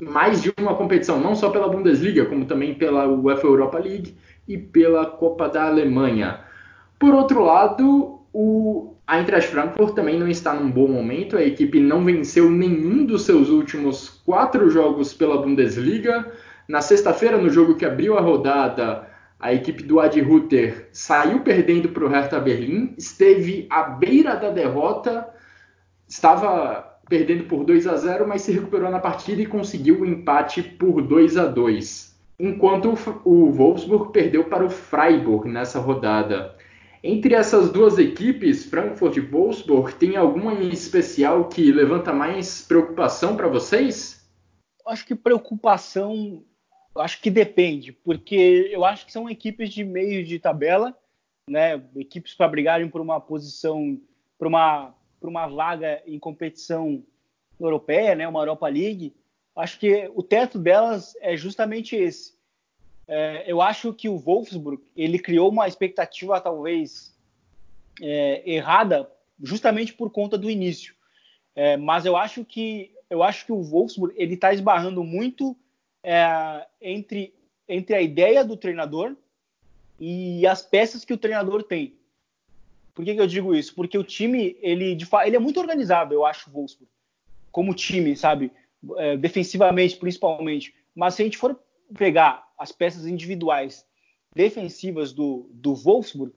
mais 0.00 0.42
de 0.42 0.52
uma 0.58 0.74
competição, 0.74 1.20
não 1.20 1.34
só 1.34 1.50
pela 1.50 1.68
Bundesliga, 1.68 2.26
como 2.26 2.44
também 2.44 2.74
pela 2.74 3.06
UEFA 3.08 3.46
Europa 3.46 3.78
League 3.78 4.16
e 4.46 4.58
pela 4.58 5.06
Copa 5.06 5.48
da 5.48 5.66
Alemanha. 5.66 6.40
Por 6.98 7.14
outro 7.14 7.42
lado, 7.42 8.20
o 8.32 8.94
Eintracht 9.10 9.50
Frankfurt 9.50 9.94
também 9.94 10.18
não 10.18 10.28
está 10.28 10.54
num 10.54 10.70
bom 10.70 10.88
momento. 10.88 11.36
A 11.36 11.42
equipe 11.42 11.80
não 11.80 12.04
venceu 12.04 12.50
nenhum 12.50 13.04
dos 13.04 13.22
seus 13.22 13.48
últimos 13.48 14.08
quatro 14.24 14.70
jogos 14.70 15.12
pela 15.12 15.40
Bundesliga. 15.40 16.32
Na 16.66 16.80
sexta-feira, 16.80 17.36
no 17.36 17.50
jogo 17.50 17.74
que 17.74 17.84
abriu 17.84 18.16
a 18.16 18.20
rodada, 18.20 19.06
a 19.44 19.52
equipe 19.52 19.82
do 19.82 20.00
Adi 20.00 20.22
Rutter 20.22 20.88
saiu 20.90 21.40
perdendo 21.40 21.90
para 21.90 22.02
o 22.02 22.08
Hertha 22.08 22.40
Berlim, 22.40 22.94
esteve 22.96 23.66
à 23.68 23.82
beira 23.82 24.36
da 24.36 24.48
derrota, 24.48 25.28
estava 26.08 26.98
perdendo 27.10 27.44
por 27.44 27.62
2 27.62 27.86
a 27.86 27.94
0, 27.94 28.26
mas 28.26 28.40
se 28.40 28.52
recuperou 28.52 28.90
na 28.90 28.98
partida 28.98 29.42
e 29.42 29.46
conseguiu 29.46 30.00
o 30.00 30.02
um 30.02 30.06
empate 30.06 30.62
por 30.62 31.02
2 31.02 31.36
a 31.36 31.44
2. 31.44 32.18
Enquanto 32.40 32.94
o 33.22 33.50
Wolfsburg 33.50 34.12
perdeu 34.12 34.44
para 34.44 34.64
o 34.64 34.70
Freiburg 34.70 35.46
nessa 35.46 35.78
rodada. 35.78 36.56
Entre 37.02 37.34
essas 37.34 37.70
duas 37.70 37.98
equipes, 37.98 38.64
Frankfurt 38.64 39.18
e 39.18 39.20
Wolfsburg, 39.20 39.94
tem 39.96 40.16
alguma 40.16 40.54
em 40.54 40.70
especial 40.70 41.50
que 41.50 41.70
levanta 41.70 42.14
mais 42.14 42.62
preocupação 42.62 43.36
para 43.36 43.48
vocês? 43.48 44.26
Acho 44.86 45.04
que 45.04 45.14
preocupação 45.14 46.42
acho 47.00 47.20
que 47.20 47.30
depende, 47.30 47.92
porque 47.92 48.70
eu 48.72 48.84
acho 48.84 49.04
que 49.04 49.12
são 49.12 49.28
equipes 49.28 49.72
de 49.72 49.82
meio 49.84 50.24
de 50.24 50.38
tabela, 50.38 50.96
né? 51.48 51.82
Equipes 51.96 52.34
para 52.34 52.48
brigarem 52.48 52.88
por 52.88 53.00
uma 53.00 53.20
posição, 53.20 54.00
por 54.38 54.46
uma, 54.46 54.94
por 55.20 55.28
uma 55.28 55.46
vaga 55.46 56.02
em 56.06 56.18
competição 56.18 57.02
europeia, 57.60 58.14
né? 58.14 58.28
Uma 58.28 58.40
Europa 58.40 58.68
League. 58.68 59.14
Acho 59.56 59.78
que 59.78 60.10
o 60.14 60.22
teto 60.22 60.58
delas 60.58 61.16
é 61.20 61.36
justamente 61.36 61.96
esse. 61.96 62.34
É, 63.06 63.44
eu 63.46 63.60
acho 63.60 63.92
que 63.92 64.08
o 64.08 64.16
Wolfsburg 64.16 64.82
ele 64.96 65.18
criou 65.18 65.50
uma 65.50 65.68
expectativa 65.68 66.40
talvez 66.40 67.14
é, 68.00 68.42
errada, 68.50 69.10
justamente 69.42 69.92
por 69.92 70.10
conta 70.10 70.38
do 70.38 70.50
início. 70.50 70.94
É, 71.54 71.76
mas 71.76 72.04
eu 72.04 72.16
acho 72.16 72.44
que 72.44 72.92
eu 73.10 73.22
acho 73.22 73.46
que 73.46 73.52
o 73.52 73.62
Wolfsburg 73.62 74.14
ele 74.16 74.34
está 74.34 74.52
esbarrando 74.52 75.04
muito 75.04 75.56
é, 76.04 76.66
entre, 76.80 77.34
entre 77.66 77.96
a 77.96 78.02
ideia 78.02 78.44
do 78.44 78.56
treinador 78.56 79.16
e 79.98 80.46
as 80.46 80.60
peças 80.60 81.04
que 81.04 81.14
o 81.14 81.18
treinador 81.18 81.62
tem. 81.62 81.94
Por 82.94 83.04
que, 83.04 83.14
que 83.14 83.20
eu 83.20 83.26
digo 83.26 83.54
isso? 83.54 83.74
Porque 83.74 83.96
o 83.96 84.04
time, 84.04 84.56
ele, 84.60 84.94
de, 84.94 85.08
ele 85.24 85.36
é 85.36 85.38
muito 85.38 85.58
organizado, 85.58 86.14
eu 86.14 86.24
acho, 86.24 86.50
o 86.50 86.52
Wolfsburg. 86.52 86.90
Como 87.50 87.74
time, 87.74 88.14
sabe? 88.16 88.52
É, 88.98 89.16
defensivamente, 89.16 89.96
principalmente. 89.96 90.74
Mas 90.94 91.14
se 91.14 91.22
a 91.22 91.24
gente 91.24 91.38
for 91.38 91.58
pegar 91.96 92.46
as 92.58 92.70
peças 92.70 93.06
individuais 93.06 93.86
defensivas 94.34 95.12
do, 95.12 95.48
do 95.52 95.74
Wolfsburg, 95.74 96.34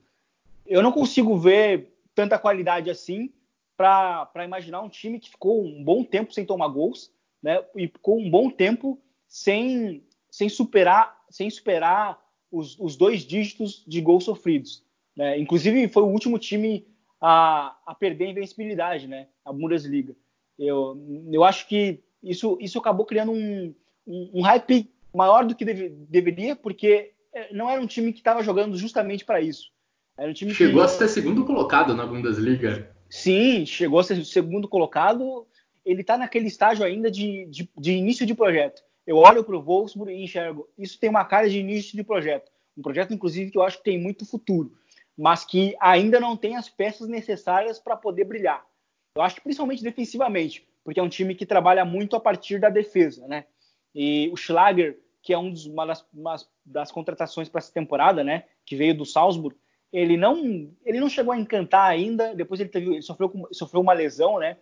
eu 0.66 0.82
não 0.82 0.92
consigo 0.92 1.36
ver 1.36 1.92
tanta 2.14 2.38
qualidade 2.38 2.90
assim 2.90 3.32
para 3.76 4.44
imaginar 4.44 4.80
um 4.80 4.88
time 4.88 5.20
que 5.20 5.30
ficou 5.30 5.64
um 5.64 5.84
bom 5.84 6.02
tempo 6.02 6.32
sem 6.32 6.44
tomar 6.44 6.68
gols, 6.68 7.12
né? 7.40 7.64
E 7.76 7.86
ficou 7.86 8.18
um 8.18 8.28
bom 8.28 8.50
tempo 8.50 9.00
sem, 9.28 10.02
sem 10.30 10.48
superar, 10.48 11.16
sem 11.30 11.48
superar 11.50 12.18
os, 12.50 12.78
os 12.80 12.96
dois 12.96 13.22
dígitos 13.22 13.84
de 13.86 14.00
gols 14.00 14.24
sofridos. 14.24 14.82
Né? 15.14 15.38
Inclusive, 15.38 15.88
foi 15.88 16.02
o 16.02 16.08
último 16.08 16.38
time 16.38 16.86
a, 17.20 17.76
a 17.86 17.94
perder 17.94 18.26
a 18.26 18.30
invencibilidade, 18.30 19.06
né? 19.06 19.28
a 19.44 19.52
Bundesliga. 19.52 20.16
Eu, 20.58 20.98
eu 21.30 21.44
acho 21.44 21.68
que 21.68 22.00
isso, 22.22 22.58
isso 22.60 22.78
acabou 22.78 23.06
criando 23.06 23.30
um, 23.30 23.74
um, 24.06 24.30
um 24.34 24.42
hype 24.42 24.90
maior 25.14 25.44
do 25.44 25.54
que 25.54 25.64
deve, 25.64 25.90
deveria, 25.90 26.56
porque 26.56 27.12
é, 27.32 27.52
não 27.52 27.70
era 27.70 27.80
um 27.80 27.86
time 27.86 28.12
que 28.12 28.18
estava 28.18 28.42
jogando 28.42 28.76
justamente 28.76 29.24
para 29.24 29.40
isso. 29.40 29.70
Era 30.16 30.30
um 30.30 30.34
time 30.34 30.52
chegou 30.52 30.80
que... 30.80 30.86
a 30.86 30.88
ser 30.88 31.08
segundo 31.08 31.44
colocado 31.44 31.94
na 31.94 32.04
Bundesliga. 32.04 32.90
Sim, 33.08 33.64
chegou 33.64 34.00
a 34.00 34.04
ser 34.04 34.24
segundo 34.24 34.66
colocado. 34.68 35.46
Ele 35.84 36.00
está 36.00 36.18
naquele 36.18 36.48
estágio 36.48 36.84
ainda 36.84 37.10
de, 37.10 37.46
de, 37.46 37.70
de, 37.78 37.92
início 37.92 38.26
de 38.26 38.34
projeto 38.34 38.82
eu 39.08 39.16
olho 39.16 39.42
para 39.42 39.56
o 39.56 39.62
Wolfsburg 39.62 40.12
e 40.12 40.22
enxergo. 40.22 40.68
Isso 40.76 41.00
tem 41.00 41.08
uma 41.08 41.24
cara 41.24 41.48
de 41.48 41.58
início 41.58 41.96
de 41.96 42.04
projeto. 42.04 42.52
Um 42.76 42.82
projeto, 42.82 43.14
inclusive, 43.14 43.50
que 43.50 43.56
eu 43.56 43.62
acho 43.62 43.78
que 43.78 43.84
tem 43.84 43.98
muito 43.98 44.26
futuro, 44.26 44.74
mas 45.16 45.46
que 45.46 45.74
ainda 45.80 46.20
não 46.20 46.36
tem 46.36 46.56
as 46.56 46.68
peças 46.68 47.08
necessárias 47.08 47.78
para 47.78 47.96
poder 47.96 48.26
brilhar. 48.26 48.62
Eu 49.16 49.22
acho 49.22 49.36
que 49.36 49.40
principalmente 49.40 49.82
defensivamente, 49.82 50.68
porque 50.84 51.00
é 51.00 51.02
um 51.02 51.08
time 51.08 51.34
que 51.34 51.46
trabalha 51.46 51.86
muito 51.86 52.16
a 52.16 52.20
partir 52.20 52.60
da 52.60 52.68
defesa, 52.68 53.26
né? 53.26 53.46
E 53.94 54.28
o 54.28 54.36
Schlager, 54.36 55.00
que 55.22 55.32
é 55.32 55.38
um 55.38 55.50
dos, 55.50 55.64
uma, 55.64 55.86
das, 55.86 56.06
uma 56.12 56.36
das 56.62 56.92
contratações 56.92 57.48
para 57.48 57.60
essa 57.60 57.72
temporada, 57.72 58.22
né? 58.22 58.44
Que 58.66 58.76
veio 58.76 58.94
do 58.94 59.06
Salzburg, 59.06 59.56
ele 59.90 60.18
não, 60.18 60.70
ele 60.84 61.00
não 61.00 61.08
chegou 61.08 61.32
a 61.32 61.38
encantar 61.38 61.88
ainda. 61.88 62.34
Depois 62.34 62.60
ele, 62.60 62.68
teve, 62.68 62.92
ele 62.92 63.02
sofreu, 63.02 63.32
sofreu 63.52 63.80
uma 63.80 63.94
lesão, 63.94 64.38
né? 64.38 64.58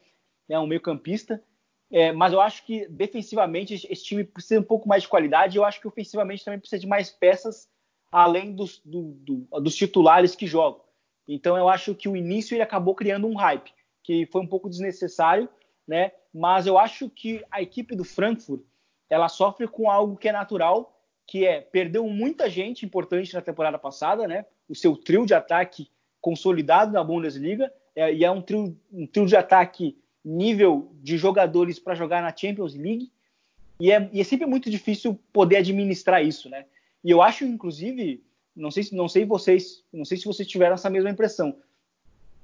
É 0.49 0.57
um 0.57 0.69
meio-campista 0.69 1.43
É, 1.91 2.13
mas 2.13 2.33
eu 2.33 2.41
acho 2.41 2.65
que 2.65 2.87
defensivamente 2.89 3.75
esse 3.75 4.05
time 4.05 4.25
precisa 4.25 4.61
um 4.61 4.65
pouco 4.65 4.89
mais 4.89 5.03
de 5.03 5.09
qualidade. 5.09 5.57
Eu 5.57 5.65
acho 5.65 5.81
que 5.81 5.89
ofensivamente 5.89 6.45
também 6.45 6.59
precisa 6.59 6.81
de 6.81 6.87
mais 6.87 7.11
peças 7.11 7.69
além 8.11 8.55
dos, 8.55 8.81
do, 8.85 9.13
do, 9.21 9.61
dos 9.61 9.75
titulares 9.75 10.35
que 10.35 10.47
jogam. 10.47 10.81
Então 11.29 11.57
eu 11.57 11.69
acho 11.69 11.95
que 11.95 12.09
o 12.09 12.17
início 12.17 12.55
ele 12.55 12.63
acabou 12.63 12.95
criando 12.95 13.27
um 13.27 13.35
hype 13.35 13.73
que 14.03 14.27
foi 14.27 14.41
um 14.41 14.47
pouco 14.47 14.69
desnecessário, 14.69 15.49
né? 15.87 16.13
Mas 16.33 16.67
eu 16.67 16.79
acho 16.79 17.11
que 17.11 17.45
a 17.51 17.61
equipe 17.61 17.97
do 17.97 18.05
Frankfurt 18.05 18.63
ela 19.11 19.29
sofre 19.29 19.67
com 19.67 19.91
algo 19.91 20.17
que 20.17 20.29
é 20.29 20.33
natural, 20.33 20.97
que 21.27 21.45
é 21.45 21.61
perdeu 21.61 22.07
muita 22.09 22.49
gente 22.49 22.87
importante 22.87 23.35
na 23.35 23.41
temporada 23.41 23.79
passada, 23.79 24.27
né? 24.29 24.47
O 24.69 24.75
seu 24.75 24.97
trio 24.97 25.27
de 25.27 25.35
ataque 25.35 25.89
consolidado 26.21 26.93
na 26.93 27.03
Bundesliga 27.03 27.73
é, 27.95 28.13
e 28.13 28.25
é 28.25 28.31
um 28.31 28.41
trio, 28.41 28.79
um 28.93 29.07
trio 29.07 29.27
de 29.27 29.37
ataque 29.37 29.99
nível 30.27 30.91
de 31.01 31.17
jogadores 31.17 31.79
para 31.79 31.95
jogar 31.95 32.21
na 32.21 32.35
Champions 32.37 32.75
League 32.75 33.13
e 33.79 33.93
é, 33.93 34.11
e 34.13 34.21
é, 34.21 34.25
sempre 34.25 34.45
muito 34.45 34.69
difícil 34.69 35.19
poder 35.33 35.59
administrar 35.59 36.25
isso, 36.25 36.49
né? 36.51 36.67
E 37.05 37.11
eu 37.11 37.23
acho, 37.23 37.45
inclusive, 37.45 38.25
não 38.55 38.71
sei, 38.71 38.89
não 38.91 39.09
sei 39.09 39.25
vocês, 39.25 39.85
não 39.93 40.05
sei 40.05 40.19
se 40.19 40.25
vocês 40.25 40.49
tiveram 40.49 40.75
essa 40.75 40.91
mesma 40.91 41.11
impressão, 41.11 41.57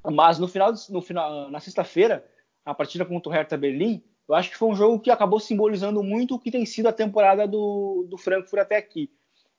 mas 0.04 0.38
no 0.38 0.46
final, 0.46 0.72
no 0.90 1.02
final 1.02 1.50
na 1.50 1.58
sexta-feira, 1.58 2.24
a 2.64 2.72
partida 2.72 3.04
contra 3.04 3.28
o 3.28 3.32
Hertha 3.32 3.56
Berlim, 3.56 4.00
eu 4.28 4.36
acho 4.36 4.50
que 4.50 4.56
foi 4.56 4.68
um 4.68 4.76
jogo 4.76 5.00
que 5.00 5.10
acabou 5.10 5.40
simbolizando 5.40 6.02
muito 6.04 6.36
o 6.36 6.38
que 6.38 6.52
tem 6.52 6.64
sido 6.64 6.86
a 6.86 6.92
temporada 6.92 7.48
do, 7.48 8.06
do 8.08 8.16
Frankfurt 8.16 8.62
até 8.62 8.76
aqui. 8.76 9.10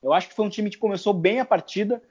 Eu 0.02 0.14
acho 0.14 0.30
que 0.30 0.36
foi 0.36 0.46
um 0.46 0.50
time 0.50 0.70
que 0.70 0.78
começou 0.78 1.14
bem 1.14 1.42
a 1.42 1.46
partida, 1.46 2.02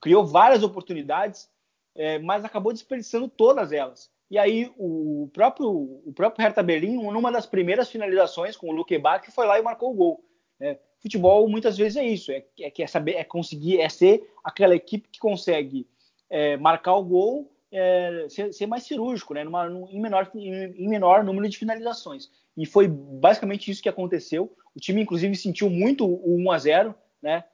criou 0.00 0.24
várias 0.24 0.62
oportunidades, 0.62 1.50
é, 1.94 2.18
mas 2.18 2.44
acabou 2.44 2.72
desperdiçando 2.72 3.28
todas 3.28 3.72
elas. 3.72 4.10
E 4.30 4.38
aí 4.38 4.72
o 4.76 5.28
próprio, 5.32 5.70
o 5.70 6.12
próprio 6.14 6.42
Hertha 6.42 6.62
Berlim, 6.62 6.96
numa 6.96 7.30
das 7.30 7.46
primeiras 7.46 7.90
finalizações 7.90 8.56
com 8.56 8.68
o 8.68 8.72
Luke 8.72 8.96
Bach, 8.98 9.24
foi 9.30 9.46
lá 9.46 9.58
e 9.58 9.62
marcou 9.62 9.92
o 9.92 9.94
gol. 9.94 10.24
Né? 10.58 10.78
Futebol 11.00 11.48
muitas 11.48 11.76
vezes 11.76 11.96
é 11.96 12.04
isso, 12.04 12.32
é, 12.32 12.44
é, 12.60 12.72
é, 12.76 12.86
saber, 12.86 13.12
é 13.12 13.24
conseguir, 13.24 13.80
é 13.80 13.88
ser 13.88 14.28
aquela 14.42 14.74
equipe 14.74 15.08
que 15.10 15.18
consegue 15.18 15.86
é, 16.30 16.56
marcar 16.56 16.94
o 16.94 17.04
gol, 17.04 17.52
é, 17.70 18.26
ser, 18.28 18.52
ser, 18.52 18.66
mais 18.66 18.84
cirúrgico, 18.84 19.34
né? 19.34 19.44
Numa, 19.44 19.66
em, 19.90 20.00
menor, 20.00 20.30
em, 20.34 20.52
em, 20.52 20.88
menor 20.88 21.22
número 21.24 21.48
de 21.48 21.58
finalizações. 21.58 22.30
E 22.56 22.64
foi 22.64 22.88
basicamente 22.88 23.70
isso 23.70 23.82
que 23.82 23.88
aconteceu. 23.88 24.56
O 24.74 24.80
time, 24.80 25.02
inclusive, 25.02 25.34
sentiu 25.36 25.68
muito 25.68 26.06
o 26.06 26.36
1 26.36 26.52
a 26.52 26.58
0 26.58 26.94
né? 27.20 27.44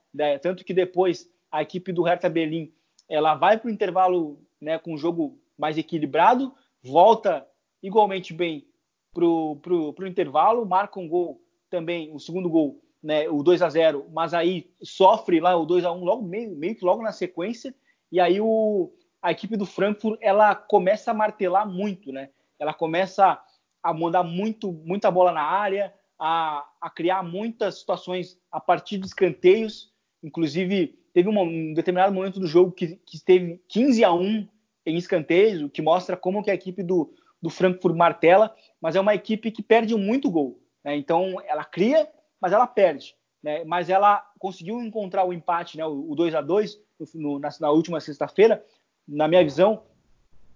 Tanto 0.43 0.65
que 0.65 0.75
depois 0.75 1.29
a 1.51 1.63
equipe 1.63 1.93
do 1.93 2.03
Hertha 2.03 2.29
Berlim 2.29 2.73
ela 3.09 3.35
vai 3.35 3.59
para 3.59 3.69
o 3.69 3.71
intervalo 3.71 4.41
né, 4.61 4.79
com 4.79 4.95
um 4.95 4.99
jogo 4.99 5.40
mais 5.61 5.77
equilibrado, 5.77 6.53
volta 6.83 7.47
igualmente 7.83 8.33
bem 8.33 8.67
para 9.13 9.25
o 9.25 10.07
intervalo, 10.07 10.65
marca 10.65 10.99
um 10.99 11.09
gol 11.09 11.41
também, 11.69 12.13
o 12.15 12.19
segundo 12.19 12.49
gol, 12.49 12.81
né, 13.03 13.29
o 13.29 13.43
2 13.43 13.63
a 13.63 13.69
0 13.69 14.07
mas 14.13 14.35
aí 14.35 14.71
sofre 14.83 15.41
lá 15.41 15.57
o 15.57 15.67
2 15.67 15.85
a 15.85 15.93
1 15.93 16.05
logo 16.05 16.27
meio, 16.27 16.57
meio 16.57 16.75
que 16.75 16.85
logo 16.85 17.03
na 17.03 17.13
sequência, 17.13 17.75
e 18.11 18.19
aí 18.19 18.41
o, 18.41 18.93
a 19.23 19.31
equipe 19.31 19.57
do 19.57 19.67
Frankfurt 19.67 20.19
ela 20.23 20.55
começa 20.55 21.11
a 21.11 21.15
martelar 21.15 21.69
muito, 21.69 22.11
né? 22.13 22.31
Ela 22.59 22.75
começa 22.75 23.41
a 23.83 23.95
mandar 23.95 24.23
muito, 24.23 24.73
muita 24.73 25.11
bola 25.11 25.33
na 25.33 25.43
área, 25.43 25.95
a, 26.19 26.67
a 26.81 26.91
criar 26.91 27.23
muitas 27.23 27.79
situações 27.79 28.39
a 28.51 28.61
partir 28.61 28.99
de 28.99 29.07
escanteios, 29.07 29.93
inclusive 30.23 30.99
teve 31.13 31.29
um, 31.29 31.41
um 31.41 31.73
determinado 31.75 32.13
momento 32.13 32.39
do 32.39 32.47
jogo 32.47 32.73
que, 32.73 32.97
que 33.07 33.23
teve 33.25 33.63
15 33.69 34.05
a 34.05 34.13
1 34.13 34.49
em 34.91 34.97
escanteio, 34.97 35.71
que 35.71 35.83
mostra 35.83 36.17
como 36.17 36.43
que 36.43 36.51
a 36.51 36.55
equipe 36.55 36.83
do, 36.83 37.13
do 37.41 37.49
Frankfurt 37.49 37.97
martela, 37.97 38.55
mas 38.81 38.97
é 38.97 39.01
uma 39.01 39.15
equipe 39.15 39.51
que 39.51 39.63
perde 39.63 39.95
muito 39.95 40.31
gol. 40.31 40.61
Né? 40.85 40.97
Então, 40.97 41.41
ela 41.47 41.65
cria, 41.65 42.09
mas 42.41 42.53
ela 42.53 42.67
perde. 42.67 43.15
Né? 43.43 43.65
Mas 43.65 43.89
ela 43.89 44.25
conseguiu 44.39 44.81
encontrar 44.83 45.25
o 45.25 45.33
empate, 45.33 45.77
né? 45.77 45.87
o, 45.87 46.11
o 46.11 46.15
2 46.15 46.35
a 46.35 46.41
2 46.41 46.79
no, 47.15 47.39
na, 47.39 47.49
na, 47.61 47.71
última 47.71 48.01
sexta-feira, 48.01 48.65
na 49.09 49.27
minha 49.27 49.43
visão, 49.43 49.83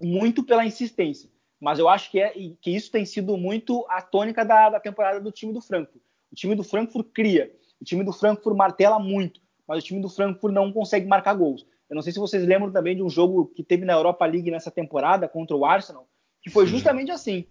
muito 0.00 0.42
pela 0.42 0.64
insistência. 0.64 1.30
Mas 1.60 1.78
eu 1.78 1.88
acho 1.88 2.10
que, 2.10 2.20
é, 2.20 2.32
que 2.60 2.70
isso 2.70 2.90
tem 2.90 3.06
sido 3.06 3.36
muito 3.36 3.86
a 3.88 4.02
tônica 4.02 4.44
da, 4.44 4.70
da 4.70 4.80
temporada 4.80 5.20
do 5.20 5.32
time 5.32 5.52
do 5.52 5.62
Frankfurt. 5.62 6.02
O 6.30 6.34
time 6.34 6.54
do 6.54 6.64
Frankfurt 6.64 7.08
cria, 7.14 7.54
o 7.80 7.84
time 7.84 8.04
do 8.04 8.12
Frankfurt 8.12 8.56
martela 8.56 8.98
muito, 8.98 9.40
mas 9.66 9.82
o 9.82 9.86
time 9.86 10.00
do 10.00 10.08
Frankfurt 10.08 10.52
não 10.52 10.72
consegue 10.72 11.06
marcar 11.06 11.34
gols. 11.34 11.66
Eu 11.88 11.94
não 11.94 12.02
sei 12.02 12.12
se 12.12 12.18
vocês 12.18 12.46
lembram 12.46 12.72
também 12.72 12.96
de 12.96 13.02
um 13.02 13.10
jogo 13.10 13.46
que 13.46 13.62
teve 13.62 13.84
na 13.84 13.92
Europa 13.92 14.24
League 14.26 14.50
nessa 14.50 14.70
temporada 14.70 15.28
contra 15.28 15.56
o 15.56 15.64
Arsenal, 15.64 16.08
que 16.42 16.50
foi 16.50 16.66
justamente 16.66 17.10
assim. 17.10 17.44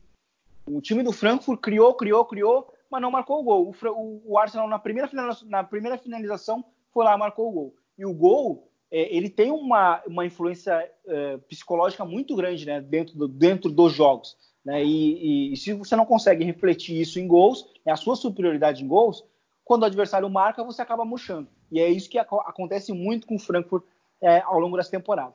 O 0.66 0.82
time 0.82 1.04
do 1.04 1.12
Frankfurt 1.12 1.60
criou, 1.60 1.94
criou, 1.94 2.26
criou, 2.26 2.74
mas 2.90 3.02
não 3.02 3.12
marcou 3.12 3.40
o 3.40 3.44
gol. 3.44 3.74
O, 3.86 4.22
o 4.34 4.38
Arsenal, 4.38 4.68
na 4.68 4.80
primeira, 4.80 5.10
na 5.46 5.64
primeira 5.64 5.98
finalização, 5.98 6.64
foi 6.92 7.04
lá 7.04 7.16
e 7.16 7.20
marcou 7.20 7.50
o 7.50 7.52
gol. 7.52 7.76
E 7.98 8.06
o 8.06 8.14
gol, 8.14 8.72
é, 8.92 9.16
ele 9.16 9.30
tem 9.30 9.52
uma, 9.52 10.02
uma 10.08 10.26
influência 10.26 10.90
é, 11.08 11.38
psicológica 11.38 12.06
muito 12.06 12.36
grande 12.36 12.66
né, 12.66 12.80
dentro, 12.80 13.18
do, 13.18 13.28
dentro 13.28 13.72
dos 13.72 13.94
jogos. 13.94 14.38
Né? 14.64 14.84
E, 14.84 15.50
e, 15.50 15.54
e, 15.54 15.58
se 15.58 15.74
você 15.74 15.96
não 15.96 16.06
consegue 16.06 16.46
refletir 16.46 17.00
isso 17.00 17.20
em 17.20 17.28
gols, 17.28 17.66
é 17.86 17.92
a 17.92 17.98
sua 17.98 18.16
superioridade 18.16 18.84
em 18.84 18.88
gols, 18.88 19.24
quando 19.66 19.84
o 19.84 19.86
adversário 19.86 20.30
marca, 20.30 20.64
você 20.64 20.82
acaba 20.82 21.04
murchando. 21.04 21.50
E 21.72 21.80
é 21.80 21.90
isso 21.90 22.10
que 22.10 22.20
acontece 22.20 22.94
muito 22.94 23.26
com 23.26 23.36
o 23.36 23.40
Frankfurt 23.40 23.84
é, 24.24 24.42
ao 24.46 24.60
longo 24.60 24.78
dessa 24.78 24.90
temporada. 24.90 25.34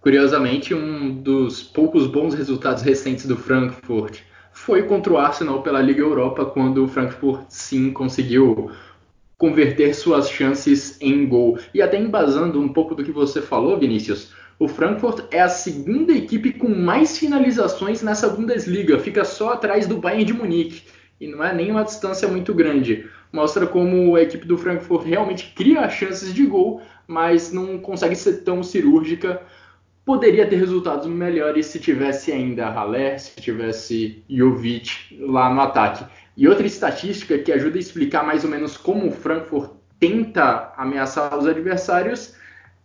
Curiosamente, 0.00 0.74
um 0.74 1.14
dos 1.14 1.62
poucos 1.62 2.08
bons 2.08 2.34
resultados 2.34 2.82
recentes 2.82 3.26
do 3.26 3.36
Frankfurt 3.36 4.20
foi 4.52 4.82
contra 4.82 5.12
o 5.12 5.18
Arsenal 5.18 5.62
pela 5.62 5.80
Liga 5.80 6.00
Europa, 6.00 6.44
quando 6.44 6.84
o 6.84 6.88
Frankfurt 6.88 7.44
sim 7.48 7.92
conseguiu 7.92 8.70
converter 9.38 9.94
suas 9.94 10.28
chances 10.28 11.00
em 11.00 11.26
gol. 11.26 11.58
E 11.72 11.80
até 11.80 11.98
embasando 12.00 12.60
um 12.60 12.68
pouco 12.68 12.94
do 12.94 13.04
que 13.04 13.12
você 13.12 13.40
falou, 13.40 13.78
Vinícius, 13.78 14.32
o 14.58 14.68
Frankfurt 14.68 15.24
é 15.30 15.40
a 15.40 15.48
segunda 15.48 16.12
equipe 16.12 16.52
com 16.52 16.68
mais 16.68 17.18
finalizações 17.18 18.02
nessa 18.02 18.28
Bundesliga, 18.28 18.98
fica 18.98 19.24
só 19.24 19.52
atrás 19.52 19.86
do 19.86 19.98
Bayern 19.98 20.24
de 20.24 20.32
Munique. 20.32 20.82
E 21.22 21.28
não 21.28 21.44
é 21.44 21.54
nem 21.54 21.70
uma 21.70 21.84
distância 21.84 22.26
muito 22.26 22.52
grande. 22.52 23.08
Mostra 23.32 23.64
como 23.64 24.16
a 24.16 24.22
equipe 24.22 24.44
do 24.44 24.58
Frankfurt 24.58 25.06
realmente 25.06 25.52
cria 25.54 25.88
chances 25.88 26.34
de 26.34 26.44
gol, 26.44 26.82
mas 27.06 27.52
não 27.52 27.78
consegue 27.78 28.16
ser 28.16 28.38
tão 28.38 28.60
cirúrgica. 28.60 29.40
Poderia 30.04 30.44
ter 30.48 30.56
resultados 30.56 31.06
melhores 31.06 31.66
se 31.66 31.78
tivesse 31.78 32.32
ainda 32.32 32.66
Haller, 32.66 33.20
se 33.20 33.40
tivesse 33.40 34.24
Jovic 34.28 35.16
lá 35.20 35.48
no 35.54 35.60
ataque. 35.60 36.04
E 36.36 36.48
outra 36.48 36.66
estatística 36.66 37.38
que 37.38 37.52
ajuda 37.52 37.76
a 37.76 37.80
explicar 37.80 38.26
mais 38.26 38.42
ou 38.42 38.50
menos 38.50 38.76
como 38.76 39.06
o 39.06 39.12
Frankfurt 39.12 39.70
tenta 40.00 40.72
ameaçar 40.76 41.38
os 41.38 41.46
adversários 41.46 42.34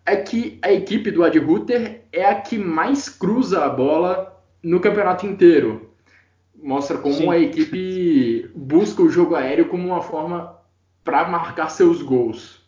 é 0.05 0.15
que 0.15 0.59
a 0.61 0.71
equipe 0.71 1.09
do 1.09 1.23
Ad 1.23 1.39
Ruther 1.39 2.03
é 2.13 2.23
a 2.23 2.35
que 2.35 2.55
mais 2.59 3.09
cruza 3.09 3.65
a 3.65 3.69
bola 3.69 4.39
no 4.61 4.79
campeonato 4.79 5.25
inteiro. 5.25 5.86
Mostra 6.61 6.97
como 6.97 7.13
Sim. 7.13 7.29
a 7.29 7.37
equipe 7.37 8.49
busca 8.55 9.01
o 9.01 9.09
jogo 9.09 9.35
aéreo 9.35 9.69
como 9.69 9.87
uma 9.87 10.01
forma 10.01 10.57
para 11.03 11.27
marcar 11.27 11.69
seus 11.69 12.01
gols. 12.01 12.61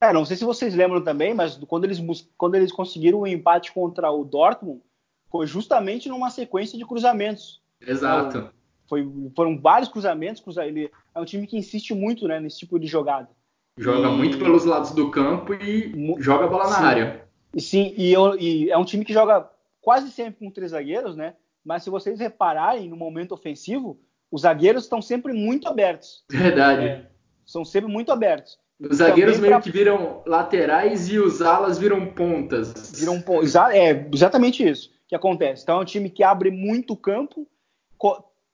É, 0.00 0.12
não 0.12 0.24
sei 0.24 0.36
se 0.36 0.44
vocês 0.44 0.74
lembram 0.74 1.02
também, 1.02 1.32
mas 1.32 1.56
quando 1.66 1.84
eles, 1.84 1.98
quando 2.36 2.54
eles 2.54 2.70
conseguiram 2.70 3.18
o 3.18 3.22
um 3.22 3.26
empate 3.26 3.72
contra 3.72 4.10
o 4.10 4.24
Dortmund, 4.24 4.82
foi 5.30 5.46
justamente 5.46 6.08
numa 6.08 6.30
sequência 6.30 6.78
de 6.78 6.84
cruzamentos. 6.84 7.60
Exato. 7.80 8.38
Então, 8.38 8.50
foi, 8.86 9.08
foram 9.34 9.58
vários 9.58 9.88
cruzamentos. 9.88 10.42
Cruza, 10.42 10.66
ele 10.66 10.90
é 11.14 11.20
um 11.20 11.24
time 11.24 11.46
que 11.46 11.56
insiste 11.56 11.94
muito 11.94 12.28
né, 12.28 12.38
nesse 12.38 12.58
tipo 12.58 12.78
de 12.78 12.86
jogada. 12.86 13.28
Joga 13.76 14.08
e... 14.08 14.16
muito 14.16 14.38
pelos 14.38 14.64
lados 14.64 14.92
do 14.92 15.10
campo 15.10 15.54
e 15.54 15.92
joga 16.18 16.44
a 16.44 16.48
bola 16.48 16.70
na 16.70 16.78
área. 16.78 17.24
E, 17.54 17.60
sim, 17.60 17.94
e, 17.96 18.12
eu, 18.12 18.38
e, 18.38 18.70
é 18.70 18.78
um 18.78 18.84
time 18.84 19.04
que 19.04 19.12
joga 19.12 19.48
quase 19.80 20.10
sempre 20.10 20.44
com 20.44 20.52
três 20.52 20.70
zagueiros, 20.70 21.16
né? 21.16 21.34
Mas 21.64 21.82
se 21.82 21.90
vocês 21.90 22.20
repararem 22.20 22.88
no 22.88 22.96
momento 22.96 23.32
ofensivo, 23.32 23.98
os 24.30 24.42
zagueiros 24.42 24.84
estão 24.84 25.00
sempre 25.00 25.32
muito 25.32 25.68
abertos. 25.68 26.24
Verdade. 26.30 26.86
É, 26.86 27.10
são 27.46 27.64
sempre 27.64 27.90
muito 27.90 28.12
abertos. 28.12 28.58
Os 28.80 28.96
zagueiros 28.96 29.38
meio 29.38 29.52
pra... 29.52 29.62
que 29.62 29.70
viram 29.70 30.22
laterais 30.26 31.08
e 31.08 31.18
os 31.18 31.40
alas 31.40 31.78
viram 31.78 32.06
pontas. 32.06 32.98
Viram 32.98 33.20
pontas. 33.22 33.54
É 33.54 34.08
exatamente 34.12 34.68
isso 34.68 34.90
que 35.06 35.14
acontece. 35.14 35.62
Então 35.62 35.78
é 35.78 35.82
um 35.82 35.84
time 35.84 36.10
que 36.10 36.22
abre 36.22 36.50
muito 36.50 36.96
campo, 36.96 37.48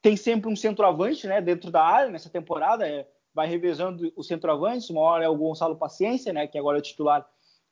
tem 0.03 0.17
sempre 0.17 0.51
um 0.51 0.57
centroavante 0.57 1.27
né, 1.27 1.41
dentro 1.41 1.71
da 1.71 1.83
área 1.83 2.11
nessa 2.11 2.29
temporada, 2.29 2.87
é, 2.87 3.07
vai 3.35 3.49
revezando 3.49 4.13
os 4.17 4.27
centroavantes. 4.27 4.91
Uma 4.91 5.01
hora 5.01 5.25
é 5.25 5.29
o 5.29 5.37
Gonçalo 5.37 5.77
Paciência, 5.77 6.33
né, 6.33 6.47
que 6.47 6.59
agora 6.59 6.79
é 6.79 6.81
o 6.81 6.83
titular 6.83 7.27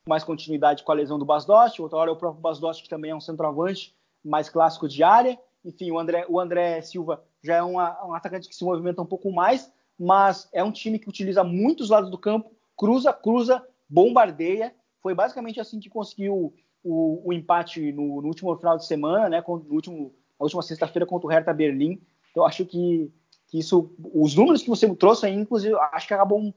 mais 0.07 0.25
continuidade 0.25 0.83
com 0.83 0.93
a 0.93 0.95
lesão 0.95 1.19
do 1.19 1.25
Basdotti, 1.25 1.83
outra 1.83 1.99
hora 1.99 2.11
é 2.11 2.13
o 2.13 2.17
próprio 2.17 2.41
Basdotti, 2.41 2.83
que 2.83 2.89
também 2.89 3.11
é 3.11 3.15
um 3.15 3.21
centroavante 3.21 3.95
mais 4.25 4.49
clássico 4.49 4.89
de 4.89 5.03
área. 5.03 5.39
Enfim, 5.65 5.91
o 5.91 5.99
André, 5.99 6.25
o 6.29 6.39
André 6.41 6.81
Silva 6.83 7.23
já 7.43 7.57
é 7.57 7.63
uma, 7.63 8.07
um 8.07 8.15
atacante 8.15 8.49
que 8.49 8.55
se 8.55 8.65
movimenta 8.65 9.03
um 9.03 9.07
pouco 9.07 9.31
mais, 9.33 9.73
mas 9.99 10.49
é 10.53 10.63
um 10.63 10.73
time 10.73 10.99
que 10.99 11.09
utiliza 11.09 11.43
muitos 11.43 11.91
lados 11.91 12.11
do 12.11 12.19
campo, 12.19 12.53
cruza, 12.77 13.13
cruza, 13.13 13.65
bombardeia. 13.89 14.75
Foi 15.03 15.15
basicamente 15.15 15.61
assim 15.61 15.81
que 15.81 15.89
conseguiu 15.89 16.55
o, 16.83 17.29
o 17.29 17.33
empate 17.33 17.93
no, 17.93 18.21
no, 18.21 18.29
último 18.29 18.57
final 18.57 18.77
de 18.77 18.87
semana, 18.87 19.29
né? 19.29 19.45
No 19.47 19.75
último, 19.75 20.15
na 20.39 20.45
última 20.45 20.63
sexta-feira 20.63 21.07
contra 21.07 21.27
o 21.27 21.31
Hertha 21.31 21.53
Berlim. 21.53 22.01
Então, 22.31 22.45
acho 22.45 22.65
que, 22.65 23.13
que 23.49 23.59
isso, 23.59 23.93
os 24.15 24.35
números 24.35 24.63
que 24.63 24.69
você 24.69 24.93
trouxe 24.95 25.27
aí, 25.27 25.35
inclusive, 25.35 25.75
acho 25.93 26.07
que 26.07 26.15
acabam 26.15 26.53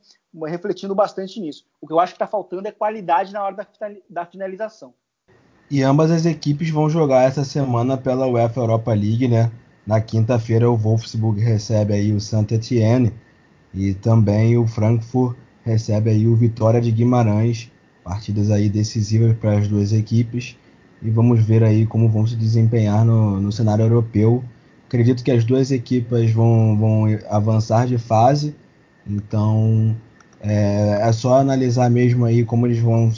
refletindo 0.45 0.93
bastante 0.93 1.39
nisso. 1.39 1.65
O 1.79 1.87
que 1.87 1.93
eu 1.93 1.99
acho 1.99 2.13
que 2.13 2.17
está 2.17 2.27
faltando 2.27 2.67
é 2.67 2.71
qualidade 2.71 3.33
na 3.33 3.43
hora 3.43 3.55
da, 3.55 3.67
da 4.09 4.25
finalização. 4.25 4.93
E 5.71 5.81
ambas 5.83 6.11
as 6.11 6.25
equipes 6.25 6.69
vão 6.69 6.89
jogar 6.89 7.21
essa 7.21 7.45
semana 7.45 7.95
pela 7.95 8.27
UEFA 8.27 8.59
Europa 8.59 8.93
League, 8.93 9.25
né? 9.29 9.49
Na 9.87 10.01
quinta-feira 10.01 10.69
o 10.69 10.75
Wolfsburg 10.75 11.39
recebe 11.39 11.93
aí 11.93 12.11
o 12.11 12.19
Saint 12.19 12.51
Etienne 12.51 13.13
e 13.73 13.93
também 13.93 14.57
o 14.57 14.67
Frankfurt 14.67 15.37
recebe 15.63 16.09
aí 16.09 16.27
o 16.27 16.35
Vitória 16.35 16.81
de 16.81 16.91
Guimarães. 16.91 17.71
Partidas 18.03 18.51
aí 18.51 18.67
decisivas 18.67 19.33
para 19.37 19.59
as 19.59 19.69
duas 19.69 19.93
equipes 19.93 20.57
e 21.01 21.09
vamos 21.09 21.41
ver 21.41 21.63
aí 21.63 21.85
como 21.85 22.09
vão 22.09 22.27
se 22.27 22.35
desempenhar 22.35 23.05
no, 23.05 23.39
no 23.39 23.49
cenário 23.49 23.85
europeu. 23.85 24.43
Acredito 24.87 25.23
que 25.23 25.31
as 25.31 25.45
duas 25.45 25.71
equipes 25.71 26.33
vão, 26.33 26.77
vão 26.77 27.05
avançar 27.29 27.87
de 27.87 27.97
fase, 27.97 28.53
então 29.07 29.95
é, 30.41 30.99
é 31.01 31.11
só 31.13 31.35
analisar 31.35 31.89
mesmo 31.89 32.25
aí 32.25 32.43
como 32.43 32.67
eles 32.67 32.79
vão, 32.79 33.09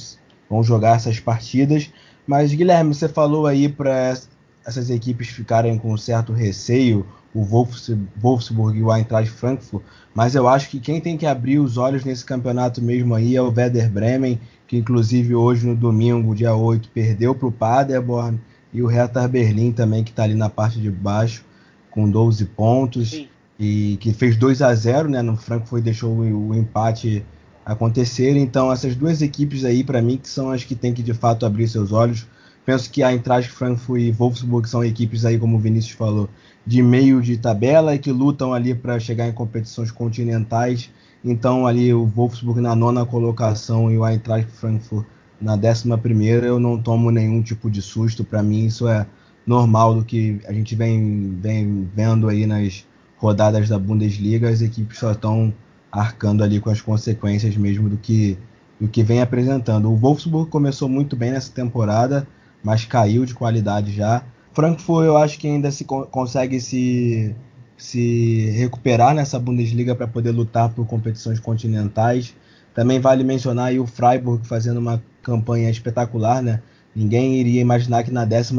vão 0.47 0.63
jogar 0.63 0.97
essas 0.97 1.19
partidas 1.19 1.91
mas, 2.25 2.53
Guilherme, 2.53 2.93
você 2.93 3.07
falou 3.07 3.45
aí 3.45 3.67
para 3.67 4.17
essas 4.65 4.89
equipes 4.89 5.27
ficarem 5.27 5.77
com 5.77 5.95
certo 5.97 6.31
receio, 6.31 7.05
o 7.33 7.43
Wolfsburg 7.43 8.77
e 8.77 8.83
o 8.83 8.95
Eintracht 8.95 9.29
Frankfurt, 9.29 9.83
mas 10.13 10.35
eu 10.35 10.47
acho 10.47 10.69
que 10.69 10.79
quem 10.79 11.01
tem 11.01 11.17
que 11.17 11.25
abrir 11.25 11.59
os 11.59 11.77
olhos 11.77 12.05
nesse 12.05 12.23
campeonato 12.23 12.81
mesmo 12.81 13.15
aí 13.15 13.35
é 13.35 13.41
o 13.41 13.51
Werder 13.51 13.89
Bremen, 13.89 14.39
que 14.67 14.77
inclusive 14.77 15.33
hoje 15.33 15.65
no 15.65 15.75
domingo, 15.75 16.35
dia 16.35 16.53
8, 16.53 16.89
perdeu 16.89 17.33
para 17.33 17.47
o 17.47 17.51
Paderborn, 17.51 18.39
e 18.71 18.81
o 18.81 18.87
Hertha 18.87 19.27
Berlim 19.27 19.71
também, 19.71 20.03
que 20.03 20.09
está 20.09 20.23
ali 20.23 20.33
na 20.33 20.49
parte 20.49 20.79
de 20.79 20.89
baixo, 20.89 21.43
com 21.91 22.09
12 22.09 22.45
pontos, 22.45 23.11
Sim. 23.11 23.27
e 23.59 23.97
que 23.99 24.13
fez 24.13 24.35
2 24.35 24.61
a 24.61 24.73
0 24.73 25.09
né, 25.09 25.21
no 25.21 25.37
Frankfurt 25.37 25.83
deixou 25.83 26.17
o 26.17 26.55
empate 26.55 27.23
acontecer. 27.65 28.35
Então, 28.35 28.71
essas 28.71 28.95
duas 28.95 29.21
equipes 29.21 29.63
aí, 29.63 29.83
para 29.83 30.01
mim, 30.01 30.17
que 30.17 30.29
são 30.29 30.51
as 30.51 30.63
que 30.63 30.75
têm 30.75 30.93
que 30.93 31.03
de 31.03 31.13
fato 31.13 31.45
abrir 31.45 31.67
seus 31.67 31.91
olhos. 31.91 32.27
Penso 32.65 32.89
que 32.89 33.03
a 33.03 33.11
Eintracht 33.11 33.51
Frankfurt 33.51 34.01
e 34.01 34.11
Wolfsburg 34.11 34.67
são 34.69 34.83
equipes 34.83 35.25
aí, 35.25 35.37
como 35.37 35.57
o 35.57 35.59
Vinícius 35.59 35.95
falou, 35.95 36.29
de 36.65 36.81
meio 36.81 37.21
de 37.21 37.37
tabela 37.37 37.93
e 37.93 37.99
que 37.99 38.11
lutam 38.11 38.53
ali 38.53 38.73
para 38.73 38.99
chegar 38.99 39.27
em 39.27 39.33
competições 39.33 39.91
continentais. 39.91 40.89
Então, 41.23 41.67
ali 41.67 41.93
o 41.93 42.05
Wolfsburg 42.05 42.61
na 42.61 42.75
nona 42.75 43.05
colocação 43.05 43.91
e 43.91 43.97
o 43.97 44.07
Eintracht 44.07 44.49
Frankfurt 44.51 45.05
na 45.41 45.57
décima 45.57 45.97
primeira, 45.97 46.47
eu 46.47 46.57
não 46.57 46.81
tomo 46.81 47.11
nenhum 47.11 47.41
tipo 47.41 47.69
de 47.69 47.81
susto. 47.81 48.23
Para 48.23 48.41
mim, 48.41 48.65
isso 48.65 48.87
é 48.87 49.05
normal 49.45 49.93
do 49.93 50.05
que 50.05 50.39
a 50.47 50.53
gente 50.53 50.73
vem, 50.73 51.37
vem 51.41 51.89
vendo 51.93 52.29
aí 52.29 52.45
nas 52.45 52.85
rodadas 53.17 53.67
da 53.67 53.77
Bundesliga. 53.77 54.49
As 54.49 54.61
equipes 54.61 54.99
só 54.99 55.11
estão 55.11 55.53
arcando 55.93 56.43
ali 56.43 56.59
com 56.59 56.71
as 56.71 56.81
consequências 56.81 57.55
mesmo 57.55 57.87
do 57.87 57.97
que, 57.97 58.37
do 58.81 58.87
que 58.87 59.03
vem 59.03 59.21
apresentando. 59.21 59.91
O 59.91 59.95
Wolfsburg 59.95 60.49
começou 60.49 60.89
muito 60.89 61.15
bem 61.15 61.31
nessa 61.31 61.51
temporada, 61.51 62.27
mas 62.63 62.83
caiu 62.83 63.25
de 63.25 63.35
qualidade 63.35 63.93
já. 63.93 64.23
Frankfurt 64.53 65.05
eu 65.05 65.17
acho 65.17 65.37
que 65.37 65.47
ainda 65.47 65.71
se 65.71 65.85
consegue 65.85 66.59
se, 66.59 67.35
se 67.77 68.49
recuperar 68.51 69.13
nessa 69.13 69.39
Bundesliga 69.39 69.93
para 69.95 70.07
poder 70.07 70.31
lutar 70.31 70.69
por 70.69 70.85
competições 70.87 71.39
continentais. 71.39 72.35
Também 72.73 72.99
vale 72.99 73.23
mencionar 73.23 73.67
aí 73.67 73.79
o 73.79 73.85
Freiburg 73.85 74.47
fazendo 74.47 74.79
uma 74.79 75.01
campanha 75.21 75.69
espetacular, 75.69 76.41
né? 76.41 76.59
Ninguém 76.95 77.35
iria 77.39 77.61
imaginar 77.61 78.03
que 78.03 78.11
na 78.11 78.25
14 78.25 78.55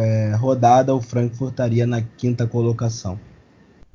é, 0.00 0.34
rodada 0.34 0.94
o 0.94 1.00
Frankfurt 1.00 1.50
estaria 1.50 1.86
na 1.86 2.02
quinta 2.02 2.46
colocação. 2.46 3.18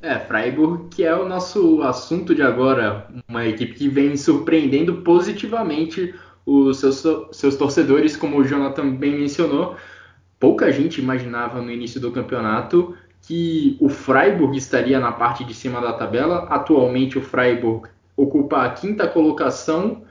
É, 0.04 0.20
Freiburg, 0.20 0.90
que 0.90 1.06
é 1.06 1.16
o 1.16 1.30
nosso 1.30 1.82
assunto 1.82 2.36
de 2.36 2.42
agora, 2.42 3.08
uma 3.26 3.48
equipe 3.48 3.74
que 3.74 3.88
vem 3.88 4.18
surpreendendo 4.18 4.96
positivamente 4.96 6.14
os 6.46 6.82
seus, 6.82 7.02
seus 7.32 7.56
torcedores, 7.56 8.18
como 8.18 8.38
o 8.38 8.44
Jonathan 8.44 8.94
bem 8.96 9.18
mencionou. 9.18 9.78
Pouca 10.38 10.70
gente 10.74 11.00
imaginava 11.00 11.62
no 11.62 11.72
início 11.72 12.02
do 12.02 12.12
campeonato 12.12 12.94
que 13.22 13.78
o 13.80 13.88
Freiburg 13.88 14.58
estaria 14.58 15.00
na 15.00 15.14
parte 15.14 15.46
de 15.46 15.54
cima 15.54 15.80
da 15.80 15.94
tabela. 15.94 16.48
Atualmente, 16.50 17.18
o 17.18 17.22
Freiburg 17.22 17.88
ocupa 18.18 18.64
a 18.64 18.72
quinta 18.72 19.08
colocação 19.08 20.04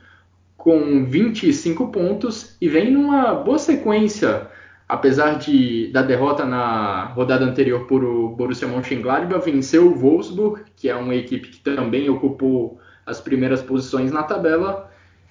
com 0.56 1.04
25 1.04 1.88
pontos 1.88 2.56
e 2.58 2.66
vem 2.66 2.90
numa 2.90 3.34
boa 3.34 3.58
sequência 3.58 4.48
apesar 4.92 5.38
de, 5.38 5.90
da 5.90 6.02
derrota 6.02 6.44
na 6.44 7.06
rodada 7.06 7.46
anterior 7.46 7.86
por 7.86 8.04
o 8.04 8.28
Borussia 8.28 8.68
Mönchengladbach, 8.68 9.42
venceu 9.42 9.86
o 9.86 9.94
Wolfsburg, 9.94 10.64
que 10.76 10.86
é 10.86 10.94
uma 10.94 11.14
equipe 11.14 11.48
que 11.48 11.60
também 11.60 12.10
ocupou 12.10 12.78
as 13.06 13.18
primeiras 13.18 13.62
posições 13.62 14.12
na 14.12 14.22
tabela 14.22 14.90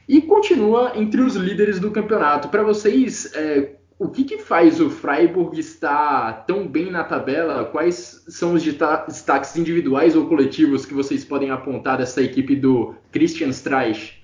e 0.10 0.20
continua 0.20 0.94
entre 0.96 1.22
os 1.22 1.36
líderes 1.36 1.80
do 1.80 1.92
campeonato. 1.92 2.50
Para 2.50 2.64
vocês, 2.64 3.32
é, 3.36 3.76
o 4.00 4.10
que, 4.10 4.24
que, 4.24 4.40
faz 4.40 4.82
o 4.82 4.90
Freiburg 4.90 5.60
estar 5.60 6.44
tão 6.48 6.68
bem 6.68 6.90
na 6.90 7.04
tabela? 7.04 7.66
Quais 7.66 8.24
são 8.30 8.56
os 8.56 8.64
destaques 8.64 9.56
individuais 9.56 10.16
ou 10.16 10.26
coletivos 10.26 10.88
que 10.88 10.94
vocês 10.96 11.24
podem 11.24 11.52
apontar 11.52 12.00
dessa 12.00 12.20
equipe 12.20 12.56
do 12.56 12.96
Christian 13.12 13.50
Streich? 13.50 14.21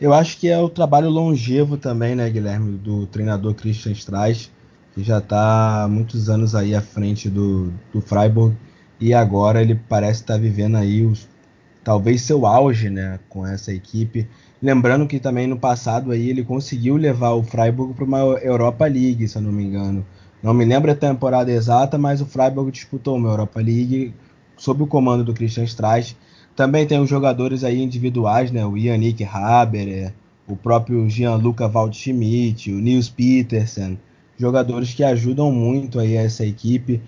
Eu 0.00 0.14
acho 0.14 0.38
que 0.38 0.48
é 0.48 0.58
o 0.58 0.70
trabalho 0.70 1.10
longevo 1.10 1.76
também, 1.76 2.14
né, 2.14 2.30
Guilherme, 2.30 2.78
do 2.78 3.06
treinador 3.06 3.52
Christian 3.52 3.92
Streich, 3.92 4.50
que 4.94 5.02
já 5.02 5.18
está 5.18 5.86
muitos 5.90 6.30
anos 6.30 6.54
aí 6.54 6.74
à 6.74 6.80
frente 6.80 7.28
do, 7.28 7.70
do 7.92 8.00
Freiburg 8.00 8.56
e 8.98 9.12
agora 9.12 9.60
ele 9.60 9.74
parece 9.74 10.22
estar 10.22 10.34
tá 10.34 10.40
vivendo 10.40 10.76
aí 10.78 11.04
os, 11.04 11.28
talvez 11.84 12.22
seu 12.22 12.46
auge, 12.46 12.88
né, 12.88 13.20
com 13.28 13.46
essa 13.46 13.74
equipe. 13.74 14.26
Lembrando 14.62 15.06
que 15.06 15.20
também 15.20 15.46
no 15.46 15.58
passado 15.58 16.12
aí 16.12 16.30
ele 16.30 16.42
conseguiu 16.42 16.96
levar 16.96 17.32
o 17.32 17.42
Freiburg 17.42 17.92
para 17.92 18.04
uma 18.04 18.18
Europa 18.18 18.86
League, 18.86 19.28
se 19.28 19.36
eu 19.36 19.42
não 19.42 19.52
me 19.52 19.64
engano. 19.64 20.06
Não 20.42 20.54
me 20.54 20.64
lembro 20.64 20.90
a 20.90 20.94
temporada 20.94 21.52
exata, 21.52 21.98
mas 21.98 22.22
o 22.22 22.26
Freiburg 22.26 22.70
disputou 22.70 23.18
uma 23.18 23.28
Europa 23.28 23.60
League 23.60 24.14
sob 24.56 24.82
o 24.82 24.86
comando 24.86 25.22
do 25.22 25.34
Christian 25.34 25.64
Streich 25.64 26.16
também 26.60 26.86
tem 26.86 27.00
os 27.00 27.08
jogadores 27.08 27.64
aí 27.64 27.82
individuais, 27.82 28.50
né? 28.50 28.66
O 28.66 28.76
Yannick 28.76 29.24
Haber, 29.24 30.12
o 30.46 30.54
próprio 30.54 31.08
Gianluca 31.08 31.66
Waldschmidt, 31.66 32.70
o 32.70 32.78
Nils 32.78 33.08
Petersen, 33.08 33.98
jogadores 34.36 34.92
que 34.92 35.02
ajudam 35.02 35.50
muito 35.50 35.98
aí 35.98 36.16
essa 36.16 36.44
equipe. 36.44 37.00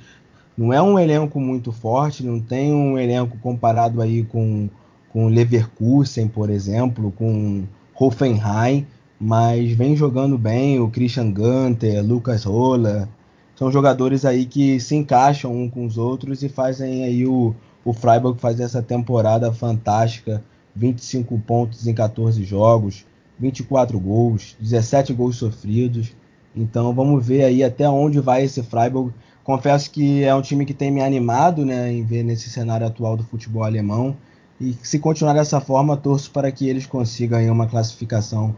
Não 0.56 0.72
é 0.72 0.80
um 0.80 0.98
elenco 0.98 1.38
muito 1.38 1.70
forte, 1.70 2.24
não 2.24 2.40
tem 2.40 2.72
um 2.72 2.98
elenco 2.98 3.36
comparado 3.42 4.00
aí 4.00 4.24
com 4.24 4.70
com 5.10 5.26
Leverkusen, 5.28 6.28
por 6.28 6.48
exemplo, 6.48 7.12
com 7.12 7.64
Hoffenheim, 7.94 8.86
mas 9.20 9.72
vem 9.72 9.94
jogando 9.94 10.38
bem 10.38 10.80
o 10.80 10.88
Christian 10.88 11.30
Gunter, 11.30 12.02
Lucas 12.02 12.44
Rola, 12.44 13.06
são 13.54 13.70
jogadores 13.70 14.24
aí 14.24 14.46
que 14.46 14.80
se 14.80 14.96
encaixam 14.96 15.54
um 15.54 15.68
com 15.68 15.84
os 15.84 15.98
outros 15.98 16.42
e 16.42 16.48
fazem 16.48 17.04
aí 17.04 17.26
o, 17.26 17.54
o 17.84 17.92
Freiburg 17.92 18.40
fazer 18.40 18.62
essa 18.64 18.82
temporada 18.82 19.52
fantástica, 19.52 20.42
25 20.74 21.38
pontos 21.40 21.86
em 21.86 21.94
14 21.94 22.42
jogos, 22.44 23.04
24 23.38 23.98
gols, 23.98 24.56
17 24.60 25.12
gols 25.12 25.36
sofridos. 25.36 26.14
Então 26.54 26.94
vamos 26.94 27.26
ver 27.26 27.44
aí 27.44 27.64
até 27.64 27.88
onde 27.88 28.20
vai 28.20 28.44
esse 28.44 28.62
Freiburg. 28.62 29.12
Confesso 29.42 29.90
que 29.90 30.22
é 30.22 30.34
um 30.34 30.42
time 30.42 30.64
que 30.64 30.74
tem 30.74 30.90
me 30.90 31.02
animado 31.02 31.64
né, 31.64 31.92
em 31.92 32.04
ver 32.04 32.22
nesse 32.22 32.48
cenário 32.48 32.86
atual 32.86 33.16
do 33.16 33.24
futebol 33.24 33.64
alemão. 33.64 34.16
E 34.60 34.76
se 34.82 34.98
continuar 34.98 35.32
dessa 35.32 35.60
forma, 35.60 35.96
torço 35.96 36.30
para 36.30 36.52
que 36.52 36.68
eles 36.68 36.86
consigam 36.86 37.40
uma 37.50 37.66
classificação 37.66 38.54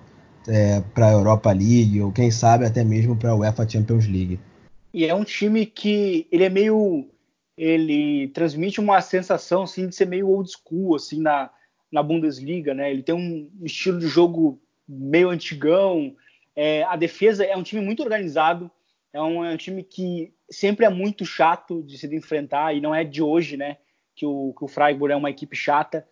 é, 0.46 0.82
para 0.94 1.08
a 1.08 1.12
Europa 1.12 1.50
League 1.50 2.02
ou 2.02 2.12
quem 2.12 2.30
sabe 2.30 2.66
até 2.66 2.84
mesmo 2.84 3.16
para 3.16 3.30
a 3.30 3.36
UEFA 3.36 3.66
Champions 3.66 4.06
League. 4.06 4.38
E 4.92 5.06
é 5.06 5.14
um 5.14 5.24
time 5.24 5.64
que 5.64 6.26
ele 6.30 6.44
é 6.44 6.50
meio 6.50 7.06
ele 7.56 8.28
transmite 8.28 8.80
uma 8.80 9.00
sensação 9.00 9.62
assim 9.62 9.88
de 9.88 9.94
ser 9.94 10.06
meio 10.06 10.28
old 10.28 10.50
school 10.50 10.96
assim 10.96 11.20
na, 11.20 11.50
na 11.90 12.02
Bundesliga, 12.02 12.74
né? 12.74 12.90
Ele 12.90 13.02
tem 13.02 13.14
um 13.14 13.50
estilo 13.62 13.98
de 13.98 14.08
jogo 14.08 14.60
meio 14.88 15.30
antigão. 15.30 16.14
É, 16.56 16.82
a 16.84 16.96
defesa 16.96 17.44
é 17.44 17.56
um 17.56 17.62
time 17.62 17.80
muito 17.80 18.02
organizado. 18.02 18.70
É 19.12 19.22
um, 19.22 19.44
é 19.44 19.52
um, 19.52 19.56
time 19.56 19.82
que 19.84 20.34
sempre 20.50 20.84
é 20.84 20.88
muito 20.88 21.24
chato 21.24 21.82
de 21.84 21.96
se 21.96 22.12
enfrentar 22.14 22.74
e 22.74 22.80
não 22.80 22.94
é 22.94 23.04
de 23.04 23.22
hoje, 23.22 23.56
né? 23.56 23.78
Que 24.16 24.26
o, 24.26 24.52
que 24.56 24.64
o 24.64 24.68
Freiburg 24.68 25.12
é 25.12 25.16
uma 25.16 25.30
equipe 25.30 25.54
chata, 25.54 26.06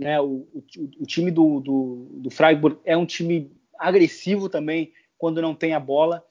né? 0.00 0.20
O, 0.20 0.46
o, 0.52 0.64
o 1.00 1.06
time 1.06 1.30
do, 1.30 1.60
do, 1.60 2.08
do 2.14 2.30
Freiburg 2.30 2.80
é 2.84 2.96
um 2.96 3.06
time 3.06 3.52
agressivo 3.78 4.48
também 4.48 4.92
quando 5.16 5.40
não 5.40 5.54
tem 5.54 5.72
a 5.72 5.80
bola 5.80 6.24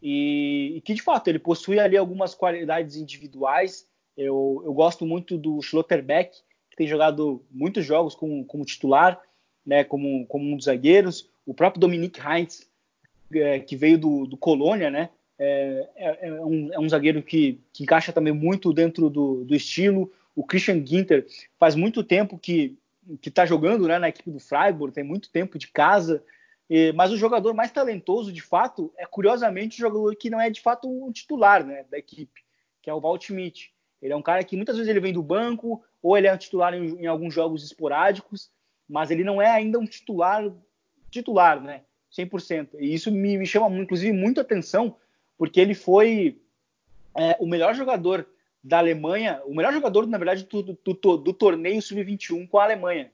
e, 0.00 0.74
e 0.76 0.80
que 0.80 0.94
de 0.94 1.02
fato 1.02 1.28
ele 1.28 1.38
possui 1.38 1.78
ali 1.78 1.96
algumas 1.96 2.34
qualidades 2.34 2.96
individuais 2.96 3.86
eu, 4.16 4.62
eu 4.64 4.72
gosto 4.72 5.06
muito 5.06 5.38
do 5.38 5.60
Schlotterbeck, 5.62 6.36
que 6.70 6.76
tem 6.76 6.86
jogado 6.86 7.44
muitos 7.50 7.84
jogos 7.84 8.14
como, 8.14 8.44
como 8.44 8.64
titular, 8.64 9.20
né, 9.64 9.84
como, 9.84 10.26
como 10.26 10.44
um 10.44 10.56
dos 10.56 10.66
zagueiros. 10.66 11.28
O 11.46 11.54
próprio 11.54 11.80
Dominique 11.80 12.20
Heinz, 12.20 12.68
é, 13.34 13.58
que 13.60 13.76
veio 13.76 13.98
do, 13.98 14.26
do 14.26 14.36
Colônia, 14.36 14.90
né, 14.90 15.10
é, 15.38 15.88
é, 15.96 16.28
é, 16.28 16.32
um, 16.40 16.72
é 16.72 16.78
um, 16.78 16.88
zagueiro 16.88 17.22
que, 17.22 17.60
que, 17.72 17.82
encaixa 17.82 18.12
também 18.12 18.32
muito 18.32 18.72
dentro 18.72 19.10
do, 19.10 19.44
do, 19.44 19.54
estilo. 19.54 20.12
O 20.36 20.44
Christian 20.44 20.84
Ginter 20.86 21.26
faz 21.58 21.74
muito 21.74 22.04
tempo 22.04 22.38
que 22.38 22.78
está 23.24 23.44
jogando 23.44 23.88
né, 23.88 23.98
na 23.98 24.08
equipe 24.08 24.30
do 24.30 24.38
Freiburg, 24.38 24.94
tem 24.94 25.02
muito 25.02 25.30
tempo 25.30 25.58
de 25.58 25.66
casa. 25.68 26.22
E, 26.70 26.92
mas 26.92 27.10
o 27.10 27.16
jogador 27.16 27.54
mais 27.54 27.72
talentoso, 27.72 28.32
de 28.32 28.40
fato, 28.40 28.92
é 28.96 29.04
curiosamente 29.04 29.76
o 29.76 29.80
jogador 29.80 30.14
que 30.14 30.30
não 30.30 30.40
é 30.40 30.48
de 30.48 30.60
fato 30.60 30.88
um 30.88 31.10
titular 31.10 31.64
né, 31.64 31.84
da 31.90 31.98
equipe, 31.98 32.42
que 32.80 32.88
é 32.88 32.94
o 32.94 33.00
Walt 33.00 33.24
Schmidt. 33.24 33.71
Ele 34.02 34.12
é 34.12 34.16
um 34.16 34.22
cara 34.22 34.42
que 34.42 34.56
muitas 34.56 34.76
vezes 34.76 34.90
ele 34.90 35.00
vem 35.00 35.12
do 35.12 35.22
banco, 35.22 35.82
ou 36.02 36.18
ele 36.18 36.26
é 36.26 36.34
um 36.34 36.36
titular 36.36 36.74
em, 36.74 37.02
em 37.02 37.06
alguns 37.06 37.32
jogos 37.32 37.62
esporádicos, 37.62 38.50
mas 38.88 39.10
ele 39.10 39.22
não 39.22 39.40
é 39.40 39.48
ainda 39.48 39.78
um 39.78 39.86
titular 39.86 40.52
titular, 41.12 41.60
né? 41.60 41.82
100%. 42.10 42.70
E 42.78 42.92
isso 42.92 43.12
me, 43.12 43.38
me 43.38 43.46
chama, 43.46 43.68
inclusive, 43.78 44.12
muito 44.12 44.40
atenção, 44.40 44.96
porque 45.38 45.60
ele 45.60 45.74
foi 45.74 46.40
é, 47.14 47.36
o 47.38 47.46
melhor 47.46 47.74
jogador 47.74 48.26
da 48.64 48.78
Alemanha, 48.78 49.40
o 49.44 49.54
melhor 49.54 49.72
jogador, 49.72 50.06
na 50.06 50.18
verdade, 50.18 50.44
do, 50.44 50.62
do, 50.62 50.78
do, 50.84 51.16
do 51.16 51.32
torneio 51.32 51.82
Sub-21 51.82 52.48
com 52.48 52.58
a 52.58 52.64
Alemanha, 52.64 53.10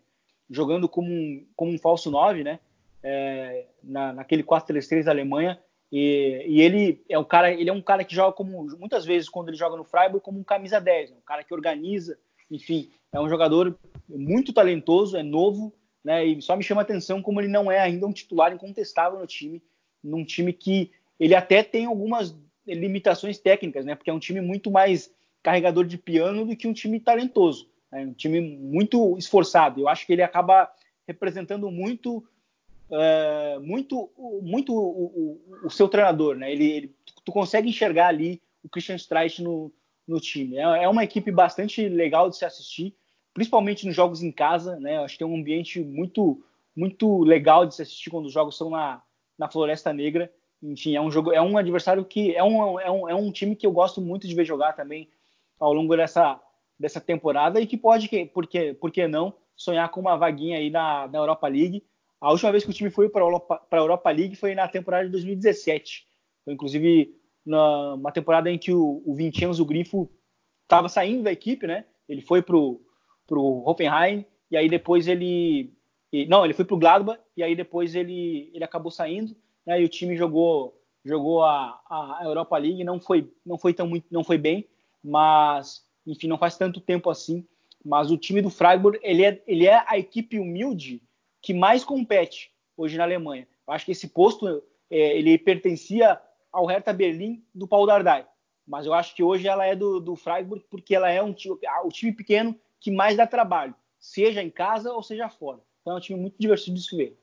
jogando 0.51 0.89
como 0.89 1.11
um, 1.11 1.45
como 1.57 1.72
um 1.72 1.78
falso 1.78 2.11
9, 2.11 2.45
né? 2.45 2.61
É, 3.03 3.66
na, 3.82 4.12
naquele 4.12 4.43
4-3-3 4.43 5.05
da 5.05 5.11
Alemanha. 5.11 5.59
E, 5.91 6.45
e, 6.47 6.61
ele 6.61 7.03
é 7.09 7.18
um 7.18 7.24
cara, 7.24 7.51
ele 7.53 7.70
é 7.70 7.72
um 7.72 7.80
cara 7.80 8.05
que 8.05 8.14
joga 8.14 8.32
como 8.32 8.66
muitas 8.78 9.05
vezes 9.07 9.28
quando 9.28 9.49
ele 9.49 9.57
joga 9.57 9.76
no 9.76 9.84
Freiburg 9.84 10.22
como 10.22 10.39
um 10.39 10.45
camisa 10.45 10.78
10, 10.80 11.11
né? 11.11 11.16
um 11.16 11.24
cara 11.24 11.43
que 11.43 11.55
organiza, 11.55 12.18
enfim, 12.51 12.91
é 13.12 13.18
um 13.20 13.28
jogador 13.28 13.78
muito 14.09 14.53
talentoso, 14.53 15.16
é 15.16 15.22
novo, 15.22 15.72
né? 16.05 16.24
E 16.24 16.41
só 16.43 16.57
me 16.57 16.62
chama 16.62 16.80
a 16.80 16.84
atenção 16.84 17.22
como 17.22 17.41
ele 17.41 17.49
não 17.49 17.70
é 17.70 17.78
ainda 17.80 18.07
um 18.07 18.12
titular 18.12 18.53
incontestável 18.53 19.18
no 19.18 19.26
time, 19.26 19.62
num 20.03 20.24
time 20.24 20.53
que 20.53 20.91
ele 21.18 21.34
até 21.34 21.62
tem 21.62 21.86
algumas 21.86 22.36
limitações 22.66 23.39
técnicas, 23.39 23.84
né? 23.84 23.95
Porque 23.95 24.11
é 24.11 24.12
um 24.12 24.18
time 24.18 24.41
muito 24.41 24.70
mais 24.70 25.12
carregador 25.43 25.86
de 25.86 25.97
piano 25.97 26.45
do 26.45 26.57
que 26.57 26.68
um 26.68 26.72
time 26.72 27.01
talentoso, 27.01 27.70
né? 27.91 28.03
um 28.03 28.12
time 28.12 28.41
muito 28.41 29.16
esforçado. 29.16 29.80
Eu 29.80 29.89
acho 29.89 30.07
que 30.07 30.12
ele 30.12 30.22
acaba 30.22 30.70
representando 31.07 31.70
muito, 31.70 32.22
uh, 32.91 33.61
muito, 33.61 34.11
muito 34.43 34.74
o, 34.74 35.41
o, 35.62 35.66
o, 35.66 35.70
seu 35.70 35.89
treinador, 35.89 36.36
né? 36.36 36.53
Ele, 36.53 36.70
ele, 36.70 36.97
tu 37.24 37.32
consegue 37.32 37.68
enxergar 37.68 38.09
ali 38.09 38.41
o 38.62 38.68
Christian 38.68 38.97
Streich 38.97 39.43
no, 39.43 39.72
no 40.07 40.20
time. 40.20 40.57
É, 40.57 40.84
é 40.84 40.89
uma 40.89 41.05
equipe 41.05 41.30
bastante 41.30 41.89
legal 41.89 42.28
de 42.28 42.36
se 42.36 42.45
assistir 42.45 42.95
principalmente 43.39 43.86
nos 43.86 43.95
jogos 43.95 44.20
em 44.20 44.32
casa, 44.32 44.80
né? 44.80 44.99
Acho 44.99 45.14
que 45.14 45.24
tem 45.24 45.26
um 45.26 45.39
ambiente 45.39 45.80
muito 45.80 46.43
muito 46.74 47.22
legal 47.22 47.66
de 47.66 47.74
se 47.74 47.82
assistir 47.82 48.11
quando 48.11 48.26
os 48.26 48.32
jogos 48.32 48.57
são 48.57 48.70
na, 48.70 49.03
na 49.36 49.49
Floresta 49.49 49.93
Negra. 49.93 50.32
Enfim, 50.62 50.97
é 50.97 51.01
um 51.01 51.11
jogo, 51.11 51.32
é 51.32 51.41
um 51.41 51.57
adversário 51.57 52.05
que 52.05 52.34
é 52.34 52.43
um, 52.43 52.80
é 52.80 52.91
um, 52.91 53.09
é 53.09 53.14
um 53.14 53.32
time 53.32 53.57
que 53.57 53.66
eu 53.66 53.72
gosto 53.72 54.01
muito 54.01 54.26
de 54.28 54.34
ver 54.34 54.45
jogar 54.45 54.74
também 54.74 55.09
ao 55.59 55.72
longo 55.72 55.97
dessa, 55.97 56.41
dessa 56.78 57.01
temporada 57.01 57.61
e 57.61 57.66
que 57.66 57.76
pode, 57.76 58.09
porque, 58.32 58.74
por 58.74 58.93
que 58.93 59.09
não, 59.09 59.34
sonhar 59.57 59.89
com 59.91 60.01
uma 60.01 60.16
vaguinha 60.16 60.59
aí 60.59 60.70
na, 60.70 61.09
na 61.09 61.18
Europa 61.18 61.49
League. 61.49 61.84
A 62.21 62.31
última 62.31 62.51
vez 62.51 62.64
que 62.64 62.71
o 62.71 62.75
time 62.75 62.91
foi 62.91 63.09
para 63.09 63.25
a 63.25 63.77
Europa 63.77 64.11
League 64.11 64.37
foi 64.37 64.55
na 64.55 64.66
temporada 64.66 65.05
de 65.05 65.12
2017. 65.12 66.07
Foi 66.45 66.55
inclusive 66.55 67.14
numa 67.47 68.12
temporada 68.12 68.51
em 68.51 68.59
que 68.59 68.73
o, 68.73 69.03
o 69.07 69.14
Vincenzo 69.14 69.64
Grifo 69.64 70.11
estava 70.64 70.89
saindo 70.89 71.23
da 71.23 71.33
equipe, 71.33 71.66
né? 71.66 71.85
Ele 72.09 72.21
foi 72.21 72.43
para 72.43 72.57
o 72.57 72.83
Hoffenheim, 73.64 74.27
e 74.51 74.57
aí 74.57 74.69
depois 74.69 75.07
ele. 75.07 75.73
Não, 76.29 76.45
ele 76.45 76.55
foi 76.55 76.64
para 76.64 76.75
o 76.75 76.79
Gladbach, 76.79 77.21
e 77.37 77.43
aí 77.43 77.55
depois 77.55 77.95
ele, 77.95 78.51
ele 78.55 78.64
acabou 78.64 78.91
saindo, 78.91 79.37
né, 79.66 79.81
e 79.81 79.85
o 79.85 79.89
time 79.89 80.16
jogou 80.16 80.75
jogou 81.05 81.45
a, 81.45 81.81
a 81.89 82.21
Europa 82.25 82.57
League, 82.59 82.85
não 82.85 83.01
foi, 83.01 83.31
não 83.45 83.57
foi 83.59 83.73
tão 83.73 83.87
muito, 83.87 84.07
não 84.11 84.25
foi 84.25 84.37
bem, 84.37 84.69
mas 85.03 85.83
enfim, 86.07 86.27
não 86.27 86.39
faz 86.39 86.57
tanto 86.57 86.81
tempo 86.81 87.09
assim. 87.09 87.47
Mas 87.85 88.11
o 88.11 88.19
time 88.19 88.43
do 88.43 88.51
Freiburg, 88.51 88.99
ele 89.03 89.25
é, 89.25 89.43
ele 89.47 89.66
é 89.66 89.85
a 89.87 89.97
equipe 89.99 90.39
humilde 90.39 91.03
que 91.43 91.55
mais 91.55 91.84
compete 91.84 92.51
hoje 92.76 92.97
na 92.97 93.05
Alemanha. 93.05 93.47
Eu 93.66 93.74
acho 93.74 93.84
que 93.84 93.93
esse 93.93 94.09
posto 94.09 94.62
é, 94.91 95.18
ele 95.18 95.36
pertencia 95.39 96.20
ao 96.53 96.66
Hertha 96.66 96.93
Berlim 96.93 97.43
do 97.55 97.68
Paul 97.68 97.86
Dardai, 97.86 98.26
mas 98.66 98.86
eu 98.86 98.95
acho 98.95 99.14
que 99.14 99.22
hoje 99.22 99.47
ela 99.47 99.66
é 99.66 99.74
do, 99.74 100.01
do 100.01 100.16
Freiburg 100.16 100.64
porque 100.70 100.95
ela 100.95 101.11
é 101.11 101.22
um 101.22 101.34
o 101.84 101.89
time 101.89 102.12
pequeno 102.12 102.59
que 102.80 102.91
mais 102.91 103.16
dá 103.16 103.26
trabalho, 103.26 103.74
seja 103.99 104.43
em 104.43 104.51
casa 104.51 104.93
ou 104.93 105.03
seja 105.03 105.28
fora. 105.28 105.61
Então 105.80 105.95
é 105.95 105.97
um 105.97 106.01
time 106.01 106.20
muito 106.20 106.36
divertido 106.39 106.76
de 106.76 106.82
se 106.82 106.97
ver. 106.97 107.18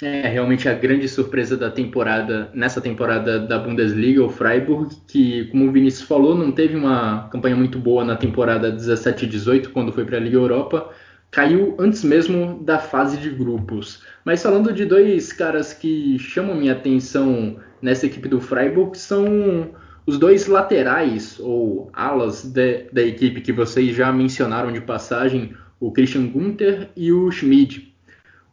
É 0.00 0.28
realmente 0.28 0.68
a 0.68 0.74
grande 0.74 1.08
surpresa 1.08 1.56
da 1.56 1.72
temporada, 1.72 2.52
nessa 2.54 2.80
temporada 2.80 3.40
da 3.40 3.58
Bundesliga, 3.58 4.24
o 4.24 4.28
Freiburg, 4.28 4.94
que, 5.08 5.46
como 5.46 5.68
o 5.68 5.72
Vinícius 5.72 6.06
falou, 6.06 6.36
não 6.36 6.52
teve 6.52 6.76
uma 6.76 7.28
campanha 7.30 7.56
muito 7.56 7.80
boa 7.80 8.04
na 8.04 8.16
temporada 8.16 8.70
17 8.70 9.24
e 9.24 9.28
18, 9.28 9.70
quando 9.70 9.92
foi 9.92 10.04
para 10.04 10.16
a 10.16 10.20
Liga 10.20 10.36
Europa, 10.36 10.94
caiu 11.30 11.76
antes 11.78 12.02
mesmo 12.02 12.62
da 12.62 12.78
fase 12.78 13.16
de 13.18 13.30
grupos. 13.30 14.02
Mas 14.24 14.42
falando 14.42 14.72
de 14.72 14.84
dois 14.84 15.32
caras 15.32 15.72
que 15.72 16.18
chamam 16.18 16.56
minha 16.56 16.72
atenção 16.72 17.56
nessa 17.80 18.06
equipe 18.06 18.28
do 18.28 18.40
Freiburg, 18.40 18.96
são 18.98 19.70
os 20.06 20.18
dois 20.18 20.46
laterais 20.46 21.38
ou 21.38 21.90
alas 21.92 22.42
de, 22.44 22.86
da 22.92 23.02
equipe 23.02 23.40
que 23.40 23.52
vocês 23.52 23.94
já 23.94 24.10
mencionaram 24.12 24.72
de 24.72 24.80
passagem, 24.80 25.54
o 25.78 25.92
Christian 25.92 26.26
Gunther 26.26 26.88
e 26.96 27.12
o 27.12 27.30
Schmid. 27.30 27.94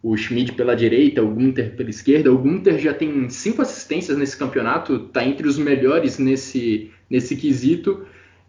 O 0.04 0.16
Schmid 0.16 0.52
pela 0.52 0.76
direita, 0.76 1.24
o 1.24 1.34
Gunther 1.34 1.76
pela 1.76 1.90
esquerda. 1.90 2.32
O 2.32 2.38
Gunther 2.38 2.78
já 2.78 2.94
tem 2.94 3.28
cinco 3.30 3.62
assistências 3.62 4.18
nesse 4.18 4.38
campeonato, 4.38 5.08
está 5.08 5.26
entre 5.26 5.48
os 5.48 5.58
melhores 5.58 6.20
nesse, 6.20 6.92
nesse 7.10 7.36
quesito 7.36 8.06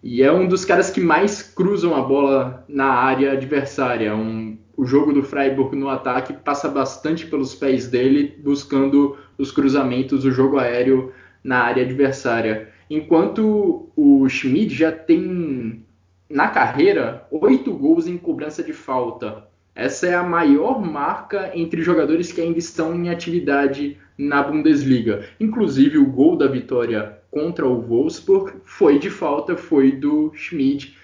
e 0.08 0.22
é 0.22 0.30
um 0.30 0.46
dos 0.46 0.64
caras 0.64 0.88
que 0.88 1.00
mais 1.00 1.42
cruzam 1.42 1.96
a 1.96 2.00
bola 2.00 2.64
na 2.68 2.86
área 2.86 3.32
adversária. 3.32 4.14
Um, 4.14 4.56
o 4.76 4.84
jogo 4.84 5.12
do 5.12 5.22
Freiburg 5.22 5.74
no 5.74 5.88
ataque 5.88 6.32
passa 6.32 6.68
bastante 6.68 7.26
pelos 7.26 7.54
pés 7.56 7.88
dele, 7.88 8.38
buscando 8.38 9.16
os 9.36 9.50
cruzamentos, 9.50 10.24
o 10.24 10.30
jogo 10.30 10.58
aéreo 10.58 11.12
na 11.42 11.58
área 11.58 11.82
adversária 11.82 12.68
enquanto 12.88 13.90
o 13.96 14.28
Schmid 14.28 14.74
já 14.74 14.92
tem 14.92 15.84
na 16.28 16.48
carreira 16.48 17.26
oito 17.30 17.72
gols 17.72 18.06
em 18.06 18.16
cobrança 18.16 18.62
de 18.62 18.72
falta. 18.72 19.44
Essa 19.74 20.06
é 20.06 20.14
a 20.14 20.22
maior 20.22 20.80
marca 20.80 21.50
entre 21.54 21.82
jogadores 21.82 22.32
que 22.32 22.40
ainda 22.40 22.58
estão 22.58 22.94
em 22.94 23.10
atividade 23.10 23.98
na 24.16 24.42
Bundesliga. 24.42 25.26
Inclusive 25.38 25.98
o 25.98 26.06
gol 26.06 26.36
da 26.36 26.46
vitória 26.46 27.15
contra 27.36 27.68
o 27.68 27.82
Wolfsburg 27.82 28.54
foi 28.64 28.98
de 28.98 29.10
falta, 29.10 29.58
foi 29.58 29.92
do 29.92 30.32
Schmid. 30.34 30.94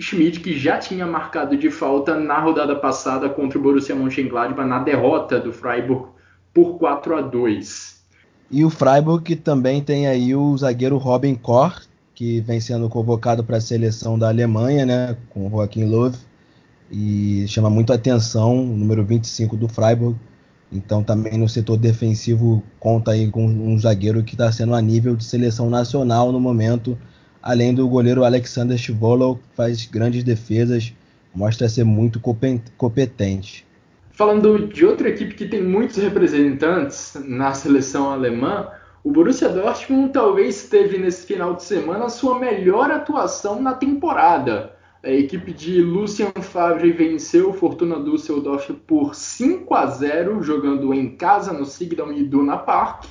Schmid 0.00 0.40
que 0.40 0.58
já 0.58 0.78
tinha 0.78 1.06
marcado 1.06 1.54
de 1.54 1.70
falta 1.70 2.18
na 2.18 2.40
rodada 2.40 2.74
passada 2.74 3.28
contra 3.28 3.58
o 3.58 3.62
Borussia 3.62 3.94
Mönchengladbach 3.94 4.66
na 4.66 4.78
derrota 4.78 5.38
do 5.38 5.52
Freiburg 5.52 6.06
por 6.54 6.78
4 6.78 7.16
a 7.18 7.20
2. 7.20 8.02
E 8.50 8.64
o 8.64 8.70
Freiburg 8.70 9.36
também 9.36 9.82
tem 9.82 10.06
aí 10.06 10.34
o 10.34 10.56
zagueiro 10.56 10.96
Robin 10.96 11.34
Koch, 11.34 11.82
que 12.14 12.40
vem 12.40 12.58
sendo 12.58 12.88
convocado 12.88 13.44
para 13.44 13.58
a 13.58 13.60
seleção 13.60 14.18
da 14.18 14.28
Alemanha, 14.28 14.86
né, 14.86 15.16
com 15.28 15.46
o 15.46 15.50
Joachim 15.50 15.84
Löw, 15.84 16.10
e 16.90 17.44
chama 17.48 17.68
muito 17.68 17.92
atenção, 17.92 18.62
o 18.62 18.76
número 18.76 19.04
25 19.04 19.54
do 19.58 19.68
Freiburg. 19.68 20.16
Então 20.70 21.02
também 21.02 21.38
no 21.38 21.48
setor 21.48 21.76
defensivo 21.76 22.62
conta 22.80 23.12
aí 23.12 23.30
com 23.30 23.46
um 23.46 23.78
zagueiro 23.78 24.22
que 24.22 24.34
está 24.34 24.50
sendo 24.50 24.74
a 24.74 24.80
nível 24.80 25.14
de 25.14 25.24
seleção 25.24 25.70
nacional 25.70 26.32
no 26.32 26.40
momento, 26.40 26.98
além 27.42 27.72
do 27.72 27.88
goleiro 27.88 28.24
Alexander 28.24 28.76
Schwolow, 28.76 29.36
que 29.36 29.56
faz 29.56 29.86
grandes 29.86 30.24
defesas, 30.24 30.92
mostra 31.34 31.68
ser 31.68 31.84
muito 31.84 32.20
competente. 32.76 33.64
Falando 34.10 34.66
de 34.66 34.84
outra 34.84 35.10
equipe 35.10 35.34
que 35.34 35.46
tem 35.46 35.62
muitos 35.62 35.98
representantes 35.98 37.16
na 37.26 37.52
seleção 37.52 38.10
alemã, 38.10 38.68
o 39.04 39.12
Borussia 39.12 39.48
Dortmund 39.48 40.12
talvez 40.12 40.64
teve 40.68 40.98
nesse 40.98 41.26
final 41.26 41.54
de 41.54 41.62
semana 41.62 42.06
a 42.06 42.08
sua 42.08 42.38
melhor 42.40 42.90
atuação 42.90 43.62
na 43.62 43.74
temporada. 43.74 44.75
A 45.06 45.12
equipe 45.12 45.52
de 45.52 45.80
Lucien 45.80 46.32
Favre 46.42 46.90
venceu 46.90 47.50
o 47.50 47.52
Fortuna 47.52 48.02
Düsseldorf 48.02 48.72
por 48.88 49.14
5 49.14 49.72
a 49.72 49.86
0, 49.86 50.42
jogando 50.42 50.92
em 50.92 51.14
casa 51.14 51.52
no 51.52 51.64
Signal 51.64 52.12
Iduna 52.12 52.56
Park, 52.56 53.04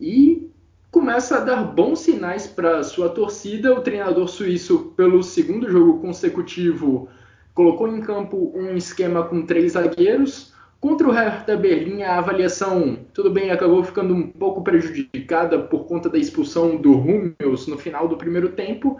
e 0.00 0.50
começa 0.90 1.36
a 1.36 1.40
dar 1.44 1.62
bons 1.62 2.00
sinais 2.00 2.48
para 2.48 2.82
sua 2.82 3.08
torcida. 3.10 3.72
O 3.72 3.80
treinador 3.80 4.26
suíço, 4.26 4.92
pelo 4.96 5.22
segundo 5.22 5.70
jogo 5.70 6.00
consecutivo, 6.00 7.08
colocou 7.54 7.86
em 7.86 8.00
campo 8.00 8.50
um 8.52 8.76
esquema 8.76 9.22
com 9.22 9.46
três 9.46 9.74
zagueiros. 9.74 10.52
Contra 10.80 11.06
o 11.06 11.12
Hertha 11.12 11.56
Berlim, 11.56 12.02
a 12.02 12.18
avaliação, 12.18 13.06
tudo 13.14 13.30
bem, 13.30 13.52
acabou 13.52 13.84
ficando 13.84 14.12
um 14.12 14.26
pouco 14.26 14.64
prejudicada 14.64 15.60
por 15.60 15.84
conta 15.86 16.10
da 16.10 16.18
expulsão 16.18 16.76
do 16.76 16.90
Hummels 16.90 17.68
no 17.68 17.78
final 17.78 18.08
do 18.08 18.16
primeiro 18.16 18.48
tempo. 18.48 18.98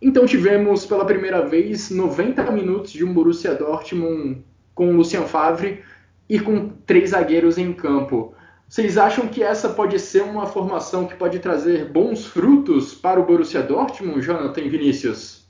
Então 0.00 0.26
tivemos 0.26 0.86
pela 0.86 1.04
primeira 1.04 1.46
vez 1.46 1.90
90 1.90 2.50
minutos 2.52 2.92
de 2.92 3.04
um 3.04 3.12
Borussia 3.12 3.54
Dortmund 3.54 4.44
com 4.74 4.92
Lucien 4.92 5.26
Favre 5.26 5.82
e 6.28 6.38
com 6.38 6.68
três 6.68 7.10
zagueiros 7.10 7.58
em 7.58 7.72
campo. 7.72 8.34
Vocês 8.68 8.98
acham 8.98 9.26
que 9.26 9.42
essa 9.42 9.70
pode 9.70 9.98
ser 9.98 10.22
uma 10.22 10.46
formação 10.46 11.06
que 11.06 11.16
pode 11.16 11.38
trazer 11.38 11.90
bons 11.90 12.26
frutos 12.26 12.94
para 12.94 13.18
o 13.18 13.24
Borussia 13.24 13.62
Dortmund, 13.62 14.20
Jonathan 14.20 14.68
Vinícius? 14.68 15.48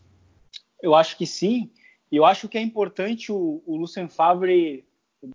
Eu 0.80 0.94
acho 0.94 1.18
que 1.18 1.26
sim. 1.26 1.70
Eu 2.10 2.24
acho 2.24 2.48
que 2.48 2.56
é 2.56 2.62
importante 2.62 3.30
o, 3.30 3.62
o 3.66 3.76
Lucien 3.76 4.08
Favre 4.08 4.86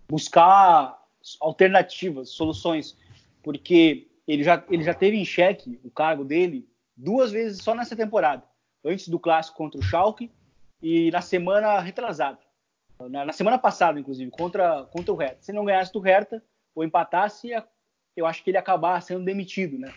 buscar 0.10 0.98
alternativas, 1.40 2.30
soluções, 2.30 2.98
porque 3.44 4.08
ele 4.28 4.44
já, 4.44 4.64
ele 4.70 4.84
já 4.84 4.94
teve 4.94 5.18
em 5.18 5.26
xeque 5.26 5.80
o 5.84 5.92
cargo 5.92 6.24
dele 6.24 6.68
duas 6.96 7.32
vezes 7.32 7.62
só 7.62 7.76
nessa 7.76 7.96
temporada. 7.96 8.44
Antes 8.84 9.08
do 9.08 9.20
clássico 9.20 9.58
contra 9.58 9.80
o 9.80 9.84
Schalke 9.84 10.32
e 10.82 11.10
na 11.12 11.22
semana 11.22 11.80
retrasada. 11.80 12.40
Na, 13.00 13.26
na 13.26 13.34
semana 13.34 13.58
passada, 13.58 14.00
inclusive, 14.00 14.30
contra, 14.32 14.84
contra 14.86 15.14
o 15.14 15.16
Hertha. 15.16 15.38
Se 15.42 15.52
não 15.52 15.66
ganhasse 15.66 15.94
do 15.94 16.00
Hertha 16.00 16.44
ou 16.76 16.84
empatasse, 16.84 17.50
eu 18.16 18.26
acho 18.26 18.44
que 18.44 18.50
ele 18.50 18.58
ia 18.58 18.62
acabar 18.62 19.02
sendo 19.02 19.24
demitido, 19.24 19.78
né? 19.78 19.94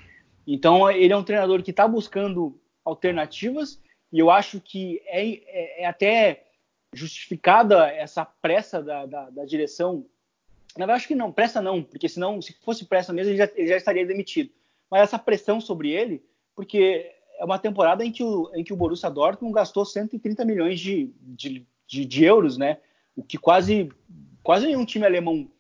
Então, 0.46 0.88
ele 0.90 1.12
é 1.12 1.16
um 1.16 1.24
treinador 1.24 1.62
que 1.62 1.70
está 1.70 1.88
buscando 1.88 2.60
alternativas 2.84 3.80
e 4.12 4.18
eu 4.18 4.30
acho 4.30 4.60
que 4.60 5.02
é, 5.06 5.26
é, 5.28 5.82
é 5.82 5.86
até 5.86 6.46
justificada 6.92 7.88
essa 7.88 8.24
pressa 8.24 8.80
da, 8.80 9.06
da, 9.06 9.30
da, 9.30 9.44
direção. 9.44 10.06
Na 10.76 10.86
verdade, 10.86 10.98
acho 10.98 11.08
que 11.08 11.14
não, 11.14 11.32
pressa 11.32 11.60
não, 11.60 11.82
porque 11.82 12.08
senão, 12.08 12.40
se 12.40 12.52
fosse 12.62 12.84
pressa 12.84 13.12
mesmo, 13.12 13.32
ele 13.32 13.38
já, 13.38 13.50
ele 13.54 13.66
já 13.66 13.76
estaria 13.76 14.06
demitido. 14.06 14.50
Mas 14.90 15.02
essa 15.02 15.18
pressão 15.18 15.60
sobre 15.60 15.90
ele, 15.90 16.24
porque 16.54 17.12
é 17.38 17.44
uma 17.44 17.58
temporada 17.58 18.04
em 18.04 18.10
que 18.10 18.22
o, 18.22 18.50
em 18.54 18.64
que 18.64 18.72
o 18.72 18.76
Borussia 18.76 19.10
Dortmund 19.10 19.54
gastou 19.54 19.84
130 19.84 20.44
milhões 20.44 20.80
de, 20.80 21.12
de, 21.20 21.66
de, 21.86 22.04
de 22.04 22.24
euros, 22.24 22.56
né? 22.56 22.78
O 23.14 23.22
que 23.22 23.38
quase, 23.38 23.90
quase 24.42 24.66
nenhum 24.66 24.84
time 24.84 25.06
alemão 25.06 25.50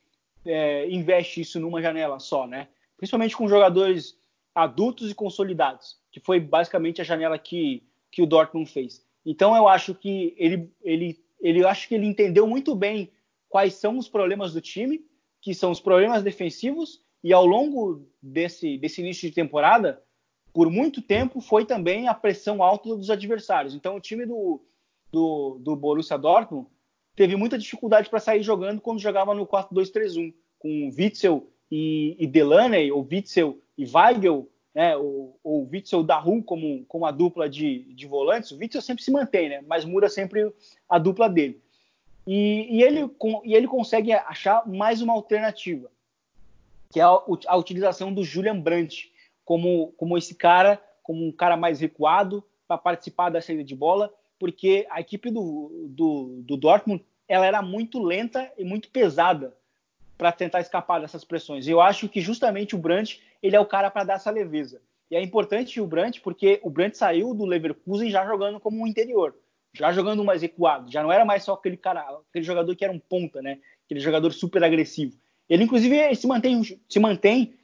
é, 0.44 0.88
investe 0.90 1.40
isso 1.40 1.60
numa 1.60 1.82
janela 1.82 2.18
só, 2.18 2.46
né? 2.46 2.68
Principalmente 2.96 3.36
com 3.36 3.48
jogadores 3.48 4.18
adultos 4.54 5.10
e 5.10 5.14
consolidados, 5.14 5.98
que 6.10 6.20
foi 6.20 6.40
basicamente 6.40 7.00
a 7.00 7.04
janela 7.04 7.38
que, 7.38 7.82
que 8.10 8.22
o 8.22 8.26
Dortmund 8.26 8.70
fez. 8.70 9.04
Então 9.24 9.54
eu 9.54 9.68
acho 9.68 9.94
que 9.94 10.34
ele, 10.38 10.70
ele, 10.82 11.18
ele 11.40 11.64
acho 11.66 11.88
que 11.88 11.94
ele 11.94 12.06
entendeu 12.06 12.46
muito 12.46 12.74
bem 12.74 13.10
quais 13.48 13.74
são 13.74 13.98
os 13.98 14.08
problemas 14.08 14.52
do 14.52 14.60
time, 14.60 15.04
que 15.40 15.54
são 15.54 15.70
os 15.70 15.80
problemas 15.80 16.22
defensivos, 16.22 17.02
e 17.22 17.32
ao 17.32 17.44
longo 17.44 18.06
desse, 18.22 18.78
desse 18.78 19.00
início 19.00 19.28
de 19.28 19.34
temporada, 19.34 20.02
por 20.56 20.70
muito 20.70 21.02
tempo, 21.02 21.38
foi 21.38 21.66
também 21.66 22.08
a 22.08 22.14
pressão 22.14 22.62
alta 22.62 22.88
dos 22.96 23.10
adversários. 23.10 23.74
Então 23.74 23.94
o 23.94 24.00
time 24.00 24.24
do, 24.24 24.64
do, 25.12 25.58
do 25.60 25.76
Borussia 25.76 26.16
Dortmund 26.16 26.66
teve 27.14 27.36
muita 27.36 27.58
dificuldade 27.58 28.08
para 28.08 28.20
sair 28.20 28.42
jogando 28.42 28.80
quando 28.80 28.98
jogava 28.98 29.34
no 29.34 29.46
4-2-3-1, 29.46 30.32
com 30.58 30.90
Witzel 30.98 31.46
e, 31.70 32.16
e 32.18 32.26
Delaney, 32.26 32.90
ou 32.90 33.06
Witzel 33.06 33.60
e 33.76 33.84
Weigel, 33.84 34.48
né, 34.74 34.96
o, 34.96 35.36
o 35.44 35.68
Witzel 35.70 36.02
da 36.02 36.20
Daru 36.20 36.42
como, 36.42 36.86
como 36.86 37.04
a 37.04 37.10
dupla 37.10 37.50
de, 37.50 37.80
de 37.92 38.06
volantes, 38.06 38.50
o 38.50 38.56
Witzel 38.56 38.80
sempre 38.80 39.04
se 39.04 39.10
mantém, 39.10 39.50
né, 39.50 39.62
mas 39.66 39.84
muda 39.84 40.08
sempre 40.08 40.50
a 40.88 40.98
dupla 40.98 41.28
dele. 41.28 41.60
E, 42.26 42.78
e, 42.78 42.82
ele, 42.82 43.10
e 43.44 43.54
ele 43.54 43.68
consegue 43.68 44.10
achar 44.10 44.66
mais 44.66 45.02
uma 45.02 45.12
alternativa, 45.12 45.90
que 46.90 46.98
é 46.98 47.02
a, 47.02 47.18
a 47.46 47.56
utilização 47.58 48.10
do 48.10 48.24
Julian 48.24 48.58
Brandt 48.58 49.14
como, 49.46 49.92
como 49.96 50.18
esse 50.18 50.34
cara, 50.34 50.82
como 51.02 51.24
um 51.24 51.32
cara 51.32 51.56
mais 51.56 51.80
recuado 51.80 52.44
para 52.66 52.76
participar 52.76 53.30
da 53.30 53.40
saída 53.40 53.62
de 53.62 53.76
bola, 53.76 54.12
porque 54.38 54.86
a 54.90 55.00
equipe 55.00 55.30
do, 55.30 55.86
do, 55.88 56.42
do 56.42 56.56
Dortmund 56.56 57.02
ela 57.28 57.46
era 57.46 57.62
muito 57.62 58.02
lenta 58.02 58.52
e 58.58 58.64
muito 58.64 58.90
pesada 58.90 59.56
para 60.18 60.32
tentar 60.32 60.60
escapar 60.60 61.00
dessas 61.00 61.24
pressões. 61.24 61.68
Eu 61.68 61.80
acho 61.80 62.08
que 62.08 62.20
justamente 62.20 62.74
o 62.74 62.78
Brandt 62.78 63.22
ele 63.42 63.54
é 63.54 63.60
o 63.60 63.66
cara 63.66 63.90
para 63.90 64.04
dar 64.04 64.14
essa 64.14 64.30
leveza. 64.30 64.82
E 65.10 65.14
é 65.14 65.22
importante 65.22 65.80
o 65.80 65.86
Brandt 65.86 66.20
porque 66.20 66.58
o 66.62 66.68
Brandt 66.68 66.98
saiu 66.98 67.32
do 67.32 67.44
Leverkusen 67.44 68.10
já 68.10 68.26
jogando 68.26 68.58
como 68.58 68.82
um 68.82 68.86
interior, 68.86 69.36
já 69.72 69.92
jogando 69.92 70.24
mais 70.24 70.42
recuado, 70.42 70.90
já 70.90 71.02
não 71.02 71.12
era 71.12 71.24
mais 71.24 71.44
só 71.44 71.52
aquele 71.52 71.76
cara, 71.76 72.00
aquele 72.28 72.44
jogador 72.44 72.74
que 72.74 72.84
era 72.84 72.92
um 72.92 72.98
ponta, 72.98 73.40
né? 73.40 73.60
Aquele 73.84 74.00
jogador 74.00 74.32
super 74.32 74.64
agressivo. 74.64 75.16
Ele 75.48 75.62
inclusive 75.62 76.12
se 76.16 76.26
mantém, 76.26 76.62
se 76.88 76.98
mantém 76.98 77.54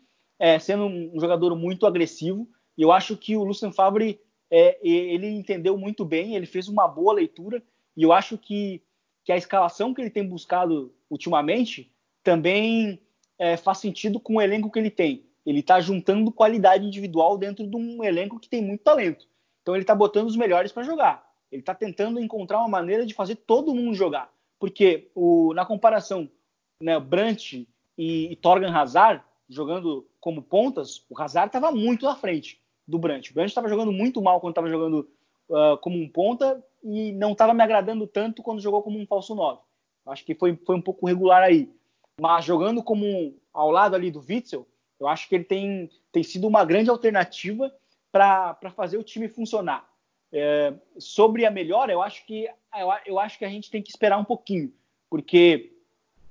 é, 0.43 0.59
sendo 0.59 0.87
um 0.87 1.21
jogador 1.21 1.55
muito 1.55 1.87
agressivo. 1.87 2.49
E 2.77 2.83
eu 2.83 2.91
acho 2.91 3.17
que 3.17 3.37
o 3.37 3.45
Lucien 3.45 3.71
Favre 3.71 4.21
é, 4.51 4.77
ele 4.83 5.29
entendeu 5.29 5.79
muito 5.79 6.05
bem, 6.05 6.35
ele 6.35 6.47
fez 6.47 6.67
uma 6.67 6.89
boa 6.89 7.13
leitura. 7.13 7.63
E 7.97 8.03
eu 8.03 8.13
acho 8.13 8.37
que, 8.37 8.83
que 9.25 9.31
a 9.31 9.37
escalação 9.37 9.95
que 9.95 10.01
ele 10.01 10.11
tem 10.11 10.29
buscado 10.29 10.93
ultimamente 11.09 11.93
também 12.25 13.01
é, 13.39 13.57
faz 13.57 13.79
sentido 13.79 14.19
com 14.19 14.35
o 14.35 14.41
elenco 14.41 14.69
que 14.69 14.81
ele 14.81 14.91
tem. 14.91 15.25
Ele 15.47 15.61
está 15.61 15.81
juntando 15.81 16.33
qualidade 16.33 16.85
individual 16.85 17.39
dentro 17.39 17.65
de 17.65 17.77
um 17.77 18.03
elenco 18.03 18.41
que 18.41 18.49
tem 18.49 18.61
muito 18.61 18.83
talento. 18.83 19.29
Então 19.63 19.77
ele 19.77 19.85
está 19.85 19.95
botando 19.95 20.27
os 20.27 20.37
melhores 20.37 20.73
para 20.73 20.83
jogar. 20.83 21.25
Ele 21.53 21.63
está 21.63 21.73
tentando 21.73 22.19
encontrar 22.19 22.59
uma 22.59 22.69
maneira 22.69 23.07
de 23.07 23.15
fazer 23.15 23.37
todo 23.37 23.75
mundo 23.77 23.95
jogar. 23.95 24.29
Porque 24.59 25.09
o, 25.15 25.55
na 25.55 25.65
comparação, 25.65 26.29
né, 26.81 26.99
Brandt 26.99 27.69
e, 27.97 28.33
e 28.33 28.35
Torgan 28.35 28.73
Hazard 28.73 29.23
jogando 29.53 30.07
como 30.21 30.43
pontas, 30.43 31.05
o 31.09 31.21
Hazard 31.21 31.49
estava 31.49 31.71
muito 31.71 32.09
à 32.09 32.17
frente 32.17 32.61
do 32.87 32.99
Brandt. 32.99 33.31
O 33.31 33.35
Brandt 33.35 33.51
estava 33.51 33.69
jogando 33.69 33.93
muito 33.93 34.21
mal 34.21 34.41
quando 34.41 34.53
estava 34.53 34.69
jogando 34.69 35.09
uh, 35.49 35.77
como 35.81 35.97
um 35.97 36.09
ponta 36.09 36.63
e 36.83 37.13
não 37.13 37.33
estava 37.33 37.55
me 37.55 37.63
agradando 37.63 38.07
tanto 38.07 38.43
quando 38.43 38.61
jogou 38.61 38.83
como 38.83 38.99
um 38.99 39.07
falso 39.07 39.35
9. 39.35 39.61
Acho 40.07 40.25
que 40.25 40.35
foi, 40.35 40.57
foi 40.67 40.77
um 40.77 40.83
pouco 40.83 41.07
regular 41.07 41.43
aí. 41.43 41.73
Mas 42.21 42.45
jogando 42.45 42.83
como 42.83 43.07
um, 43.07 43.37
ao 43.53 43.71
lado 43.71 43.95
ali 43.95 44.11
do 44.11 44.25
Witzel, 44.27 44.67
eu 44.99 45.07
acho 45.07 45.29
que 45.29 45.35
ele 45.35 45.45
tem, 45.45 45.91
tem 46.11 46.23
sido 46.23 46.47
uma 46.47 46.65
grande 46.65 46.91
alternativa 46.91 47.73
para 48.11 48.71
fazer 48.75 48.99
o 48.99 49.03
time 49.03 49.29
funcionar. 49.29 49.89
É, 50.33 50.73
sobre 50.99 51.45
a 51.45 51.51
melhora, 51.51 51.93
eu 51.93 52.01
acho 52.01 52.25
que 52.25 52.47
eu, 52.47 52.89
eu, 53.05 53.19
acho 53.19 53.39
que 53.39 53.45
a 53.45 53.49
gente 53.49 53.71
tem 53.71 53.83
que 53.83 53.91
esperar 53.91 54.19
um 54.19 54.25
pouquinho, 54.25 54.73
porque 55.11 55.75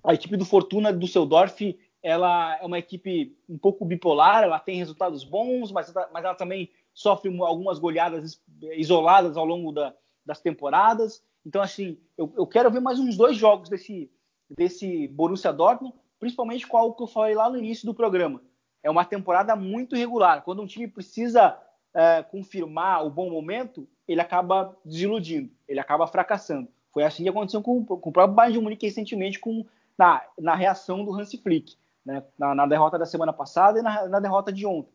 a 0.03 0.13
equipe 0.13 0.35
do 0.35 0.45
Fortuna 0.45 0.91
do 0.91 1.07
Seudorf 1.07 1.77
ela 2.03 2.57
é 2.57 2.65
uma 2.65 2.79
equipe 2.79 3.35
um 3.47 3.57
pouco 3.57 3.85
bipolar, 3.85 4.43
ela 4.43 4.59
tem 4.59 4.77
resultados 4.77 5.23
bons, 5.23 5.71
mas, 5.71 5.93
mas 6.11 6.25
ela 6.25 6.35
também 6.35 6.69
sofre 6.93 7.35
algumas 7.41 7.79
goleadas 7.79 8.41
isoladas 8.73 9.37
ao 9.37 9.45
longo 9.45 9.71
da, 9.71 9.93
das 10.25 10.41
temporadas. 10.41 11.23
Então, 11.45 11.61
assim, 11.61 11.97
eu, 12.17 12.31
eu, 12.35 12.45
quero 12.45 12.71
ver 12.71 12.79
mais 12.79 12.99
uns 12.99 13.17
dois 13.17 13.35
jogos 13.35 13.69
desse, 13.69 14.11
desse 14.49 15.07
Borussia 15.07 15.53
Dortmund, 15.53 15.95
principalmente 16.19 16.67
com 16.67 16.77
algo 16.77 16.95
que 16.95 17.03
eu 17.03 17.07
falei 17.07 17.35
lá 17.35 17.49
no 17.49 17.57
início 17.57 17.85
do 17.85 17.93
programa. 17.93 18.41
É 18.83 18.89
uma 18.89 19.05
temporada 19.05 19.55
muito 19.55 19.95
irregular. 19.95 20.43
Quando 20.43 20.61
um 20.61 20.67
time 20.67 20.87
precisa 20.87 21.57
é, 21.93 22.23
confirmar 22.23 23.05
o 23.05 23.09
bom 23.09 23.29
momento, 23.29 23.87
ele 24.07 24.21
acaba 24.21 24.75
desiludindo, 24.83 25.51
ele 25.67 25.79
acaba 25.79 26.07
fracassando. 26.07 26.67
Foi 26.91 27.03
assim 27.03 27.23
que 27.23 27.29
aconteceu 27.29 27.61
com, 27.61 27.85
com 27.85 28.09
o 28.09 28.13
próprio 28.13 28.35
Bayern 28.35 28.57
de 28.57 28.63
Munique 28.63 28.85
recentemente 28.85 29.39
com, 29.39 29.65
na, 29.97 30.21
na 30.37 30.55
reação 30.55 31.05
do 31.05 31.13
Hansi 31.13 31.37
Flick, 31.37 31.75
né? 32.05 32.23
na, 32.37 32.55
na, 32.55 32.65
derrota 32.65 32.97
da 32.97 33.05
semana 33.05 33.31
passada 33.31 33.79
e 33.79 33.81
na, 33.81 34.07
na, 34.07 34.19
derrota 34.19 34.51
de 34.51 34.65
ontem. 34.65 34.93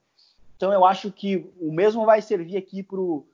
Então 0.57 0.73
eu 0.73 0.85
acho 0.85 1.13
que 1.13 1.51
o 1.61 1.73
mesmo 1.73 2.05
vai 2.05 2.23
servir 2.23 2.57
aqui 2.57 2.83
para 2.83 3.01
o 3.01 3.27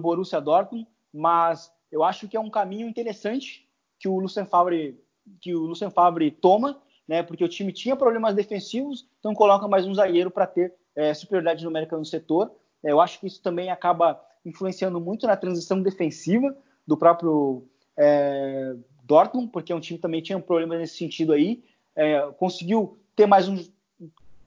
Borussia 0.00 0.40
Dortmund, 0.40 0.86
mas 1.12 1.72
eu 1.90 2.04
acho 2.04 2.28
que 2.28 2.36
é 2.36 2.40
um 2.40 2.50
caminho 2.50 2.88
interessante 2.88 3.68
que 3.98 4.08
o 4.08 4.18
Lucien 4.18 4.46
Favre 4.46 4.98
que 5.40 5.54
o 5.54 5.60
Lucien 5.60 5.90
Favre 5.90 6.30
toma, 6.30 6.80
né? 7.06 7.22
Porque 7.22 7.44
o 7.44 7.48
time 7.48 7.72
tinha 7.72 7.96
problemas 7.96 8.34
defensivos, 8.34 9.06
então 9.18 9.34
coloca 9.34 9.68
mais 9.68 9.86
um 9.86 9.94
zagueiro 9.94 10.30
para 10.30 10.46
ter 10.46 10.74
é, 10.94 11.12
superioridade 11.14 11.64
numérica 11.64 11.96
no 11.96 12.04
setor. 12.04 12.50
É, 12.82 12.92
eu 12.92 13.00
acho 13.00 13.20
que 13.20 13.26
isso 13.26 13.42
também 13.42 13.70
acaba 13.70 14.20
influenciando 14.44 15.00
muito 15.00 15.26
na 15.26 15.36
transição 15.36 15.82
defensiva 15.82 16.56
do 16.86 16.96
próprio 16.96 17.64
é, 17.96 18.74
Dortmund, 19.04 19.48
porque 19.48 19.72
é 19.72 19.76
um 19.76 19.80
time 19.80 19.98
que 19.98 20.02
também 20.02 20.22
tinha 20.22 20.38
problemas 20.40 20.78
nesse 20.78 20.96
sentido 20.96 21.32
aí. 21.32 21.62
É, 21.94 22.20
conseguiu 22.38 22.98
ter 23.18 23.26
mais 23.26 23.48
um 23.48 23.58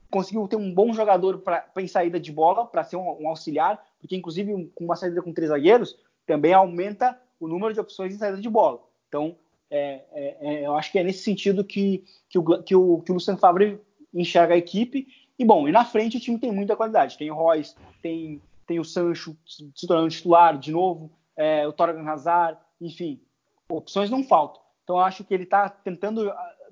conseguiu 0.09 0.47
ter 0.47 0.55
um 0.55 0.73
bom 0.73 0.93
jogador 0.93 1.39
para 1.39 1.69
em 1.77 1.87
saída 1.87 2.19
de 2.19 2.31
bola, 2.31 2.65
para 2.65 2.83
ser 2.83 2.95
um, 2.95 3.21
um, 3.21 3.27
auxiliar, 3.27 3.81
porque 3.99 4.15
inclusive 4.15 4.69
com 4.75 4.85
uma 4.85 4.95
saída 4.95 5.21
com 5.21 5.33
três 5.33 5.49
zagueiros 5.49 5.97
também 6.25 6.53
aumenta 6.53 7.19
o 7.39 7.47
número 7.47 7.73
de 7.73 7.79
opções 7.79 8.13
de 8.13 8.19
saída 8.19 8.37
de 8.37 8.49
bola. 8.49 8.81
Então, 9.07 9.35
é, 9.69 10.01
é, 10.11 10.37
é, 10.41 10.65
eu 10.65 10.75
acho 10.75 10.91
que 10.91 10.99
é 10.99 11.03
nesse 11.03 11.23
sentido 11.23 11.63
que, 11.63 12.03
que, 12.29 12.39
o, 12.39 12.43
que, 12.63 12.75
o, 12.75 13.01
que 13.01 13.11
o 13.11 13.13
Luciano 13.13 13.39
Favre 13.39 13.79
enxerga 14.13 14.53
a 14.53 14.57
equipe. 14.57 15.07
E 15.39 15.45
bom, 15.45 15.67
e 15.67 15.71
na 15.71 15.83
frente 15.83 16.17
o 16.17 16.19
time 16.19 16.37
tem 16.37 16.51
muita 16.51 16.75
qualidade. 16.75 17.17
Tem 17.17 17.31
o 17.31 17.35
Royce, 17.35 17.75
tem, 18.01 18.41
tem 18.67 18.79
o 18.79 18.85
Sancho 18.85 19.35
se 19.45 19.87
tornando 19.87 20.09
titular 20.09 20.57
de 20.57 20.71
novo, 20.71 21.11
é, 21.35 21.67
o 21.67 21.73
Torgan 21.73 22.07
Hazard, 22.07 22.59
enfim, 22.79 23.21
opções 23.69 24.09
não 24.09 24.23
faltam. 24.23 24.61
Então 24.83 24.99
acho 24.99 25.23
que 25.23 25.33
ele 25.33 25.43
está 25.43 25.69
tentando, 25.69 26.31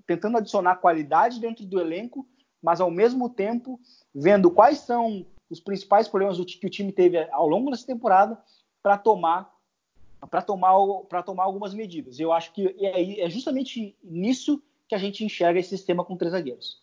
tentando 0.09 0.39
adicionar 0.39 0.77
qualidade 0.77 1.39
dentro 1.39 1.63
do 1.67 1.79
elenco, 1.79 2.27
mas 2.59 2.81
ao 2.81 2.89
mesmo 2.89 3.29
tempo 3.29 3.79
vendo 4.13 4.49
quais 4.49 4.79
são 4.79 5.23
os 5.47 5.59
principais 5.59 6.07
problemas 6.07 6.43
que 6.55 6.65
o 6.65 6.69
time 6.69 6.91
teve 6.91 7.29
ao 7.31 7.47
longo 7.47 7.69
dessa 7.69 7.85
temporada 7.85 8.41
para 8.81 8.97
tomar 8.97 9.53
para 10.29 10.41
tomar, 10.41 10.73
para 11.07 11.23
tomar 11.23 11.43
algumas 11.43 11.73
medidas. 11.73 12.19
Eu 12.19 12.33
acho 12.33 12.51
que 12.51 12.75
é, 12.79 13.21
é 13.21 13.29
justamente 13.29 13.95
nisso 14.03 14.61
que 14.87 14.95
a 14.95 14.97
gente 14.97 15.23
enxerga 15.23 15.59
esse 15.59 15.69
sistema 15.69 16.03
com 16.03 16.17
três 16.17 16.33
zagueiros. 16.33 16.81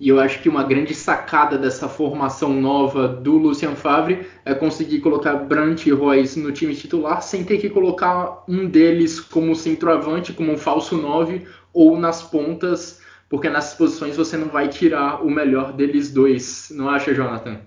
E 0.00 0.08
eu 0.08 0.18
acho 0.18 0.40
que 0.40 0.48
uma 0.48 0.64
grande 0.64 0.94
sacada 0.94 1.58
dessa 1.58 1.86
formação 1.86 2.54
nova 2.54 3.06
do 3.06 3.36
Lucien 3.36 3.76
Favre 3.76 4.26
é 4.46 4.54
conseguir 4.54 5.00
colocar 5.00 5.34
Brandt 5.34 5.86
e 5.86 5.92
Royce 5.92 6.40
no 6.40 6.50
time 6.52 6.74
titular 6.74 7.20
sem 7.20 7.44
ter 7.44 7.58
que 7.58 7.68
colocar 7.68 8.42
um 8.48 8.66
deles 8.66 9.20
como 9.20 9.54
centroavante, 9.54 10.32
como 10.32 10.52
um 10.52 10.56
falso 10.56 10.96
9 10.96 11.46
ou 11.70 12.00
nas 12.00 12.22
pontas, 12.22 13.00
porque 13.28 13.50
nessas 13.50 13.74
posições 13.74 14.16
você 14.16 14.38
não 14.38 14.48
vai 14.48 14.68
tirar 14.68 15.22
o 15.22 15.30
melhor 15.30 15.74
deles 15.74 16.10
dois. 16.10 16.72
Não 16.74 16.88
acha, 16.88 17.12
Jonathan? 17.12 17.58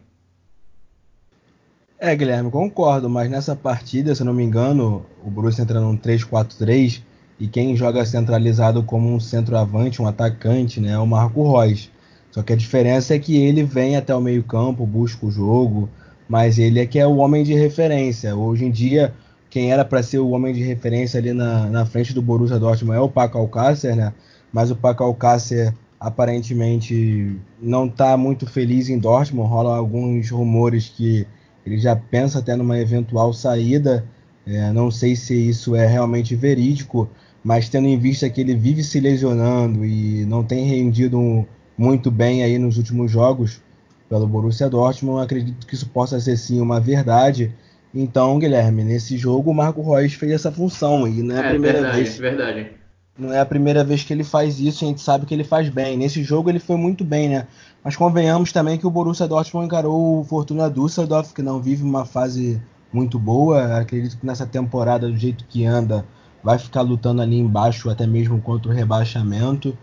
É, 2.00 2.16
Guilherme, 2.16 2.50
concordo, 2.50 3.08
mas 3.08 3.30
nessa 3.30 3.56
partida, 3.56 4.16
se 4.16 4.24
não 4.24 4.34
me 4.34 4.44
engano, 4.44 5.06
o 5.24 5.30
Borussia 5.30 5.62
entra 5.62 5.80
num 5.80 5.96
3-4-3 5.96 7.04
e 7.40 7.48
quem 7.48 7.76
joga 7.76 8.04
centralizado 8.04 8.82
como 8.82 9.14
um 9.14 9.20
centroavante, 9.20 10.02
um 10.02 10.08
atacante, 10.08 10.82
né, 10.82 10.94
é 10.94 10.98
o 10.98 11.06
Marco 11.06 11.56
Reus. 11.56 11.93
Só 12.34 12.42
que 12.42 12.52
a 12.52 12.56
diferença 12.56 13.14
é 13.14 13.20
que 13.20 13.38
ele 13.38 13.64
vem 13.64 13.96
até 13.96 14.14
o 14.14 14.20
meio-campo, 14.20 14.88
busca 14.88 15.24
o 15.24 15.32
jogo, 15.32 15.88
mas 16.28 16.58
ele 16.58 16.80
é 16.80 16.86
que 16.88 16.98
é 16.98 17.06
o 17.06 17.18
homem 17.18 17.44
de 17.44 17.54
referência. 17.54 18.36
Hoje 18.36 18.66
em 18.66 18.72
dia, 18.72 19.14
quem 19.52 19.72
era 19.72 19.86
para 19.86 20.02
ser 20.02 20.18
o 20.18 20.32
homem 20.32 20.52
de 20.52 20.64
referência 20.64 21.20
ali 21.20 21.32
na, 21.32 21.70
na 21.70 21.86
frente 21.86 22.12
do 22.12 22.24
Borussia 22.24 22.58
Dortmund 22.58 22.98
é 22.98 23.00
o 23.00 23.08
Paco 23.08 23.38
Alcácer, 23.38 23.96
né? 23.96 24.12
Mas 24.52 24.72
o 24.72 24.76
Paco 24.76 25.04
Alcácer 25.04 25.76
aparentemente 26.00 27.40
não 27.62 27.86
está 27.86 28.18
muito 28.18 28.48
feliz 28.48 28.90
em 28.90 28.98
Dortmund. 28.98 29.48
Rola 29.48 29.78
alguns 29.78 30.32
rumores 30.32 30.90
que 30.90 31.28
ele 31.64 31.78
já 31.78 31.96
pensa 31.96 32.40
até 32.40 32.56
numa 32.56 32.80
eventual 32.80 33.32
saída. 33.32 34.04
É, 34.44 34.72
não 34.74 34.90
sei 34.90 35.16
se 35.16 35.36
isso 35.36 35.76
é 35.76 35.86
realmente 35.86 36.36
verídico, 36.36 37.08
mas 37.44 37.70
tendo 37.70 37.88
em 37.88 38.00
vista 38.00 38.28
que 38.28 38.42
ele 38.42 38.56
vive 38.56 38.84
se 38.84 39.00
lesionando 39.00 39.86
e 39.86 40.26
não 40.26 40.44
tem 40.44 40.66
rendido 40.66 41.20
um, 41.20 41.46
muito 41.78 42.12
bem 42.12 42.44
aí 42.44 42.58
nos 42.58 42.78
últimos 42.78 43.12
jogos 43.12 43.62
pelo 44.10 44.28
Borussia 44.28 44.70
Dortmund. 44.70 45.24
Acredito 45.24 45.66
que 45.66 45.76
isso 45.76 45.90
possa 45.90 46.20
ser 46.20 46.38
sim 46.38 46.62
uma 46.62 46.80
verdade. 46.80 47.54
Então, 47.94 48.40
Guilherme, 48.40 48.84
nesse 48.84 49.18
jogo 49.18 49.52
o 49.52 49.54
Marco 49.54 49.82
Reus 49.82 50.14
fez 50.14 50.32
essa 50.32 50.52
função 50.52 51.08
e 51.08 51.22
não 51.22 51.36
é 51.36 51.40
a 51.40 51.46
é, 51.46 51.50
primeira 51.50 51.82
verdade, 51.82 51.98
vez. 51.98 52.18
Verdade. 52.18 52.72
Não 53.18 53.32
é 53.32 53.40
a 53.40 53.46
primeira 53.46 53.84
vez 53.84 54.04
que 54.04 54.12
ele 54.12 54.24
faz 54.24 54.60
isso, 54.60 54.84
a 54.84 54.88
gente 54.88 55.02
sabe 55.02 55.28
que 55.28 55.34
ele 55.34 55.44
faz 55.44 55.70
bem. 55.70 55.96
Nesse 55.96 56.24
jogo 56.24 56.50
ele 56.50 56.60
foi 56.60 56.76
muito 56.76 57.04
bem, 57.04 57.30
né? 57.30 57.48
Mas 57.84 57.96
convenhamos 57.96 58.52
também 58.52 58.78
que 58.78 58.88
o 58.88 58.90
Borussia 58.90 59.28
Dortmund 59.28 59.68
encarou 59.68 60.20
o 60.20 60.24
Fortuna 60.24 60.70
Düsseldorf, 60.70 61.32
que 61.34 61.44
não 61.44 61.62
vive 61.62 61.84
uma 61.84 62.06
fase 62.06 62.60
muito 62.92 63.20
boa. 63.20 63.78
Acredito 63.78 64.18
que 64.18 64.26
nessa 64.26 64.48
temporada, 64.48 65.08
do 65.08 65.16
jeito 65.16 65.46
que 65.48 65.64
anda, 65.64 66.04
vai 66.44 66.58
ficar 66.58 66.82
lutando 66.82 67.22
ali 67.22 67.38
embaixo, 67.38 67.90
até 67.90 68.08
mesmo 68.08 68.42
contra 68.42 68.72
o 68.72 68.74
rebaixamento 68.74 69.78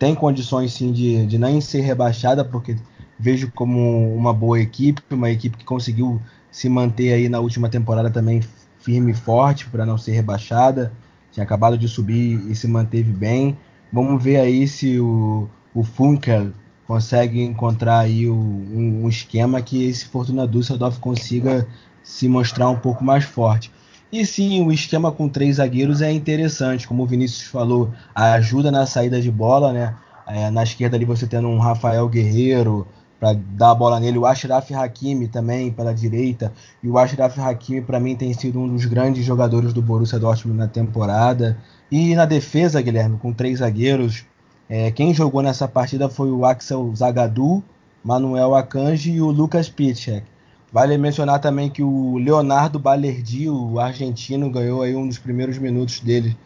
tem 0.00 0.14
condições 0.14 0.72
sim 0.72 0.92
de, 0.92 1.26
de 1.26 1.38
nem 1.38 1.60
ser 1.60 1.82
rebaixada, 1.82 2.42
porque 2.42 2.74
vejo 3.18 3.52
como 3.52 4.16
uma 4.16 4.32
boa 4.32 4.58
equipe, 4.58 5.02
uma 5.10 5.30
equipe 5.30 5.58
que 5.58 5.64
conseguiu 5.64 6.18
se 6.50 6.70
manter 6.70 7.12
aí 7.12 7.28
na 7.28 7.38
última 7.38 7.68
temporada 7.68 8.10
também 8.10 8.40
firme 8.78 9.12
e 9.12 9.14
forte 9.14 9.66
para 9.66 9.84
não 9.84 9.98
ser 9.98 10.12
rebaixada. 10.12 10.90
Tinha 11.30 11.44
acabado 11.44 11.76
de 11.76 11.86
subir 11.86 12.50
e 12.50 12.54
se 12.54 12.66
manteve 12.66 13.12
bem. 13.12 13.58
Vamos 13.92 14.24
ver 14.24 14.38
aí 14.38 14.66
se 14.66 14.98
o, 14.98 15.46
o 15.74 15.84
Funkel 15.84 16.50
consegue 16.86 17.42
encontrar 17.42 17.98
aí 17.98 18.26
o, 18.26 18.34
um, 18.34 19.02
um, 19.04 19.08
esquema 19.08 19.60
que 19.60 19.84
esse 19.84 20.06
Fortuna 20.06 20.48
Düsseldorf 20.48 20.98
consiga 20.98 21.68
se 22.02 22.26
mostrar 22.26 22.70
um 22.70 22.76
pouco 22.76 23.04
mais 23.04 23.24
forte. 23.24 23.70
E 24.12 24.26
sim, 24.26 24.66
o 24.66 24.72
esquema 24.72 25.12
com 25.12 25.28
três 25.28 25.56
zagueiros 25.56 26.02
é 26.02 26.10
interessante, 26.10 26.88
como 26.88 27.04
o 27.04 27.06
Vinícius 27.06 27.48
falou, 27.48 27.92
ajuda 28.12 28.70
na 28.70 28.84
saída 28.84 29.20
de 29.20 29.30
bola, 29.30 29.72
né? 29.72 29.94
É, 30.26 30.50
na 30.50 30.64
esquerda 30.64 30.96
ali 30.96 31.04
você 31.04 31.26
tendo 31.26 31.48
um 31.48 31.58
Rafael 31.58 32.08
Guerreiro 32.08 32.86
para 33.20 33.34
dar 33.34 33.70
a 33.70 33.74
bola 33.74 34.00
nele, 34.00 34.18
o 34.18 34.26
Ashraf 34.26 34.72
Hakimi 34.72 35.28
também 35.28 35.70
pela 35.70 35.92
direita, 35.92 36.52
e 36.82 36.88
o 36.88 36.98
Ashraf 36.98 37.38
Hakimi 37.38 37.82
para 37.82 38.00
mim 38.00 38.16
tem 38.16 38.32
sido 38.32 38.58
um 38.58 38.68
dos 38.68 38.84
grandes 38.86 39.24
jogadores 39.24 39.72
do 39.72 39.82
Borussia 39.82 40.18
Dortmund 40.18 40.58
na 40.58 40.66
temporada. 40.66 41.56
E 41.90 42.14
na 42.14 42.24
defesa, 42.24 42.80
Guilherme, 42.80 43.18
com 43.18 43.32
três 43.32 43.58
zagueiros, 43.58 44.24
é, 44.68 44.90
quem 44.90 45.12
jogou 45.14 45.42
nessa 45.42 45.68
partida 45.68 46.08
foi 46.08 46.30
o 46.32 46.44
Axel 46.44 46.92
Zagadou, 46.96 47.62
Manuel 48.02 48.54
Akanji 48.54 49.12
e 49.12 49.20
o 49.20 49.30
Lucas 49.30 49.68
Piszczek. 49.68 50.24
Vale 50.72 50.96
mencionar 50.96 51.40
também 51.40 51.68
que 51.68 51.82
o 51.82 52.16
Leonardo 52.18 52.78
Balerdi, 52.78 53.48
o 53.48 53.80
argentino, 53.80 54.50
ganhou 54.50 54.82
aí 54.82 54.94
um 54.94 55.06
dos 55.06 55.18
primeiros 55.18 55.58
minutos 55.58 56.00
dele 56.00 56.36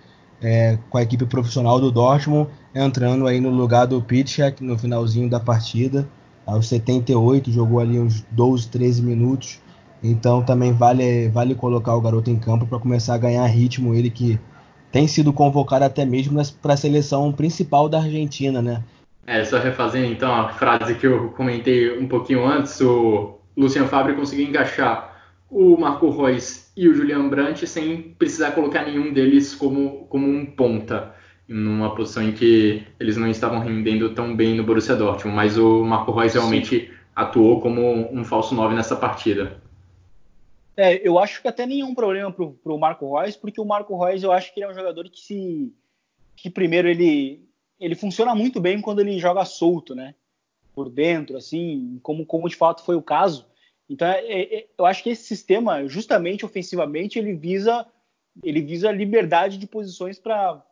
é, 0.42 0.78
com 0.88 0.96
a 0.96 1.02
equipe 1.02 1.26
profissional 1.26 1.78
do 1.78 1.90
Dortmund, 1.90 2.48
entrando 2.74 3.26
aí 3.26 3.40
no 3.40 3.50
lugar 3.50 3.86
do 3.86 4.00
Pitchak 4.00 4.64
no 4.64 4.78
finalzinho 4.78 5.28
da 5.28 5.38
partida, 5.38 6.08
aos 6.46 6.68
78, 6.68 7.50
jogou 7.50 7.80
ali 7.80 7.98
uns 7.98 8.24
12, 8.30 8.68
13 8.68 9.02
minutos. 9.02 9.60
Então 10.02 10.42
também 10.42 10.72
vale, 10.72 11.28
vale 11.28 11.54
colocar 11.54 11.94
o 11.94 12.00
garoto 12.00 12.30
em 12.30 12.38
campo 12.38 12.66
para 12.66 12.78
começar 12.78 13.14
a 13.14 13.18
ganhar 13.18 13.46
ritmo, 13.46 13.94
ele 13.94 14.10
que 14.10 14.38
tem 14.92 15.08
sido 15.08 15.32
convocado 15.32 15.84
até 15.84 16.04
mesmo 16.04 16.40
para 16.62 16.74
a 16.74 16.76
seleção 16.76 17.32
principal 17.32 17.88
da 17.88 17.98
Argentina, 17.98 18.60
né? 18.60 18.82
É, 19.26 19.42
só 19.44 19.58
refazendo 19.58 20.12
então 20.12 20.32
a 20.32 20.50
frase 20.50 20.94
que 20.94 21.06
eu 21.06 21.30
comentei 21.30 21.98
um 21.98 22.06
pouquinho 22.06 22.46
antes, 22.46 22.78
o 22.82 23.38
Lucian 23.56 23.86
Fabre 23.86 24.14
conseguiu 24.14 24.48
encaixar 24.48 25.14
o 25.50 25.76
Marco 25.76 26.10
Reus 26.10 26.70
e 26.76 26.88
o 26.88 26.94
Julian 26.94 27.28
Brandt 27.28 27.66
sem 27.66 28.14
precisar 28.18 28.52
colocar 28.52 28.84
nenhum 28.84 29.12
deles 29.12 29.54
como, 29.54 30.06
como 30.06 30.26
um 30.26 30.44
ponta, 30.44 31.14
numa 31.46 31.94
posição 31.94 32.22
em 32.22 32.32
que 32.32 32.84
eles 32.98 33.16
não 33.16 33.28
estavam 33.28 33.60
rendendo 33.60 34.14
tão 34.14 34.34
bem 34.34 34.54
no 34.54 34.64
Borussia 34.64 34.96
Dortmund, 34.96 35.36
mas 35.36 35.56
o 35.56 35.84
Marco 35.84 36.12
Reus 36.12 36.32
realmente 36.32 36.92
atuou 37.14 37.60
como 37.60 38.12
um 38.12 38.24
falso 38.24 38.54
9 38.54 38.74
nessa 38.74 38.96
partida. 38.96 39.62
É, 40.76 41.06
eu 41.06 41.18
acho 41.18 41.40
que 41.40 41.46
até 41.46 41.64
nenhum 41.64 41.94
problema 41.94 42.32
para 42.32 42.72
o 42.72 42.78
Marco 42.78 43.16
Reus, 43.16 43.36
porque 43.36 43.60
o 43.60 43.64
Marco 43.64 43.96
Reus 44.02 44.22
eu 44.22 44.32
acho 44.32 44.52
que 44.52 44.60
ele 44.60 44.66
é 44.66 44.70
um 44.70 44.74
jogador 44.74 45.04
que 45.08 45.20
se 45.20 45.72
que 46.36 46.50
primeiro 46.50 46.88
ele 46.88 47.44
ele 47.78 47.94
funciona 47.94 48.34
muito 48.34 48.60
bem 48.60 48.80
quando 48.80 49.00
ele 49.00 49.18
joga 49.18 49.44
solto, 49.44 49.94
né? 49.94 50.14
Por 50.74 50.90
dentro, 50.90 51.36
assim, 51.36 51.98
como, 52.02 52.26
como 52.26 52.48
de 52.48 52.56
fato 52.56 52.82
foi 52.82 52.96
o 52.96 53.02
caso. 53.02 53.46
Então, 53.88 54.08
é, 54.08 54.42
é, 54.42 54.66
eu 54.76 54.84
acho 54.86 55.02
que 55.02 55.10
esse 55.10 55.24
sistema, 55.24 55.86
justamente 55.86 56.44
ofensivamente, 56.44 57.18
ele 57.18 57.34
visa 57.34 57.86
ele 58.42 58.60
visa 58.60 58.90
liberdade 58.90 59.58
de 59.58 59.66
posições 59.66 60.18
para 60.18 60.64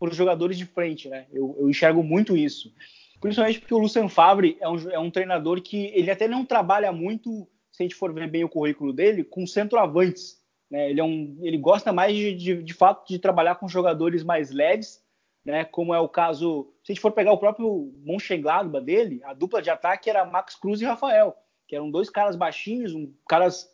os 0.00 0.16
jogadores 0.16 0.56
de 0.56 0.64
frente, 0.64 1.08
né? 1.08 1.26
Eu, 1.30 1.54
eu, 1.58 1.68
enxergo 1.68 2.02
muito 2.02 2.36
isso. 2.36 2.72
Principalmente 3.20 3.60
porque 3.60 3.74
o 3.74 3.78
Lucien 3.78 4.08
Favre 4.08 4.56
é 4.58 4.68
um, 4.68 4.90
é 4.90 4.98
um 4.98 5.10
treinador 5.10 5.60
que 5.60 5.86
ele 5.94 6.10
até 6.10 6.26
não 6.26 6.46
trabalha 6.46 6.90
muito, 6.90 7.46
se 7.70 7.82
a 7.82 7.84
gente 7.84 7.94
for 7.94 8.12
ver 8.14 8.26
bem 8.26 8.44
o 8.44 8.48
currículo 8.48 8.92
dele, 8.92 9.22
com 9.22 9.46
centroavantes. 9.46 10.40
Né? 10.70 10.90
Ele, 10.90 11.00
é 11.00 11.04
um, 11.04 11.38
ele 11.42 11.58
gosta 11.58 11.92
mais 11.92 12.16
de, 12.16 12.34
de, 12.34 12.62
de 12.62 12.72
fato 12.72 13.06
de 13.06 13.18
trabalhar 13.18 13.56
com 13.56 13.68
jogadores 13.68 14.24
mais 14.24 14.50
leves 14.50 15.02
né? 15.44 15.64
Como 15.64 15.94
é 15.94 15.98
o 15.98 16.08
caso, 16.08 16.72
se 16.84 16.92
a 16.92 16.94
gente 16.94 17.00
for 17.00 17.12
pegar 17.12 17.32
o 17.32 17.38
próprio 17.38 17.92
Mönchengladbach 18.04 18.84
dele, 18.84 19.20
a 19.24 19.32
dupla 19.32 19.62
de 19.62 19.70
ataque 19.70 20.10
era 20.10 20.24
Max 20.24 20.54
Cruz 20.54 20.80
e 20.80 20.84
Rafael, 20.84 21.34
que 21.66 21.74
eram 21.74 21.90
dois 21.90 22.10
caras 22.10 22.36
baixinhos, 22.36 22.94
um, 22.94 23.12
caras 23.28 23.68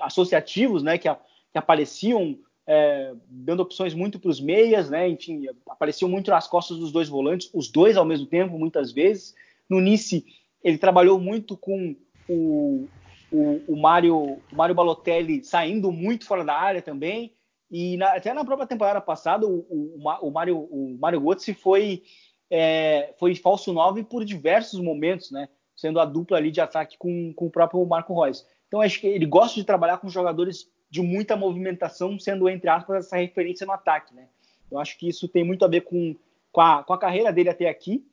associativos, 0.00 0.82
né? 0.82 0.98
Que, 0.98 1.08
a, 1.08 1.14
que 1.14 1.58
apareciam 1.58 2.38
é, 2.66 3.12
dando 3.28 3.60
opções 3.60 3.94
muito 3.94 4.18
para 4.18 4.30
os 4.30 4.40
meias, 4.40 4.90
né? 4.90 5.08
Enfim, 5.08 5.46
apareciam 5.68 6.08
muito 6.08 6.30
nas 6.30 6.48
costas 6.48 6.78
dos 6.78 6.92
dois 6.92 7.08
volantes, 7.08 7.50
os 7.52 7.68
dois 7.70 7.96
ao 7.96 8.04
mesmo 8.04 8.26
tempo, 8.26 8.58
muitas 8.58 8.92
vezes. 8.92 9.34
No 9.68 9.80
Nice, 9.80 10.24
ele 10.62 10.78
trabalhou 10.78 11.18
muito 11.18 11.56
com 11.56 11.96
o, 12.28 12.86
o, 13.30 13.60
o 13.68 13.76
Mário 13.76 14.40
Balotelli 14.74 15.44
saindo 15.44 15.90
muito 15.90 16.26
fora 16.26 16.44
da 16.44 16.54
área 16.54 16.82
também. 16.82 17.32
E 17.72 17.96
na, 17.96 18.12
até 18.12 18.34
na 18.34 18.44
própria 18.44 18.66
temporada 18.66 19.00
passada, 19.00 19.46
o, 19.46 19.60
o, 19.70 19.98
o 20.20 20.30
Mário, 20.30 20.68
o 20.70 20.98
Götze 21.00 21.54
foi, 21.54 22.02
é, 22.50 23.14
foi 23.18 23.34
falso 23.34 23.72
9 23.72 24.04
por 24.04 24.26
diversos 24.26 24.78
momentos, 24.78 25.30
né? 25.30 25.48
Sendo 25.74 25.98
a 25.98 26.04
dupla 26.04 26.36
ali 26.36 26.50
de 26.50 26.60
ataque 26.60 26.98
com, 26.98 27.32
com 27.32 27.46
o 27.46 27.50
próprio 27.50 27.84
Marco 27.86 28.22
Reus. 28.22 28.46
Então, 28.68 28.82
acho 28.82 29.00
que 29.00 29.06
ele 29.06 29.24
gosta 29.24 29.58
de 29.58 29.64
trabalhar 29.64 29.96
com 29.96 30.08
jogadores 30.10 30.70
de 30.90 31.00
muita 31.00 31.34
movimentação, 31.34 32.18
sendo, 32.18 32.46
entre 32.46 32.68
aspas, 32.68 33.06
essa 33.06 33.16
referência 33.16 33.66
no 33.66 33.72
ataque, 33.72 34.14
né? 34.14 34.28
Eu 34.70 34.78
acho 34.78 34.98
que 34.98 35.08
isso 35.08 35.26
tem 35.26 35.42
muito 35.42 35.64
a 35.64 35.68
ver 35.68 35.80
com, 35.80 36.14
com, 36.52 36.60
a, 36.60 36.84
com 36.84 36.92
a 36.92 36.98
carreira 36.98 37.32
dele 37.32 37.48
até 37.48 37.70
aqui. 37.70 38.06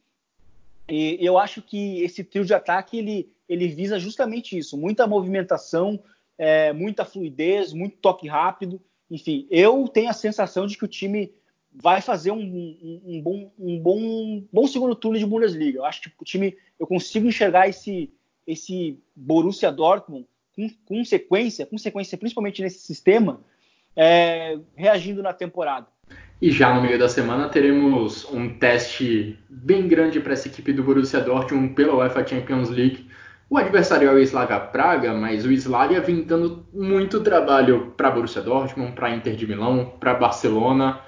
E 0.88 1.18
eu 1.20 1.38
acho 1.38 1.62
que 1.62 2.02
esse 2.02 2.24
trio 2.24 2.46
de 2.46 2.54
ataque, 2.54 2.98
ele, 2.98 3.30
ele 3.48 3.68
visa 3.68 4.00
justamente 4.00 4.58
isso. 4.58 4.78
Muita 4.78 5.06
movimentação, 5.06 6.02
é, 6.38 6.72
muita 6.72 7.04
fluidez, 7.04 7.74
muito 7.74 7.98
toque 7.98 8.26
rápido 8.26 8.82
enfim, 9.10 9.48
eu 9.50 9.88
tenho 9.88 10.10
a 10.10 10.14
sensação 10.14 10.68
de 10.68 10.78
que 10.78 10.86
o 10.86 10.88
time 10.88 11.32
vai 11.74 12.02
fazer 12.02 12.32
um, 12.32 12.40
um, 12.42 13.02
um, 13.06 13.22
bom, 13.22 13.52
um 13.58 13.80
bom, 13.80 14.44
bom 14.52 14.68
segundo 14.68 14.96
turno 14.96 15.18
de 15.18 15.26
Bundesliga. 15.26 15.80
Eu 15.80 15.86
acho 15.86 16.02
que 16.02 16.12
o 16.20 16.26
time, 16.26 16.58
eu 16.80 16.88
consigo 16.88 17.28
enxergar 17.28 17.68
esse, 17.68 18.12
esse 18.46 19.00
Borussia 19.16 19.72
Dortmund 19.72 20.26
com, 20.56 20.70
com 20.86 21.06
sequência, 21.06 21.66
com 21.66 21.78
sequência 21.78 22.18
principalmente 22.18 22.62
nesse 22.62 22.80
sistema, 22.80 23.42
é, 23.96 24.60
reagindo 24.76 25.22
na 25.22 25.34
temporada. 25.34 25.88
E 26.42 26.52
já 26.52 26.74
no 26.74 26.82
meio 26.82 26.98
da 26.98 27.10
semana 27.10 27.50
teremos 27.50 28.26
um 28.32 28.58
teste 28.58 29.38
bem 29.50 29.88
grande 29.88 30.20
para 30.20 30.34
essa 30.34 30.48
equipe 30.48 30.72
do 30.72 30.84
Borussia 30.84 31.20
Dortmund 31.20 31.74
pela 31.74 31.96
UEFA 31.96 32.26
Champions 32.26 32.70
League. 32.70 33.08
O 33.50 33.58
adversário 33.58 34.08
é 34.08 34.14
o 34.14 34.20
Slavia 34.20 34.60
Praga, 34.60 35.12
mas 35.12 35.44
o 35.44 35.52
Slavia 35.52 36.00
vem 36.00 36.22
dando 36.22 36.68
muito 36.72 37.22
trabalho 37.22 37.94
para 37.98 38.12
Borussia 38.12 38.44
Dortmund, 38.44 38.92
para 38.92 39.10
Inter 39.10 39.36
de 39.36 39.48
Milão, 39.48 39.94
para 40.00 40.14
Barcelona. 40.14 41.00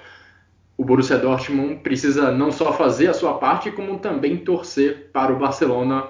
O 0.76 0.84
Borussia 0.84 1.18
Dortmund 1.18 1.76
precisa 1.76 2.32
não 2.32 2.50
só 2.50 2.72
fazer 2.72 3.06
a 3.06 3.14
sua 3.14 3.34
parte, 3.34 3.70
como 3.70 4.00
também 4.00 4.38
torcer 4.38 5.10
para 5.12 5.32
o 5.32 5.38
Barcelona 5.38 6.08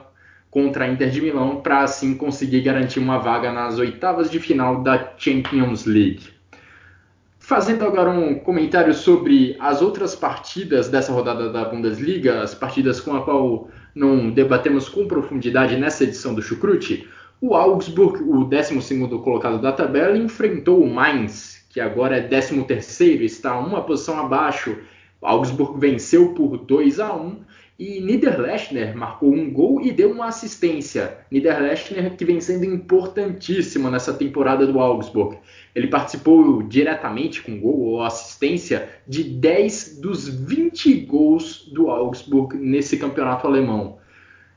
contra 0.50 0.86
a 0.86 0.88
Inter 0.88 1.10
de 1.10 1.20
Milão 1.20 1.60
para 1.60 1.82
assim 1.82 2.14
conseguir 2.14 2.62
garantir 2.62 2.98
uma 2.98 3.18
vaga 3.18 3.52
nas 3.52 3.78
oitavas 3.78 4.30
de 4.30 4.40
final 4.40 4.82
da 4.82 5.12
Champions 5.18 5.84
League. 5.84 6.30
Fazendo 7.38 7.84
agora 7.84 8.08
um 8.08 8.38
comentário 8.38 8.94
sobre 8.94 9.54
as 9.60 9.82
outras 9.82 10.14
partidas 10.14 10.88
dessa 10.88 11.12
rodada 11.12 11.50
da 11.50 11.66
Bundesliga, 11.66 12.40
as 12.40 12.54
partidas 12.54 13.00
com 13.02 13.14
a 13.14 13.22
qual 13.22 13.68
não 13.94 14.30
debatemos 14.30 14.88
com 14.88 15.06
profundidade 15.06 15.76
nessa 15.76 16.04
edição 16.04 16.34
do 16.34 16.42
Chucrute, 16.42 17.08
o 17.40 17.54
Augsburg, 17.54 18.22
o 18.22 18.44
12 18.44 19.08
colocado 19.22 19.60
da 19.60 19.72
tabela, 19.72 20.16
enfrentou 20.16 20.82
o 20.82 20.88
Mainz, 20.88 21.66
que 21.70 21.80
agora 21.80 22.16
é 22.16 22.28
13º, 22.28 23.22
está 23.22 23.58
uma 23.58 23.82
posição 23.82 24.18
abaixo. 24.20 24.78
O 25.20 25.26
Augsburg 25.26 25.78
venceu 25.78 26.34
por 26.34 26.56
2 26.58 27.00
a 27.00 27.12
1 27.14 27.36
e 27.78 28.00
Niederlechner 28.00 28.96
marcou 28.96 29.32
um 29.32 29.50
gol 29.50 29.80
e 29.80 29.90
deu 29.90 30.12
uma 30.12 30.26
assistência. 30.26 31.18
Niederlechner 31.30 32.14
que 32.16 32.24
vem 32.24 32.40
sendo 32.40 32.64
importantíssimo 32.64 33.90
nessa 33.90 34.12
temporada 34.12 34.66
do 34.66 34.78
Augsburg. 34.78 35.38
Ele 35.74 35.86
participou 35.86 36.62
diretamente 36.62 37.42
com 37.42 37.58
gol 37.58 37.80
ou 37.80 38.02
assistência 38.02 38.88
de 39.08 39.24
10 39.24 40.00
dos 40.00 40.28
20 40.28 40.94
gols 41.06 41.68
do 41.72 41.90
Augsburg 41.90 42.56
nesse 42.56 42.98
campeonato 42.98 43.46
alemão. 43.46 43.98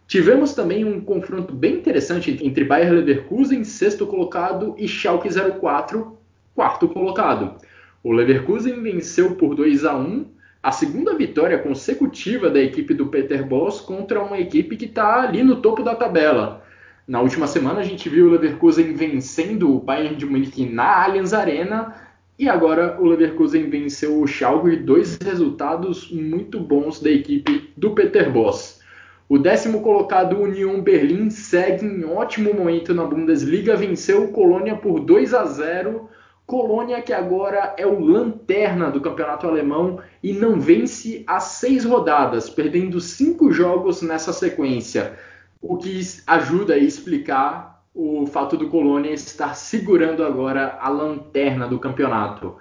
Tivemos 0.07 0.53
também 0.53 0.85
um 0.85 1.01
confronto 1.01 1.53
bem 1.53 1.75
interessante 1.77 2.37
entre 2.45 2.63
Bayer 2.63 2.91
Leverkusen, 2.91 3.63
sexto 3.63 4.05
colocado, 4.05 4.75
e 4.77 4.87
Schalke 4.87 5.29
04, 5.29 6.15
quarto 6.53 6.87
colocado. 6.87 7.55
O 8.03 8.11
Leverkusen 8.11 8.83
venceu 8.83 9.35
por 9.35 9.55
2 9.55 9.83
a 9.83 9.97
1 9.97 10.34
a 10.65 10.71
segunda 10.71 11.13
vitória 11.13 11.59
consecutiva 11.59 12.49
da 12.49 12.59
equipe 12.59 12.95
do 12.95 13.05
Peter 13.05 13.45
Boss 13.45 13.79
contra 13.79 14.23
uma 14.23 14.39
equipe 14.39 14.75
que 14.75 14.85
está 14.85 15.21
ali 15.21 15.43
no 15.43 15.57
topo 15.57 15.83
da 15.83 15.93
tabela. 15.93 16.65
Na 17.07 17.21
última 17.21 17.45
semana 17.45 17.81
a 17.81 17.83
gente 17.83 18.09
viu 18.09 18.25
o 18.25 18.31
Leverkusen 18.31 18.95
vencendo 18.95 19.75
o 19.75 19.79
Bayern 19.79 20.15
de 20.15 20.25
Munique 20.25 20.65
na 20.65 21.03
Allianz 21.03 21.33
Arena 21.33 21.93
e 22.39 22.49
agora 22.49 22.99
o 22.99 23.05
Leverkusen 23.05 23.69
venceu 23.69 24.19
o 24.19 24.25
Schalke, 24.25 24.77
dois 24.77 25.19
resultados 25.23 26.09
muito 26.09 26.59
bons 26.59 26.99
da 26.99 27.11
equipe 27.11 27.71
do 27.77 27.91
Peter 27.91 28.31
Boss. 28.31 28.81
O 29.29 29.37
décimo 29.37 29.83
colocado 29.83 30.41
Union 30.41 30.81
Berlim 30.81 31.29
segue 31.29 31.85
em 31.85 32.03
ótimo 32.05 32.51
momento 32.55 32.91
na 32.91 33.05
Bundesliga, 33.05 33.75
venceu 33.75 34.23
o 34.23 34.31
Colônia 34.31 34.75
por 34.75 34.99
2 34.99 35.31
a 35.31 35.45
0 35.45 36.09
Colônia, 36.45 37.01
que 37.01 37.11
agora 37.11 37.73
é 37.75 37.87
o 37.87 37.99
lanterna 37.99 38.91
do 38.91 39.01
campeonato 39.01 39.47
alemão 39.47 39.99
e 40.21 40.31
não 40.31 40.59
vence 40.59 41.23
há 41.25 41.39
seis 41.39 41.83
rodadas, 41.83 42.49
perdendo 42.49 43.01
cinco 43.01 43.51
jogos 43.51 44.03
nessa 44.03 44.31
sequência, 44.31 45.17
o 45.59 45.75
que 45.77 45.99
ajuda 46.27 46.75
a 46.75 46.77
explicar 46.77 47.83
o 47.95 48.27
fato 48.27 48.57
do 48.57 48.69
Colônia 48.69 49.11
estar 49.11 49.55
segurando 49.55 50.23
agora 50.23 50.77
a 50.79 50.89
lanterna 50.89 51.67
do 51.67 51.79
campeonato. 51.79 52.55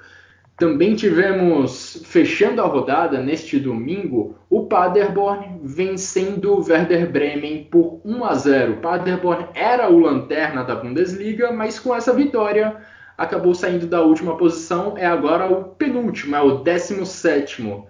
Também 0.57 0.95
tivemos, 0.95 2.01
fechando 2.07 2.63
a 2.63 2.67
rodada 2.67 3.21
neste 3.21 3.59
domingo, 3.59 4.37
o 4.49 4.67
Paderborn 4.67 5.59
vencendo 5.65 6.55
o 6.55 6.65
Werder 6.65 7.11
Bremen 7.11 7.65
por 7.65 8.01
1 8.05 8.25
a 8.25 8.35
0. 8.35 8.73
O 8.75 8.77
Paderborn 8.77 9.49
era 9.53 9.91
o 9.91 9.99
lanterna 9.99 10.63
da 10.63 10.77
Bundesliga, 10.77 11.51
mas 11.51 11.81
com 11.81 11.93
essa 11.93 12.13
vitória 12.13 12.77
acabou 13.17 13.55
saindo 13.55 13.87
da 13.87 14.03
última 14.03 14.37
posição, 14.37 14.97
é 14.97 15.07
agora 15.07 15.47
o 15.47 15.65
penúltimo, 15.65 16.35
é 16.37 16.41
o 16.43 16.59
17. 16.59 17.85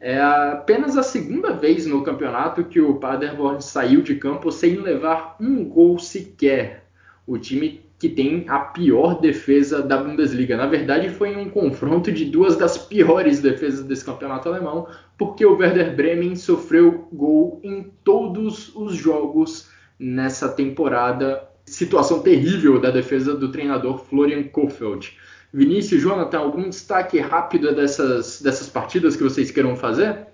É 0.00 0.20
apenas 0.20 0.96
a 0.96 1.02
segunda 1.02 1.52
vez 1.52 1.86
no 1.86 2.02
campeonato 2.02 2.64
que 2.64 2.80
o 2.80 2.94
Paderborn 2.94 3.60
saiu 3.62 4.00
de 4.00 4.14
campo 4.14 4.50
sem 4.50 4.76
levar 4.76 5.36
um 5.40 5.64
gol 5.64 5.98
sequer. 5.98 6.84
O 7.26 7.36
time 7.36 7.84
que 8.00 8.08
tem 8.08 8.46
a 8.48 8.58
pior 8.60 9.20
defesa 9.20 9.82
da 9.82 10.02
Bundesliga. 10.02 10.56
Na 10.56 10.66
verdade, 10.66 11.10
foi 11.10 11.36
um 11.36 11.50
confronto 11.50 12.10
de 12.10 12.24
duas 12.24 12.56
das 12.56 12.78
piores 12.78 13.42
defesas 13.42 13.84
desse 13.84 14.02
campeonato 14.02 14.48
alemão, 14.48 14.88
porque 15.18 15.44
o 15.44 15.54
Werder 15.58 15.94
Bremen 15.94 16.34
sofreu 16.34 17.06
gol 17.12 17.60
em 17.62 17.92
todos 18.02 18.74
os 18.74 18.94
jogos 18.94 19.70
nessa 19.98 20.48
temporada 20.48 21.46
situação 21.70 22.22
terrível 22.22 22.80
da 22.80 22.90
defesa 22.90 23.34
do 23.34 23.50
treinador 23.50 23.98
Florian 23.98 24.42
Kohfeldt. 24.44 25.16
Vinícius, 25.52 26.02
Jonathan, 26.02 26.38
algum 26.38 26.68
destaque 26.68 27.18
rápido 27.18 27.74
dessas, 27.74 28.40
dessas 28.40 28.68
partidas 28.68 29.16
que 29.16 29.22
vocês 29.22 29.50
queiram 29.50 29.76
fazer? 29.76 30.28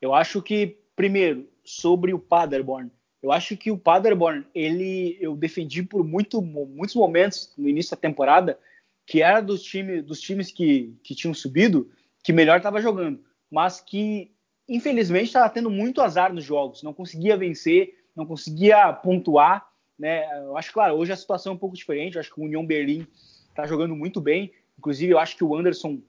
Eu 0.00 0.14
acho 0.14 0.42
que, 0.42 0.78
primeiro, 0.94 1.46
sobre 1.64 2.12
o 2.12 2.18
Paderborn. 2.18 2.90
Eu 3.22 3.32
acho 3.32 3.56
que 3.56 3.70
o 3.70 3.78
Paderborn, 3.78 4.46
ele, 4.54 5.16
eu 5.20 5.34
defendi 5.34 5.82
por 5.82 6.04
muito, 6.04 6.40
muitos 6.40 6.94
momentos 6.94 7.52
no 7.56 7.68
início 7.68 7.90
da 7.90 8.00
temporada 8.00 8.58
que 9.06 9.22
era 9.22 9.40
dos, 9.40 9.62
time, 9.62 10.02
dos 10.02 10.20
times 10.20 10.52
que, 10.52 10.94
que 11.02 11.14
tinham 11.14 11.32
subido 11.32 11.90
que 12.22 12.32
melhor 12.32 12.58
estava 12.58 12.82
jogando, 12.82 13.20
mas 13.50 13.80
que 13.80 14.30
infelizmente 14.68 15.26
estava 15.28 15.48
tendo 15.48 15.70
muito 15.70 16.02
azar 16.02 16.32
nos 16.32 16.44
jogos, 16.44 16.82
não 16.82 16.92
conseguia 16.92 17.36
vencer, 17.36 17.94
não 18.14 18.26
conseguia 18.26 18.92
pontuar 18.92 19.67
né? 19.98 20.26
Eu 20.42 20.56
acho, 20.56 20.72
claro, 20.72 20.94
hoje 20.94 21.12
a 21.12 21.16
situação 21.16 21.52
é 21.52 21.56
um 21.56 21.58
pouco 21.58 21.76
diferente. 21.76 22.14
Eu 22.14 22.20
acho 22.20 22.32
que 22.32 22.40
o 22.40 22.44
União 22.44 22.64
Berlim 22.64 23.06
está 23.48 23.66
jogando 23.66 23.96
muito 23.96 24.20
bem. 24.20 24.52
Inclusive, 24.78 25.12
eu 25.12 25.18
acho 25.18 25.36
que 25.36 25.42
o 25.42 25.56
Anderson 25.56 26.00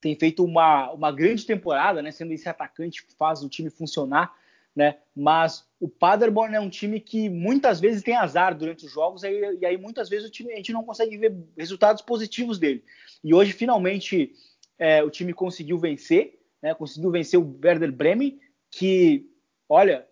tem 0.00 0.14
feito 0.14 0.44
uma, 0.44 0.92
uma 0.92 1.10
grande 1.10 1.46
temporada, 1.46 2.02
né? 2.02 2.10
Sendo 2.10 2.32
esse 2.32 2.48
atacante 2.48 3.04
que 3.04 3.14
faz 3.14 3.42
o 3.42 3.48
time 3.48 3.70
funcionar, 3.70 4.34
né? 4.74 4.98
Mas 5.16 5.66
o 5.80 5.88
Paderborn 5.88 6.54
é 6.54 6.60
um 6.60 6.68
time 6.68 7.00
que 7.00 7.30
muitas 7.30 7.80
vezes 7.80 8.02
tem 8.02 8.14
azar 8.14 8.54
durante 8.54 8.84
os 8.84 8.92
jogos 8.92 9.22
e, 9.22 9.30
e 9.60 9.64
aí 9.64 9.78
muitas 9.78 10.08
vezes 10.08 10.28
o 10.28 10.30
time, 10.30 10.52
a 10.52 10.56
gente 10.56 10.72
não 10.72 10.84
consegue 10.84 11.16
ver 11.16 11.34
resultados 11.56 12.02
positivos 12.02 12.58
dele. 12.58 12.84
E 13.24 13.32
hoje, 13.32 13.52
finalmente, 13.52 14.34
é, 14.78 15.02
o 15.02 15.10
time 15.10 15.32
conseguiu 15.32 15.78
vencer, 15.78 16.38
né? 16.62 16.74
Conseguiu 16.74 17.10
vencer 17.10 17.40
o 17.40 17.58
Werder 17.64 17.90
Bremen, 17.90 18.38
que, 18.70 19.26
olha, 19.66 20.06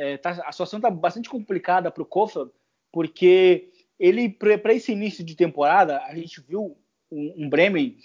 é, 0.00 0.16
tá, 0.16 0.30
a 0.30 0.50
situação 0.50 0.78
está 0.78 0.90
bastante 0.90 1.28
complicada 1.28 1.90
para 1.90 2.02
o 2.02 2.06
Kofeld, 2.06 2.50
porque 2.90 3.70
ele, 3.98 4.30
para 4.30 4.72
esse 4.72 4.90
início 4.92 5.22
de 5.22 5.36
temporada, 5.36 6.02
a 6.04 6.14
gente 6.14 6.40
viu 6.40 6.78
um, 7.12 7.44
um 7.44 7.48
Bremen, 7.50 7.98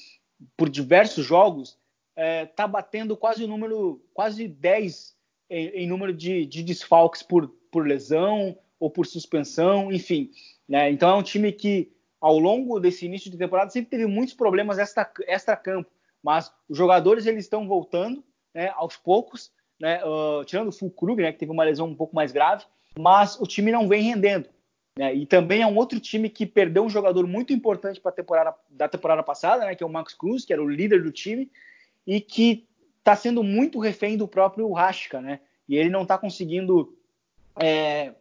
por 0.57 0.69
diversos 0.69 1.25
jogos, 1.25 1.79
é, 2.13 2.45
tá 2.45 2.67
batendo 2.67 3.15
quase 3.15 3.45
o 3.45 3.47
número, 3.47 4.03
quase 4.13 4.45
10 4.45 5.15
em, 5.49 5.67
em 5.69 5.87
número 5.87 6.13
de, 6.13 6.45
de, 6.45 6.63
desfalques 6.63 7.23
por, 7.23 7.47
por 7.71 7.87
lesão 7.87 8.57
ou 8.77 8.89
por 8.89 9.05
suspensão, 9.05 9.89
enfim. 9.89 10.31
Né? 10.67 10.91
Então 10.91 11.09
é 11.09 11.15
um 11.15 11.23
time 11.23 11.53
que, 11.53 11.93
ao 12.19 12.37
longo 12.37 12.77
desse 12.77 13.05
início 13.05 13.31
de 13.31 13.37
temporada, 13.37 13.69
sempre 13.69 13.91
teve 13.91 14.05
muitos 14.05 14.33
problemas 14.33 14.77
extra-campo, 14.77 15.89
mas 16.21 16.51
os 16.67 16.77
jogadores 16.77 17.25
eles 17.25 17.45
estão 17.45 17.65
voltando 17.65 18.21
né, 18.53 18.69
aos 18.75 18.97
poucos, 18.97 19.49
né, 19.79 20.01
uh, 20.03 20.43
tirando 20.45 20.69
o 20.69 20.71
Fulkrug, 20.71 21.21
né, 21.21 21.31
que 21.31 21.39
teve 21.39 21.51
uma 21.51 21.63
lesão 21.63 21.87
um 21.87 21.95
pouco 21.95 22.15
mais 22.15 22.31
grave, 22.31 22.65
mas 22.97 23.39
o 23.39 23.45
time 23.45 23.71
não 23.71 23.87
vem 23.87 24.03
rendendo. 24.03 24.49
Né, 24.97 25.13
e 25.13 25.25
também 25.25 25.61
é 25.61 25.67
um 25.67 25.75
outro 25.75 25.99
time 25.99 26.29
que 26.29 26.45
perdeu 26.45 26.83
um 26.83 26.89
jogador 26.89 27.27
muito 27.27 27.51
importante 27.51 27.99
para 27.99 28.11
temporada 28.11 28.55
da 28.69 28.87
temporada 28.87 29.21
passada, 29.21 29.65
né, 29.65 29.75
que 29.75 29.83
é 29.83 29.85
o 29.85 29.89
Max 29.89 30.13
Cruz, 30.13 30.45
que 30.45 30.53
era 30.53 30.63
o 30.63 30.69
líder 30.69 31.03
do 31.03 31.11
time, 31.11 31.51
e 32.07 32.21
que 32.21 32.65
está 32.99 33.15
sendo 33.15 33.43
muito 33.43 33.79
refém 33.79 34.17
do 34.17 34.27
próprio 34.27 34.71
Rasca, 34.71 35.21
né? 35.21 35.39
E 35.67 35.75
ele 35.75 35.89
não 35.89 36.03
está 36.03 36.17
conseguindo 36.17 36.97
é, 37.59 38.13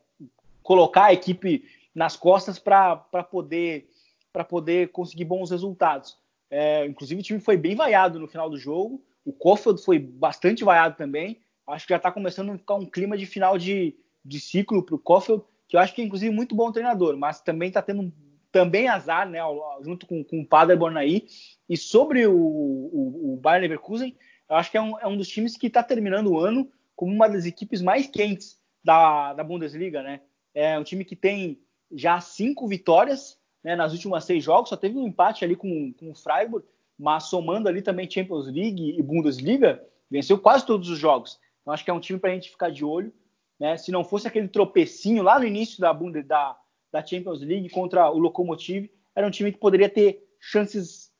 colocar 0.62 1.04
a 1.04 1.12
equipe 1.12 1.64
nas 1.94 2.16
costas 2.16 2.58
para 2.58 2.96
poder 3.30 3.88
para 4.32 4.44
poder 4.44 4.88
conseguir 4.88 5.24
bons 5.24 5.50
resultados. 5.50 6.18
É, 6.50 6.84
inclusive 6.86 7.20
o 7.20 7.24
time 7.24 7.38
foi 7.38 7.56
bem 7.56 7.76
vaiado 7.76 8.18
no 8.18 8.26
final 8.26 8.50
do 8.50 8.58
jogo. 8.58 9.00
O 9.24 9.32
Kofeld 9.32 9.80
foi 9.82 9.98
bastante 9.98 10.64
vaiado 10.64 10.96
também 10.96 11.40
acho 11.68 11.86
que 11.86 11.92
já 11.92 11.96
está 11.96 12.10
começando 12.10 12.50
a 12.50 12.58
ficar 12.58 12.74
um 12.74 12.86
clima 12.86 13.16
de 13.16 13.26
final 13.26 13.58
de, 13.58 13.96
de 14.24 14.40
ciclo 14.40 14.82
para 14.82 14.94
o 14.94 14.98
Kofeld, 14.98 15.42
que 15.68 15.76
eu 15.76 15.80
acho 15.80 15.94
que 15.94 16.02
é 16.02 16.04
inclusive 16.04 16.34
muito 16.34 16.54
bom 16.54 16.70
treinador, 16.70 17.16
mas 17.16 17.40
também 17.40 17.68
está 17.68 17.80
tendo 17.82 18.12
também 18.52 18.86
azar, 18.86 19.28
né, 19.28 19.40
junto 19.82 20.06
com, 20.06 20.22
com 20.22 20.40
o 20.40 20.46
Paderborn 20.46 20.96
aí. 20.96 21.26
E 21.68 21.76
sobre 21.76 22.24
o, 22.26 22.36
o, 22.36 23.34
o 23.34 23.36
Bayern 23.36 23.62
Leverkusen, 23.62 24.16
eu 24.48 24.56
acho 24.56 24.70
que 24.70 24.76
é 24.76 24.80
um, 24.80 24.98
é 25.00 25.06
um 25.08 25.16
dos 25.16 25.28
times 25.28 25.56
que 25.56 25.66
está 25.66 25.82
terminando 25.82 26.28
o 26.28 26.38
ano 26.38 26.70
como 26.94 27.12
uma 27.12 27.28
das 27.28 27.46
equipes 27.46 27.82
mais 27.82 28.06
quentes 28.06 28.60
da, 28.84 29.34
da 29.34 29.42
Bundesliga, 29.42 30.02
né? 30.02 30.20
É 30.54 30.78
um 30.78 30.84
time 30.84 31.04
que 31.04 31.16
tem 31.16 31.58
já 31.90 32.20
cinco 32.20 32.68
vitórias 32.68 33.36
né, 33.62 33.74
nas 33.74 33.92
últimas 33.92 34.24
seis 34.24 34.44
jogos, 34.44 34.68
só 34.68 34.76
teve 34.76 34.96
um 34.96 35.08
empate 35.08 35.44
ali 35.44 35.56
com, 35.56 35.92
com 35.94 36.10
o 36.10 36.14
Freiburg, 36.14 36.64
mas 36.96 37.24
somando 37.24 37.68
ali 37.68 37.82
também 37.82 38.08
Champions 38.08 38.46
League 38.46 38.94
e 38.96 39.02
Bundesliga, 39.02 39.82
venceu 40.08 40.38
quase 40.38 40.64
todos 40.64 40.88
os 40.88 40.98
jogos. 40.98 41.40
Então 41.64 41.72
acho 41.72 41.82
que 41.82 41.90
é 41.90 41.94
um 41.94 42.00
time 42.00 42.18
para 42.18 42.30
a 42.30 42.34
gente 42.34 42.50
ficar 42.50 42.70
de 42.70 42.84
olho. 42.84 43.10
Né? 43.58 43.76
Se 43.78 43.90
não 43.90 44.04
fosse 44.04 44.28
aquele 44.28 44.46
tropecinho 44.46 45.22
lá 45.22 45.38
no 45.38 45.46
início 45.46 45.80
da, 45.80 45.92
da, 45.92 46.56
da 46.92 47.04
Champions 47.04 47.40
League 47.40 47.70
contra 47.70 48.10
o 48.10 48.18
Lokomotiv, 48.18 48.90
era 49.16 49.26
um 49.26 49.30
time 49.30 49.50
que 49.50 49.58
poderia 49.58 49.88
ter 49.88 50.22
chances 50.38 51.10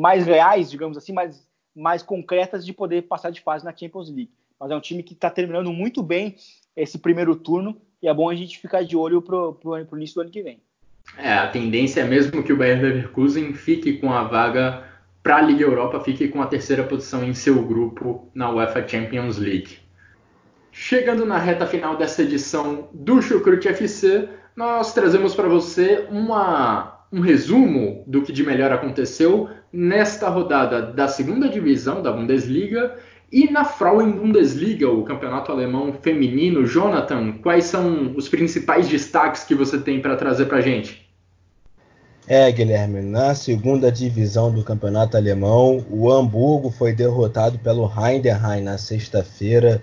mais 0.00 0.26
reais, 0.26 0.70
digamos 0.70 0.96
assim, 0.96 1.12
mais, 1.12 1.46
mais 1.74 2.02
concretas 2.02 2.64
de 2.64 2.72
poder 2.72 3.02
passar 3.02 3.30
de 3.30 3.42
fase 3.42 3.64
na 3.64 3.76
Champions 3.76 4.08
League. 4.08 4.32
Mas 4.58 4.70
é 4.70 4.76
um 4.76 4.80
time 4.80 5.02
que 5.02 5.12
está 5.12 5.28
terminando 5.28 5.70
muito 5.70 6.02
bem 6.02 6.36
esse 6.74 6.98
primeiro 6.98 7.36
turno 7.36 7.80
e 8.02 8.08
é 8.08 8.14
bom 8.14 8.30
a 8.30 8.34
gente 8.34 8.58
ficar 8.58 8.84
de 8.84 8.96
olho 8.96 9.20
para 9.20 9.36
o 9.36 9.96
início 9.96 10.14
do 10.14 10.20
ano 10.22 10.30
que 10.30 10.42
vem. 10.42 10.60
É, 11.18 11.34
a 11.34 11.48
tendência 11.48 12.00
é 12.00 12.04
mesmo 12.04 12.42
que 12.42 12.52
o 12.52 12.56
Bayern 12.56 12.82
Leverkusen 12.82 13.54
fique 13.54 13.98
com 13.98 14.12
a 14.12 14.24
vaga 14.24 14.85
para 15.26 15.38
a 15.38 15.42
Liga 15.42 15.64
Europa, 15.64 15.98
fique 15.98 16.28
com 16.28 16.40
a 16.40 16.46
terceira 16.46 16.84
posição 16.84 17.24
em 17.24 17.34
seu 17.34 17.60
grupo 17.60 18.30
na 18.32 18.48
UEFA 18.48 18.86
Champions 18.86 19.38
League. 19.38 19.78
Chegando 20.70 21.26
na 21.26 21.36
reta 21.36 21.66
final 21.66 21.96
dessa 21.96 22.22
edição 22.22 22.88
do 22.94 23.20
Chucrute 23.20 23.66
FC, 23.66 24.28
nós 24.54 24.94
trazemos 24.94 25.34
para 25.34 25.48
você 25.48 26.06
uma, 26.12 27.08
um 27.12 27.18
resumo 27.18 28.04
do 28.06 28.22
que 28.22 28.32
de 28.32 28.46
melhor 28.46 28.70
aconteceu 28.70 29.50
nesta 29.72 30.28
rodada 30.28 30.80
da 30.80 31.08
segunda 31.08 31.48
divisão 31.48 32.00
da 32.00 32.12
Bundesliga 32.12 32.94
e 33.32 33.50
na 33.50 33.64
Frauen 33.64 34.12
Bundesliga, 34.12 34.88
o 34.88 35.02
campeonato 35.02 35.50
alemão 35.50 35.92
feminino. 35.92 36.64
Jonathan, 36.64 37.32
quais 37.42 37.64
são 37.64 38.14
os 38.14 38.28
principais 38.28 38.88
destaques 38.88 39.42
que 39.42 39.56
você 39.56 39.76
tem 39.76 40.00
para 40.00 40.14
trazer 40.14 40.46
para 40.46 40.58
a 40.58 40.60
gente? 40.62 41.05
É, 42.28 42.50
Guilherme, 42.50 43.02
na 43.02 43.36
segunda 43.36 43.92
divisão 43.92 44.52
do 44.52 44.64
campeonato 44.64 45.16
alemão, 45.16 45.86
o 45.88 46.10
Hamburgo 46.10 46.70
foi 46.70 46.92
derrotado 46.92 47.56
pelo 47.56 47.88
Heidenheim 47.88 48.62
na 48.62 48.76
sexta-feira, 48.76 49.80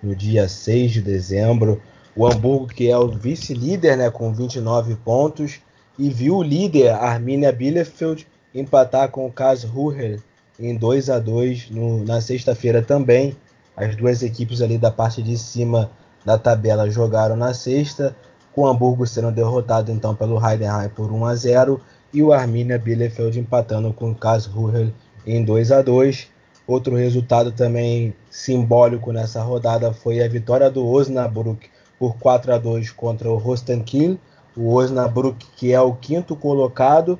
no 0.00 0.14
dia 0.14 0.48
6 0.48 0.92
de 0.92 1.02
dezembro. 1.02 1.82
O 2.14 2.24
Hamburgo, 2.24 2.68
que 2.68 2.88
é 2.88 2.96
o 2.96 3.08
vice-líder 3.08 3.96
né, 3.96 4.08
com 4.08 4.32
29 4.32 4.94
pontos, 5.04 5.58
e 5.98 6.08
viu 6.08 6.36
o 6.36 6.42
líder 6.44 6.90
Arminia 6.90 7.50
Bielefeld 7.50 8.24
empatar 8.54 9.08
com 9.08 9.26
o 9.26 9.32
Karlsruhe 9.32 10.20
em 10.60 10.76
2 10.76 11.10
a 11.10 11.18
2 11.18 11.70
no, 11.70 12.04
na 12.04 12.20
sexta-feira 12.20 12.82
também. 12.82 13.36
As 13.76 13.96
duas 13.96 14.22
equipes 14.22 14.62
ali 14.62 14.78
da 14.78 14.92
parte 14.92 15.20
de 15.24 15.36
cima 15.36 15.90
da 16.24 16.38
tabela 16.38 16.88
jogaram 16.88 17.34
na 17.34 17.52
sexta, 17.52 18.14
com 18.54 18.62
o 18.62 18.66
Hamburgo 18.66 19.06
sendo 19.06 19.30
derrotado 19.30 19.90
então 19.92 20.14
pelo 20.14 20.44
Heidenheim 20.44 20.88
por 20.88 21.10
1 21.12 21.24
a 21.24 21.34
0 21.34 21.80
e 22.12 22.22
o 22.22 22.32
Arminia 22.32 22.78
Bielefeld 22.78 23.38
empatando 23.38 23.92
com 23.92 24.10
o 24.10 24.14
Karlsruhe 24.14 24.92
em 25.26 25.44
2 25.44 25.72
a 25.72 25.82
2. 25.82 26.28
Outro 26.66 26.96
resultado 26.96 27.52
também 27.52 28.14
simbólico 28.30 29.12
nessa 29.12 29.42
rodada 29.42 29.92
foi 29.92 30.22
a 30.22 30.28
vitória 30.28 30.70
do 30.70 30.86
Osnabrück 30.86 31.68
por 31.98 32.16
4 32.16 32.54
a 32.54 32.58
2 32.58 32.90
contra 32.92 33.30
o 33.30 33.36
Rostenkiel. 33.36 34.16
O 34.56 34.74
Osnabrück 34.74 35.46
que 35.56 35.72
é 35.72 35.80
o 35.80 35.94
quinto 35.94 36.34
colocado 36.34 37.18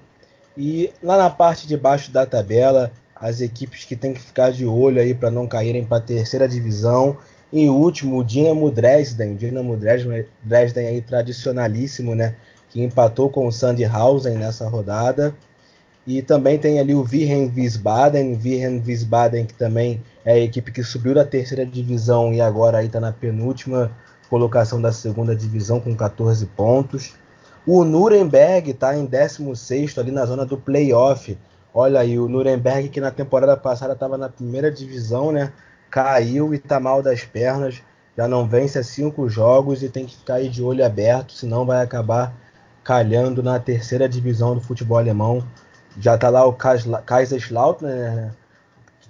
e 0.57 0.93
lá 1.03 1.17
na 1.17 1.31
parte 1.31 1.67
de 1.67 1.77
baixo 1.77 2.11
da 2.11 2.27
tabela 2.27 2.93
as 3.15 3.41
equipes 3.41 3.85
que 3.85 3.95
tem 3.95 4.15
que 4.15 4.21
ficar 4.21 4.51
de 4.51 4.65
olho 4.65 5.01
aí 5.01 5.15
para 5.15 5.31
não 5.31 5.47
caírem 5.47 5.85
para 5.85 5.99
a 5.99 6.01
terceira 6.01 6.49
divisão. 6.49 7.17
Em 7.53 7.69
último, 7.69 8.19
o 8.19 8.25
Dinamo 8.25 8.71
Dresden, 8.71 9.33
o 9.33 9.37
Dinamo 9.37 9.77
Dresden, 9.77 10.25
Dresden 10.43 10.87
aí 10.87 11.01
tradicionalíssimo, 11.01 12.15
né, 12.15 12.37
que 12.69 12.83
empatou 12.83 13.29
com 13.29 13.47
o 13.47 13.53
Sandhausen 13.53 14.37
nessa 14.37 14.69
rodada. 14.69 15.35
E 16.07 16.23
também 16.23 16.59
tem 16.59 16.79
ali 16.79 16.95
o 16.95 17.05
Virren 17.05 17.53
Wiesbaden, 17.55 18.35
Virren 18.35 18.83
Wiesbaden 18.85 19.45
que 19.45 19.55
também 19.55 20.03
é 20.25 20.33
a 20.33 20.39
equipe 20.39 20.73
que 20.73 20.83
subiu 20.83 21.15
da 21.15 21.25
terceira 21.25 21.67
divisão 21.67 22.33
e 22.33 22.41
agora 22.41 22.79
aí 22.79 22.87
está 22.87 22.99
na 22.99 23.13
penúltima 23.13 23.91
colocação 24.29 24.81
da 24.81 24.93
segunda 24.93 25.37
divisão 25.37 25.79
com 25.79 25.95
14 25.95 26.47
pontos. 26.47 27.15
O 27.67 27.85
Nuremberg 27.85 28.71
está 28.71 28.97
em 28.97 29.05
16 29.05 29.99
ali 29.99 30.11
na 30.11 30.25
zona 30.25 30.47
do 30.47 30.57
playoff 30.57 31.37
Olha 31.73 32.01
aí, 32.01 32.19
o 32.19 32.29
Nuremberg, 32.29 32.89
que 32.89 33.01
na 33.01 33.13
temporada 33.13 33.57
passada 33.57 33.93
estava 33.93 34.19
na 34.19 34.29
primeira 34.29 34.73
divisão, 34.73 35.31
né? 35.31 35.53
Caiu 35.91 36.55
e 36.55 36.59
tá 36.59 36.79
mal 36.79 37.03
das 37.03 37.25
pernas. 37.25 37.83
Já 38.17 38.29
não 38.29 38.47
vence 38.47 38.79
a 38.79 38.85
cinco 38.85 39.29
jogos 39.29 39.83
e 39.83 39.89
tem 39.89 40.07
que 40.07 40.17
ficar 40.17 40.35
aí 40.35 40.49
de 40.49 40.63
olho 40.63 40.85
aberto, 40.85 41.33
senão 41.33 41.65
vai 41.65 41.83
acabar 41.83 42.35
calhando 42.85 43.43
na 43.43 43.59
terceira 43.59 44.09
divisão 44.09 44.55
do 44.55 44.61
futebol 44.61 44.99
alemão. 44.99 45.45
Já 45.99 46.17
tá 46.17 46.29
lá 46.29 46.45
o 46.47 46.53
Kaiserslautern, 46.53 47.93
né? 47.93 48.33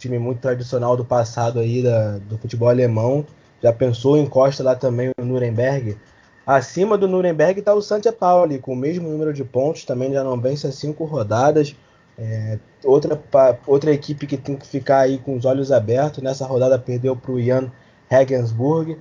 time 0.00 0.18
muito 0.18 0.40
tradicional 0.40 0.96
do 0.96 1.04
passado 1.04 1.60
aí 1.60 1.82
da, 1.82 2.18
do 2.18 2.38
futebol 2.38 2.68
alemão. 2.68 3.24
Já 3.62 3.72
pensou 3.72 4.16
em 4.16 4.26
Costa 4.26 4.62
lá 4.62 4.74
também 4.74 5.12
o 5.18 5.24
Nuremberg? 5.24 5.98
Acima 6.46 6.96
do 6.96 7.06
Nuremberg 7.06 7.60
está 7.60 7.74
o 7.74 7.82
Santa 7.82 8.10
Pauli, 8.10 8.58
com 8.58 8.72
o 8.72 8.76
mesmo 8.76 9.08
número 9.08 9.32
de 9.32 9.44
pontos, 9.44 9.84
também 9.84 10.12
já 10.12 10.24
não 10.24 10.40
vence 10.40 10.66
a 10.66 10.72
cinco 10.72 11.04
rodadas. 11.04 11.76
É, 12.22 12.58
outra, 12.84 13.18
outra 13.66 13.92
equipe 13.92 14.26
que 14.26 14.36
tem 14.36 14.54
que 14.54 14.66
ficar 14.66 14.98
aí 14.98 15.16
com 15.16 15.36
os 15.36 15.46
olhos 15.46 15.72
abertos. 15.72 16.22
Nessa 16.22 16.46
rodada 16.46 16.78
perdeu 16.78 17.16
para 17.16 17.32
o 17.32 17.42
Jan 17.42 17.72
Regensburg. 18.10 18.98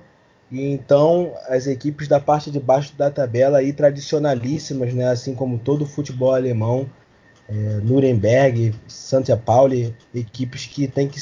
E 0.50 0.72
então 0.72 1.32
as 1.46 1.66
equipes 1.66 2.08
da 2.08 2.18
parte 2.18 2.50
de 2.50 2.58
baixo 2.58 2.96
da 2.96 3.10
tabela 3.10 3.58
aí 3.58 3.72
tradicionalíssimas, 3.72 4.92
né, 4.94 5.08
assim 5.08 5.34
como 5.34 5.58
todo 5.58 5.82
o 5.82 5.86
futebol 5.86 6.34
alemão, 6.34 6.88
é, 7.48 7.52
Nuremberg, 7.84 8.74
Santa 8.88 9.36
Pauli, 9.36 9.94
equipes 10.14 10.66
que 10.66 10.88
tem 10.88 11.06
que 11.06 11.20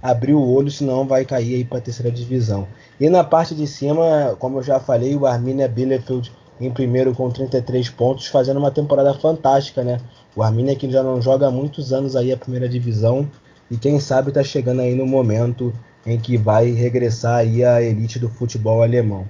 abrir 0.00 0.32
o 0.32 0.48
olho, 0.48 0.70
senão 0.70 1.06
vai 1.06 1.24
cair 1.24 1.56
aí 1.56 1.64
para 1.64 1.78
a 1.78 1.80
terceira 1.82 2.10
divisão. 2.10 2.66
E 2.98 3.10
na 3.10 3.24
parte 3.24 3.54
de 3.54 3.66
cima, 3.66 4.36
como 4.38 4.58
eu 4.58 4.62
já 4.62 4.80
falei, 4.80 5.14
o 5.14 5.26
Arminia 5.26 5.68
Bielefeld 5.68 6.32
em 6.60 6.70
primeiro 6.70 7.14
com 7.14 7.30
33 7.30 7.88
pontos, 7.90 8.26
fazendo 8.26 8.58
uma 8.58 8.70
temporada 8.70 9.14
fantástica, 9.14 9.82
né? 9.82 9.98
O 10.34 10.42
Arminia 10.42 10.76
que 10.76 10.90
já 10.90 11.02
não 11.02 11.20
joga 11.20 11.48
há 11.48 11.50
muitos 11.50 11.92
anos 11.92 12.14
aí 12.14 12.32
a 12.32 12.36
primeira 12.36 12.68
divisão 12.68 13.28
e 13.70 13.76
quem 13.76 13.98
sabe 13.98 14.28
está 14.28 14.42
chegando 14.42 14.80
aí 14.80 14.94
no 14.94 15.06
momento 15.06 15.72
em 16.06 16.18
que 16.18 16.36
vai 16.36 16.70
regressar 16.70 17.36
aí 17.36 17.64
a 17.64 17.82
elite 17.82 18.18
do 18.18 18.28
futebol 18.28 18.82
alemão. 18.82 19.28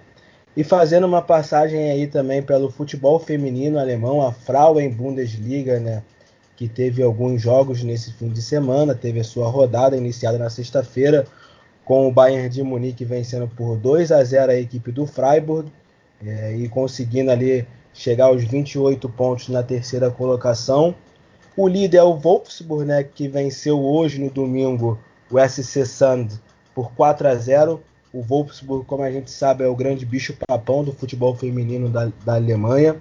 E 0.57 0.64
fazendo 0.64 1.07
uma 1.07 1.22
passagem 1.22 1.90
aí 1.90 2.07
também 2.07 2.42
pelo 2.42 2.70
futebol 2.70 3.18
feminino 3.18 3.78
alemão, 3.78 4.26
a 4.26 4.32
Frauen 4.32 4.90
Bundesliga, 4.90 5.78
né, 5.78 6.03
que 6.57 6.68
teve 6.68 7.03
alguns 7.03 7.40
jogos 7.40 7.82
nesse 7.82 8.12
fim 8.12 8.28
de 8.28 8.42
semana, 8.42 8.94
teve 8.94 9.20
a 9.20 9.24
sua 9.24 9.48
rodada 9.48 9.96
iniciada 9.96 10.38
na 10.38 10.51
sexta-feira 10.51 11.26
com 11.84 12.07
o 12.07 12.12
Bayern 12.12 12.48
de 12.48 12.62
Munique 12.62 13.05
vencendo 13.05 13.48
por 13.48 13.76
2 13.76 14.12
a 14.12 14.22
0 14.22 14.53
a 14.53 14.55
equipe 14.55 14.92
do 14.92 15.07
Freiburg 15.07 15.70
é, 16.24 16.55
e 16.55 16.68
conseguindo 16.68 17.30
ali 17.30 17.66
chegar 17.93 18.26
aos 18.26 18.45
28 18.45 19.09
pontos 19.09 19.49
na 19.49 19.62
terceira 19.62 20.11
colocação. 20.11 20.95
O 21.57 21.68
líder 21.68 21.99
é 21.99 22.03
o 22.03 22.16
Wolfsburg, 22.16 22.84
né, 22.84 23.03
que 23.03 23.28
venceu 23.28 23.80
hoje 23.82 24.20
no 24.20 24.30
domingo 24.30 24.98
o 25.31 25.39
SC 25.39 25.85
Sand 25.85 26.28
por 26.74 26.93
4 26.93 27.28
a 27.28 27.35
0. 27.35 27.81
O 28.12 28.23
Wolfsburg, 28.23 28.85
como 28.86 29.02
a 29.02 29.10
gente 29.10 29.31
sabe, 29.31 29.64
é 29.64 29.69
o 29.69 29.77
grande 29.77 30.05
bicho 30.05 30.36
papão 30.47 30.82
do 30.82 30.93
futebol 30.93 31.35
feminino 31.35 31.89
da, 31.89 32.10
da 32.24 32.35
Alemanha. 32.35 32.97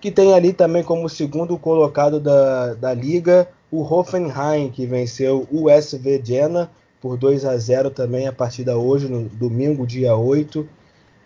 Que 0.00 0.10
tem 0.10 0.32
ali 0.32 0.52
também 0.52 0.82
como 0.82 1.08
segundo 1.08 1.58
colocado 1.58 2.20
da, 2.20 2.74
da 2.74 2.94
liga 2.94 3.48
o 3.70 3.82
Hoffenheim, 3.82 4.70
que 4.70 4.86
venceu 4.86 5.46
o 5.50 5.68
SV 5.68 6.22
Jena 6.24 6.70
por 7.00 7.16
2 7.16 7.44
a 7.44 7.56
0 7.56 7.90
também 7.90 8.26
a 8.26 8.32
partida 8.32 8.76
hoje, 8.76 9.08
no 9.08 9.28
domingo, 9.28 9.86
dia 9.86 10.16
8. 10.16 10.66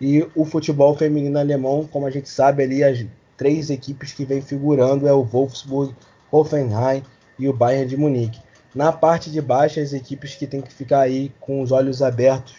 E 0.05 0.27
o 0.35 0.43
futebol 0.43 0.93
feminino 0.97 1.39
alemão, 1.39 1.87
como 1.89 2.05
a 2.05 2.11
gente 2.11 2.27
sabe 2.27 2.61
ali, 2.61 2.83
as 2.83 3.05
três 3.37 3.69
equipes 3.69 4.11
que 4.11 4.25
vem 4.25 4.41
figurando 4.41 5.07
é 5.07 5.13
o 5.13 5.23
Wolfsburg, 5.23 5.95
Hoffenheim 6.29 7.01
e 7.39 7.47
o 7.47 7.53
Bayern 7.53 7.87
de 7.87 7.95
Munique. 7.95 8.41
Na 8.75 8.91
parte 8.91 9.31
de 9.31 9.41
baixo, 9.41 9.79
as 9.79 9.93
equipes 9.93 10.35
que 10.35 10.45
tem 10.45 10.59
que 10.59 10.73
ficar 10.73 10.99
aí 10.99 11.31
com 11.39 11.61
os 11.61 11.71
olhos 11.71 12.01
abertos 12.01 12.55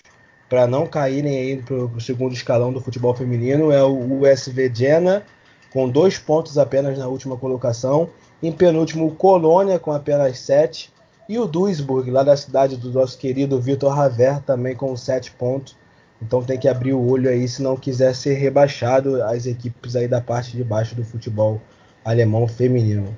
para 0.49 0.67
não 0.67 0.87
caírem 0.87 1.37
aí 1.37 1.63
para 1.63 1.75
o 1.77 2.01
segundo 2.01 2.33
escalão 2.33 2.73
do 2.73 2.81
futebol 2.81 3.13
feminino 3.15 3.71
é 3.71 3.85
o 3.85 4.23
USV 4.23 4.73
Jena, 4.75 5.23
com 5.71 5.87
dois 5.87 6.17
pontos 6.17 6.57
apenas 6.57 6.97
na 6.97 7.09
última 7.09 7.37
colocação. 7.37 8.09
Em 8.43 8.53
penúltimo, 8.53 9.07
o 9.07 9.15
Colônia, 9.15 9.79
com 9.79 9.93
apenas 9.93 10.39
sete. 10.39 10.91
E 11.29 11.39
o 11.39 11.45
Duisburg, 11.45 12.11
lá 12.11 12.23
da 12.23 12.39
cidade 12.39 12.79
do 12.79 12.91
nosso 12.91 13.19
querido 13.19 13.61
Vitor 13.61 13.93
Raver, 13.93 14.41
também 14.41 14.75
com 14.75 14.97
sete 14.97 15.31
pontos. 15.31 15.77
Então 16.25 16.43
tem 16.43 16.59
que 16.59 16.67
abrir 16.67 16.95
o 16.95 17.07
olho 17.07 17.29
aí 17.29 17.47
se 17.47 17.63
não 17.63 17.77
quiser 17.77 18.15
ser 18.15 18.35
rebaixado 18.35 19.23
as 19.23 19.45
equipes 19.45 19.95
aí 19.95 20.09
da 20.09 20.23
parte 20.23 20.57
de 20.57 20.65
baixo 20.65 20.95
do 20.95 21.05
futebol 21.05 21.61
alemão 22.03 22.49
feminino. 22.49 23.15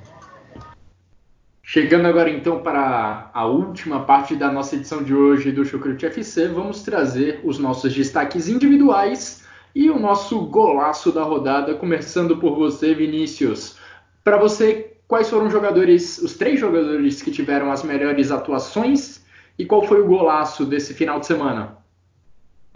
Chegando 1.62 2.06
agora 2.06 2.28
então 2.28 2.62
para 2.62 3.30
a 3.32 3.46
última 3.46 4.04
parte 4.04 4.34
da 4.34 4.50
nossa 4.50 4.74
edição 4.74 5.02
de 5.02 5.14
hoje 5.14 5.52
do 5.52 5.64
Chucrute 5.64 6.06
FC, 6.06 6.48
vamos 6.48 6.82
trazer 6.82 7.40
os 7.44 7.58
nossos 7.58 7.94
destaques 7.94 8.48
individuais 8.48 9.44
e 9.74 9.88
o 9.88 9.98
nosso 9.98 10.46
golaço 10.46 11.12
da 11.12 11.22
rodada, 11.22 11.74
começando 11.74 12.38
por 12.38 12.56
você, 12.56 12.94
Vinícius. 12.94 13.76
Para 14.24 14.36
você, 14.36 14.96
quais 15.06 15.28
foram 15.28 15.46
os 15.46 15.52
jogadores, 15.52 16.18
os 16.18 16.34
três 16.34 16.58
jogadores 16.58 17.22
que 17.22 17.30
tiveram 17.30 17.70
as 17.70 17.84
melhores 17.84 18.30
atuações 18.32 19.24
e 19.58 19.64
qual 19.64 19.86
foi 19.86 20.00
o 20.00 20.06
golaço 20.06 20.64
desse 20.64 20.94
final 20.94 21.20
de 21.20 21.26
semana? 21.26 21.85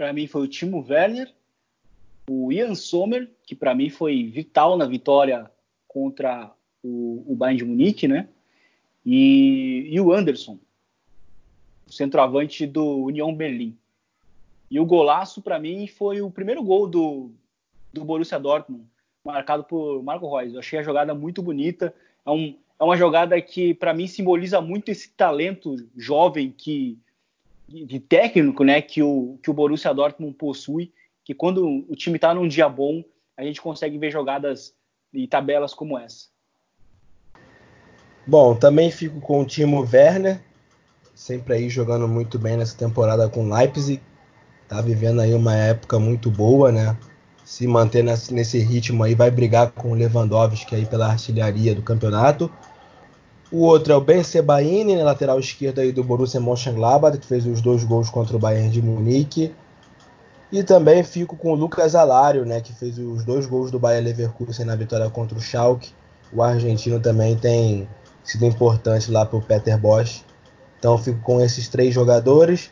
Para 0.01 0.15
mim 0.15 0.27
foi 0.27 0.41
o 0.41 0.49
Timo 0.49 0.83
Werner, 0.89 1.31
o 2.27 2.51
Ian 2.51 2.75
Sommer, 2.75 3.29
que 3.45 3.55
para 3.55 3.75
mim 3.75 3.91
foi 3.91 4.25
vital 4.25 4.75
na 4.79 4.87
vitória 4.87 5.51
contra 5.87 6.51
o, 6.83 7.23
o 7.31 7.37
Bayern 7.37 7.59
de 7.59 7.65
Munique, 7.67 8.09
né? 8.09 8.27
E, 9.05 9.87
e 9.91 10.01
o 10.01 10.11
Anderson, 10.11 10.59
o 11.87 11.93
centroavante 11.93 12.67
do 12.67 12.83
União 12.83 13.35
Berlim. 13.35 13.77
E 14.71 14.81
o 14.81 14.87
golaço 14.87 15.43
para 15.43 15.59
mim 15.59 15.87
foi 15.87 16.23
o 16.23 16.31
primeiro 16.31 16.63
gol 16.63 16.89
do, 16.89 17.31
do 17.93 18.03
Borussia 18.03 18.41
Dortmund, 18.41 18.87
marcado 19.23 19.65
por 19.65 20.03
Marco 20.03 20.35
Reus. 20.35 20.55
Eu 20.55 20.61
achei 20.61 20.79
a 20.79 20.83
jogada 20.83 21.15
muito 21.15 21.43
bonita. 21.43 21.95
É, 22.25 22.31
um, 22.31 22.57
é 22.79 22.85
uma 22.85 22.97
jogada 22.97 23.39
que 23.43 23.75
para 23.75 23.93
mim 23.93 24.07
simboliza 24.07 24.63
muito 24.63 24.91
esse 24.91 25.11
talento 25.11 25.77
jovem 25.95 26.51
que 26.51 26.99
de 27.71 28.01
técnico, 28.01 28.65
né, 28.65 28.83
que 28.83 29.03
o 29.03 29.39
que 29.43 29.51
o 29.51 29.55
Borussia 29.55 29.95
Dortmund 29.95 30.35
possui, 30.35 30.93
que 31.25 31.33
quando 31.33 31.85
o 31.89 31.95
time 31.95 32.17
está 32.17 32.35
num 32.35 32.49
dia 32.49 32.69
bom, 32.69 33.05
a 33.37 33.45
gente 33.45 33.61
consegue 33.61 33.97
ver 33.97 34.11
jogadas 34.11 34.75
e 35.15 35.29
tabelas 35.29 35.73
como 35.73 35.99
essa. 35.99 36.27
Bom, 38.27 38.55
também 38.55 38.91
fico 38.91 39.21
com 39.21 39.41
o 39.41 39.45
Timo 39.45 39.81
Werner, 39.81 40.41
sempre 41.15 41.55
aí 41.55 41.69
jogando 41.69 42.07
muito 42.09 42.39
bem 42.39 42.57
nessa 42.57 42.77
temporada 42.77 43.29
com 43.29 43.49
Leipzig. 43.49 44.01
Tá 44.69 44.81
vivendo 44.81 45.21
aí 45.21 45.35
uma 45.35 45.57
época 45.57 45.99
muito 45.99 46.31
boa, 46.31 46.71
né? 46.71 46.97
Se 47.45 47.67
manter 47.67 48.05
nesse 48.05 48.59
ritmo 48.59 49.03
aí, 49.03 49.15
vai 49.15 49.31
brigar 49.31 49.73
com 49.73 49.91
o 49.91 49.95
Lewandowski 49.95 50.77
aí 50.77 50.87
pela 50.87 51.09
artilharia 51.09 51.75
do 51.75 51.83
campeonato. 51.83 52.51
O 53.53 53.63
outro 53.63 53.93
é 53.93 53.97
o 53.97 54.01
Ben 54.01 54.23
Sebaini, 54.23 54.95
na 54.95 55.03
lateral 55.03 55.41
esquerda 55.41 55.83
aí 55.83 55.91
do 55.91 56.05
Borussia 56.05 56.41
Mönchengladbach, 56.41 57.19
que 57.19 57.27
fez 57.27 57.45
os 57.47 57.61
dois 57.61 57.83
gols 57.83 58.09
contra 58.09 58.37
o 58.37 58.39
Bayern 58.39 58.71
de 58.71 58.81
Munique. 58.81 59.53
E 60.53 60.63
também 60.63 61.03
fico 61.03 61.37
com 61.37 61.53
o 61.53 61.57
Lucas 61.57 61.97
Alário, 61.97 62.45
né, 62.45 62.61
que 62.61 62.73
fez 62.73 62.97
os 62.97 63.25
dois 63.25 63.47
gols 63.47 63.73
do 63.73 63.79
Bayern 63.79 64.07
Leverkusen 64.07 64.65
na 64.65 64.77
vitória 64.77 65.11
contra 65.11 65.37
o 65.37 65.41
Schalke. 65.41 65.93
O 66.33 66.43
argentino 66.43 67.01
também 67.01 67.37
tem 67.37 67.89
sido 68.23 68.47
importante 68.47 69.11
lá 69.11 69.27
para 69.27 69.39
o 69.39 69.43
Peter 69.43 69.77
Bosch. 69.77 70.25
Então 70.79 70.97
fico 70.97 71.21
com 71.21 71.41
esses 71.41 71.67
três 71.67 71.93
jogadores. 71.93 72.71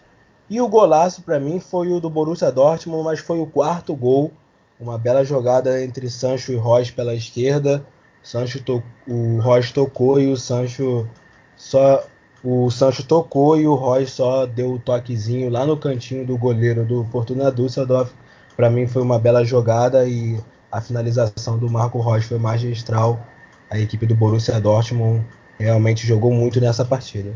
E 0.48 0.60
o 0.60 0.68
golaço 0.68 1.22
para 1.22 1.40
mim 1.40 1.58
foi 1.58 1.88
o 1.88 1.98
do 1.98 2.08
Borussia 2.08 2.52
Dortmund, 2.52 3.02
mas 3.02 3.18
foi 3.18 3.40
o 3.40 3.46
quarto 3.46 3.96
gol. 3.96 4.32
Uma 4.78 4.96
bela 4.96 5.24
jogada 5.24 5.82
entre 5.82 6.08
Sancho 6.08 6.52
e 6.52 6.56
Royce 6.56 6.92
pela 6.92 7.16
esquerda. 7.16 7.84
Sancho 8.22 8.62
to... 8.62 8.82
o 9.06 9.40
Royce 9.40 9.72
tocou 9.72 10.20
e 10.20 10.30
o 10.30 10.36
Sancho 10.36 11.08
só 11.56 12.06
o 12.42 12.70
Sancho 12.70 13.04
tocou 13.04 13.60
e 13.60 13.66
o 13.66 13.74
Royce 13.74 14.12
só 14.12 14.46
deu 14.46 14.74
o 14.74 14.78
toquezinho 14.78 15.50
lá 15.50 15.66
no 15.66 15.76
cantinho 15.76 16.24
do 16.24 16.36
goleiro 16.36 16.84
do 16.84 17.04
Fortuna 17.04 17.50
Düsseldorf. 17.50 18.12
Para 18.56 18.70
mim 18.70 18.86
foi 18.86 19.02
uma 19.02 19.18
bela 19.18 19.44
jogada 19.44 20.08
e 20.08 20.38
a 20.70 20.80
finalização 20.80 21.58
do 21.58 21.68
Marco 21.68 21.98
Royce 21.98 22.28
foi 22.28 22.38
magistral. 22.38 23.24
A 23.70 23.78
equipe 23.78 24.06
do 24.06 24.14
Borussia 24.14 24.60
Dortmund 24.60 25.26
realmente 25.58 26.06
jogou 26.06 26.32
muito 26.32 26.60
nessa 26.60 26.84
partida. 26.84 27.32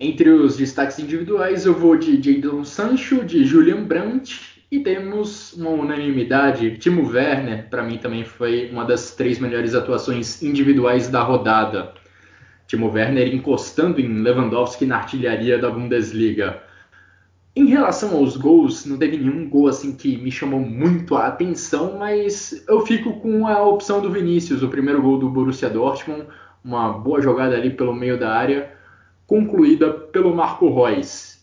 Entre 0.00 0.30
os 0.30 0.56
destaques 0.56 0.98
individuais, 0.98 1.66
eu 1.66 1.74
vou 1.74 1.96
de 1.96 2.22
Jadon 2.22 2.64
Sancho, 2.64 3.24
de 3.24 3.44
Julian 3.44 3.84
Brandt 3.84 4.57
e 4.70 4.80
temos 4.80 5.54
uma 5.54 5.70
unanimidade. 5.70 6.76
Timo 6.78 7.08
Werner, 7.08 7.68
para 7.70 7.82
mim, 7.82 7.98
também 7.98 8.24
foi 8.24 8.68
uma 8.70 8.84
das 8.84 9.14
três 9.14 9.38
melhores 9.38 9.74
atuações 9.74 10.42
individuais 10.42 11.08
da 11.08 11.22
rodada. 11.22 11.94
Timo 12.66 12.90
Werner 12.90 13.34
encostando 13.34 14.00
em 14.00 14.22
Lewandowski 14.22 14.84
na 14.84 14.96
artilharia 14.96 15.58
da 15.58 15.70
Bundesliga. 15.70 16.62
Em 17.56 17.64
relação 17.64 18.14
aos 18.14 18.36
gols, 18.36 18.84
não 18.84 18.98
teve 18.98 19.16
nenhum 19.16 19.48
gol 19.48 19.68
assim 19.68 19.96
que 19.96 20.16
me 20.18 20.30
chamou 20.30 20.60
muito 20.60 21.16
a 21.16 21.26
atenção, 21.26 21.98
mas 21.98 22.64
eu 22.68 22.84
fico 22.86 23.14
com 23.20 23.46
a 23.46 23.62
opção 23.66 24.00
do 24.00 24.12
Vinícius, 24.12 24.62
o 24.62 24.68
primeiro 24.68 25.02
gol 25.02 25.18
do 25.18 25.30
Borussia 25.30 25.70
Dortmund, 25.70 26.26
uma 26.62 26.92
boa 26.92 27.20
jogada 27.20 27.56
ali 27.56 27.70
pelo 27.70 27.94
meio 27.94 28.18
da 28.18 28.32
área 28.32 28.70
concluída 29.26 29.92
pelo 29.92 30.34
Marco 30.34 30.68
Reus. 30.72 31.37